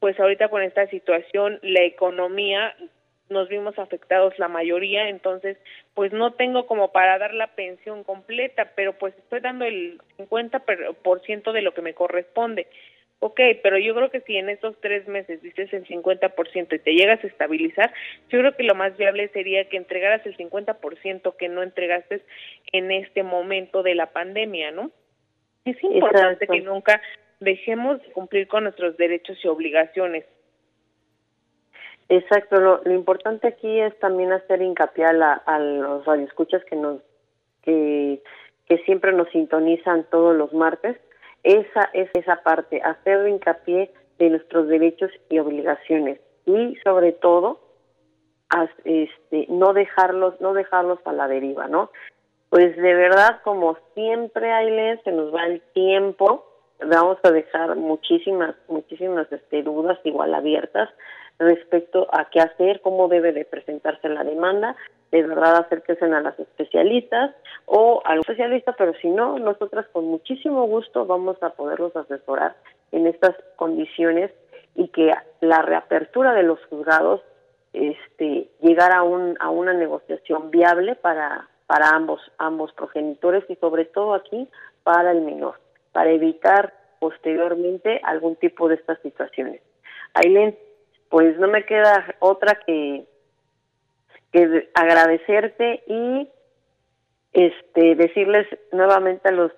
Pues 0.00 0.18
ahorita 0.18 0.48
con 0.48 0.62
esta 0.62 0.86
situación, 0.88 1.58
la 1.62 1.82
economía 1.82 2.74
nos 3.28 3.48
vimos 3.48 3.78
afectados 3.78 4.38
la 4.38 4.48
mayoría, 4.48 5.08
entonces 5.08 5.58
pues 5.94 6.12
no 6.12 6.34
tengo 6.34 6.66
como 6.66 6.92
para 6.92 7.18
dar 7.18 7.34
la 7.34 7.48
pensión 7.48 8.04
completa, 8.04 8.72
pero 8.76 8.92
pues 8.94 9.14
estoy 9.18 9.40
dando 9.40 9.64
el 9.64 10.00
50% 10.16 11.52
de 11.52 11.62
lo 11.62 11.74
que 11.74 11.82
me 11.82 11.94
corresponde. 11.94 12.68
Ok, 13.18 13.40
pero 13.62 13.78
yo 13.78 13.94
creo 13.94 14.10
que 14.10 14.20
si 14.20 14.36
en 14.36 14.50
estos 14.50 14.78
tres 14.80 15.08
meses 15.08 15.40
dices 15.40 15.72
el 15.72 15.86
50% 15.86 16.74
y 16.74 16.78
te 16.78 16.94
llegas 16.94 17.22
a 17.24 17.26
estabilizar, 17.26 17.92
yo 18.28 18.40
creo 18.40 18.54
que 18.54 18.62
lo 18.62 18.74
más 18.74 18.96
viable 18.98 19.28
sería 19.28 19.68
que 19.68 19.78
entregaras 19.78 20.24
el 20.26 20.36
50% 20.36 21.36
que 21.36 21.48
no 21.48 21.62
entregaste 21.62 22.22
en 22.72 22.92
este 22.92 23.22
momento 23.22 23.82
de 23.82 23.94
la 23.94 24.12
pandemia, 24.12 24.70
¿no? 24.70 24.90
Es 25.64 25.82
importante 25.82 26.46
que 26.46 26.60
nunca 26.60 27.00
dejemos 27.40 28.02
de 28.02 28.12
cumplir 28.12 28.48
con 28.48 28.64
nuestros 28.64 28.96
derechos 28.98 29.38
y 29.42 29.48
obligaciones. 29.48 30.24
Exacto, 32.08 32.60
lo, 32.60 32.92
importante 32.92 33.48
aquí 33.48 33.80
es 33.80 33.98
también 33.98 34.30
hacer 34.32 34.62
hincapié 34.62 35.06
a, 35.06 35.32
a 35.32 35.58
los 35.58 36.04
radioescuchas 36.04 36.64
que 36.66 36.76
nos 36.76 37.00
que, 37.62 38.22
que 38.68 38.78
siempre 38.84 39.12
nos 39.12 39.28
sintonizan 39.30 40.04
todos 40.08 40.36
los 40.36 40.52
martes 40.52 40.96
esa 41.46 41.88
es 41.92 42.10
esa 42.14 42.42
parte, 42.42 42.82
hacer 42.82 43.28
hincapié 43.28 43.92
de 44.18 44.30
nuestros 44.30 44.66
derechos 44.66 45.12
y 45.30 45.38
obligaciones. 45.38 46.18
Y 46.44 46.76
sobre 46.82 47.12
todo 47.12 47.60
este 48.84 49.46
no 49.48 49.72
dejarlos 49.72 50.40
no 50.40 50.54
dejarlos 50.54 50.98
a 51.04 51.12
la 51.12 51.28
deriva, 51.28 51.68
¿no? 51.68 51.90
Pues 52.50 52.76
de 52.76 52.94
verdad 52.94 53.40
como 53.44 53.76
siempre 53.94 54.52
Aileen 54.52 55.00
se 55.04 55.12
nos 55.12 55.32
va 55.34 55.46
el 55.46 55.60
tiempo, 55.72 56.44
vamos 56.80 57.18
a 57.22 57.30
dejar 57.30 57.76
muchísimas 57.76 58.56
muchísimas 58.68 59.30
este, 59.30 59.62
dudas 59.62 59.98
igual 60.04 60.34
abiertas 60.34 60.88
respecto 61.38 62.08
a 62.12 62.28
qué 62.30 62.40
hacer, 62.40 62.80
cómo 62.80 63.08
debe 63.08 63.32
de 63.32 63.44
presentarse 63.44 64.08
la 64.08 64.24
demanda, 64.24 64.74
de 65.22 65.28
verdad 65.28 65.56
acérquense 65.56 66.04
a 66.04 66.20
las 66.20 66.38
especialistas 66.38 67.34
o 67.66 68.02
a 68.04 68.14
los 68.14 68.28
especialistas, 68.28 68.74
pero 68.78 68.94
si 69.00 69.08
no, 69.08 69.38
nosotras 69.38 69.86
con 69.92 70.04
muchísimo 70.04 70.66
gusto 70.66 71.06
vamos 71.06 71.42
a 71.42 71.50
poderlos 71.50 71.94
asesorar 71.96 72.56
en 72.92 73.06
estas 73.06 73.34
condiciones 73.56 74.30
y 74.74 74.88
que 74.88 75.12
la 75.40 75.62
reapertura 75.62 76.32
de 76.34 76.42
los 76.42 76.64
juzgados 76.66 77.22
este 77.72 78.48
llegara 78.60 78.98
a 78.98 79.02
un 79.02 79.36
a 79.40 79.50
una 79.50 79.74
negociación 79.74 80.50
viable 80.50 80.94
para 80.94 81.48
para 81.66 81.90
ambos 81.90 82.20
ambos 82.38 82.72
progenitores 82.72 83.44
y 83.48 83.56
sobre 83.56 83.84
todo 83.84 84.14
aquí 84.14 84.48
para 84.82 85.10
el 85.10 85.20
menor, 85.20 85.58
para 85.92 86.10
evitar 86.10 86.72
posteriormente 87.00 88.00
algún 88.04 88.36
tipo 88.36 88.68
de 88.68 88.76
estas 88.76 89.00
situaciones. 89.00 89.60
Aileen, 90.14 90.56
pues 91.10 91.38
no 91.38 91.48
me 91.48 91.64
queda 91.66 92.14
otra 92.20 92.60
que 92.66 93.04
que 94.32 94.68
agradecerte 94.74 95.82
y 95.86 96.28
este 97.32 97.94
decirles 97.94 98.46
nuevamente 98.72 99.28
a 99.28 99.32
los 99.32 99.52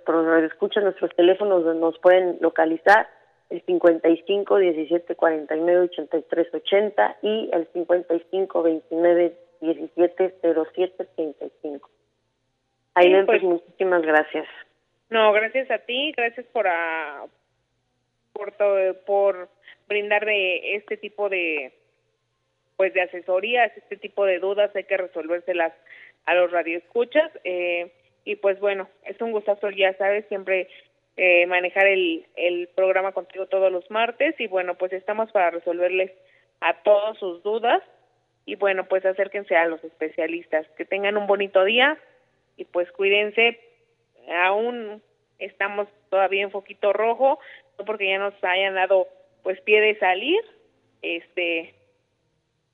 escuchan 0.51 0.85
nuestros 0.85 1.14
teléfonos 1.14 1.64
donde 1.64 1.81
nos 1.81 1.99
pueden 2.01 2.39
localizar 2.41 3.09
el 3.51 3.62
55 3.62 4.59
17 4.59 5.14
49 5.14 5.81
83 5.93 6.55
80 6.55 7.16
y 7.23 7.51
el 7.53 7.66
55 7.73 8.62
29 8.62 9.37
17 9.61 10.35
07 10.43 11.09
35. 11.16 11.91
Ahí 12.95 13.14
sí, 13.14 13.23
pues, 13.27 13.43
muchísimas 13.43 14.03
gracias. 14.03 14.47
No, 15.11 15.33
gracias 15.33 15.71
a 15.71 15.79
ti, 15.79 16.12
gracias 16.16 16.47
por 16.47 16.66
a, 16.66 17.25
por 18.33 18.53
todo, 18.53 18.95
por 19.07 19.49
brindar 19.87 20.25
de 20.27 20.77
este 20.77 20.97
tipo 20.97 21.29
de 21.29 21.73
pues 22.79 22.95
de 22.95 23.03
asesorías, 23.03 23.76
este 23.76 23.97
tipo 23.99 24.24
de 24.24 24.39
dudas 24.39 24.74
hay 24.74 24.85
que 24.85 24.97
resolvérselas 24.97 25.74
a 26.24 26.35
los 26.35 26.51
radioescuchas. 26.51 27.31
Eh, 27.45 27.91
Y 28.24 28.37
pues 28.37 28.61
bueno, 28.61 28.89
es 29.05 29.18
un 29.22 29.33
gustazo, 29.33 29.70
ya 29.70 29.95
sabes, 29.97 30.26
siempre 30.29 30.68
eh, 31.16 31.47
manejar 31.47 31.87
el, 31.87 32.26
el 32.37 32.68
programa 32.76 33.12
contigo 33.12 33.47
todos 33.47 33.72
los 33.72 33.91
martes 33.91 34.35
y 34.39 34.47
bueno, 34.49 34.74
pues 34.74 34.93
estamos 34.93 35.33
para 35.33 35.51
resolverles 35.51 36.12
a 36.61 36.74
todos 36.83 37.18
sus 37.18 37.43
dudas 37.43 37.83
y 38.45 38.57
bueno, 38.57 38.85
pues 38.85 39.05
acérquense 39.07 39.57
a 39.57 39.66
los 39.66 39.83
especialistas. 39.83 40.66
Que 40.76 40.85
tengan 40.85 41.16
un 41.16 41.26
bonito 41.26 41.64
día 41.64 41.97
y 42.59 42.64
pues 42.66 42.93
cuídense. 42.93 43.59
Aún 44.45 45.01
estamos 45.39 45.89
todavía 46.11 46.43
en 46.43 46.51
foquito 46.51 46.93
rojo, 46.93 47.39
no 47.79 47.85
porque 47.87 48.11
ya 48.11 48.18
nos 48.18 48.35
hayan 48.43 48.74
dado 48.74 49.09
pues 49.43 49.59
pie 49.62 49.81
de 49.81 49.99
salir, 49.99 50.43
este 51.01 51.74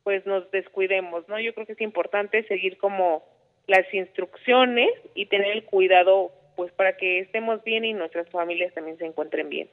pues 0.05 0.25
nos 0.27 0.49
descuidemos, 0.51 1.29
¿no? 1.29 1.41
Yo 1.41 1.53
creo 1.55 1.67
que 1.67 1.73
es 1.73 1.81
importante 1.81 2.47
seguir 2.47 2.79
como 2.79 3.25
las 3.67 3.93
instrucciones 3.93 4.91
y 5.15 5.27
tener 5.27 5.53
el 5.53 5.65
cuidado 5.65 6.31
pues 6.57 6.71
para 6.73 6.97
que 6.97 7.21
estemos 7.21 7.65
bien 7.65 7.85
y 7.85 7.95
nuestras 7.95 8.29
familias 8.31 8.73
también 8.75 8.99
se 8.99 9.07
encuentren 9.07 9.49
bien. 9.49 9.69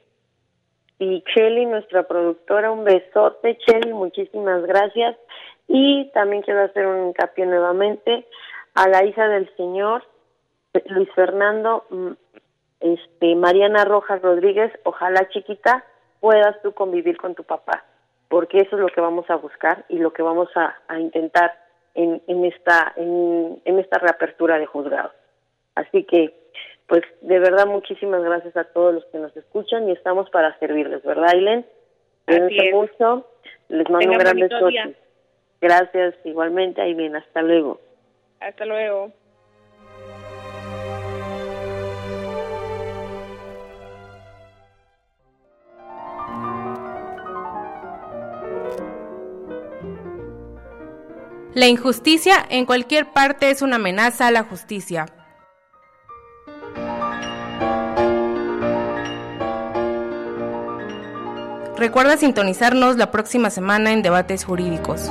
Y 0.98 1.22
Chelly, 1.34 1.66
nuestra 1.66 2.04
productora, 2.04 2.70
un 2.70 2.84
besote, 2.84 3.58
Chelly, 3.58 3.92
muchísimas 3.92 4.64
gracias. 4.64 5.16
Y 5.68 6.10
también 6.12 6.42
quiero 6.42 6.62
hacer 6.62 6.86
un 6.86 7.08
hincapié 7.08 7.46
nuevamente 7.46 8.26
a 8.74 8.88
la 8.88 9.04
hija 9.04 9.28
del 9.28 9.54
señor, 9.56 10.02
Luis 10.86 11.08
Fernando, 11.14 11.84
mm, 11.90 12.12
este, 12.80 13.34
Mariana 13.36 13.84
Rojas 13.84 14.20
Rodríguez, 14.22 14.72
ojalá 14.84 15.28
chiquita 15.28 15.84
puedas 16.20 16.60
tú 16.62 16.72
convivir 16.72 17.16
con 17.16 17.34
tu 17.34 17.44
papá, 17.44 17.84
porque 18.32 18.60
eso 18.60 18.76
es 18.76 18.80
lo 18.80 18.88
que 18.88 19.02
vamos 19.02 19.28
a 19.28 19.36
buscar 19.36 19.84
y 19.90 19.98
lo 19.98 20.14
que 20.14 20.22
vamos 20.22 20.48
a, 20.56 20.74
a 20.88 20.98
intentar 20.98 21.52
en, 21.94 22.22
en 22.26 22.46
esta 22.46 22.94
en, 22.96 23.60
en 23.66 23.78
esta 23.78 23.98
reapertura 23.98 24.58
de 24.58 24.64
juzgados. 24.64 25.12
Así 25.74 26.04
que 26.04 26.32
pues 26.86 27.02
de 27.20 27.38
verdad 27.38 27.66
muchísimas 27.66 28.24
gracias 28.24 28.56
a 28.56 28.64
todos 28.64 28.94
los 28.94 29.04
que 29.12 29.18
nos 29.18 29.36
escuchan 29.36 29.86
y 29.86 29.92
estamos 29.92 30.30
para 30.30 30.58
servirles, 30.60 31.02
¿verdad, 31.02 31.28
Aileen? 31.28 31.66
mucho, 32.72 33.26
les 33.68 33.90
mando 33.90 34.12
un 34.12 34.16
gran 34.16 34.38
beso. 34.38 34.66
Gracias, 35.60 36.14
igualmente, 36.24 36.80
Aileen, 36.80 37.14
hasta 37.14 37.42
luego. 37.42 37.80
Hasta 38.40 38.64
luego. 38.64 39.12
La 51.54 51.68
injusticia 51.68 52.36
en 52.48 52.64
cualquier 52.64 53.12
parte 53.12 53.50
es 53.50 53.60
una 53.60 53.76
amenaza 53.76 54.26
a 54.26 54.30
la 54.30 54.42
justicia. 54.42 55.06
Recuerda 61.76 62.16
sintonizarnos 62.16 62.96
la 62.96 63.10
próxima 63.10 63.50
semana 63.50 63.92
en 63.92 64.00
Debates 64.00 64.44
Jurídicos. 64.44 65.10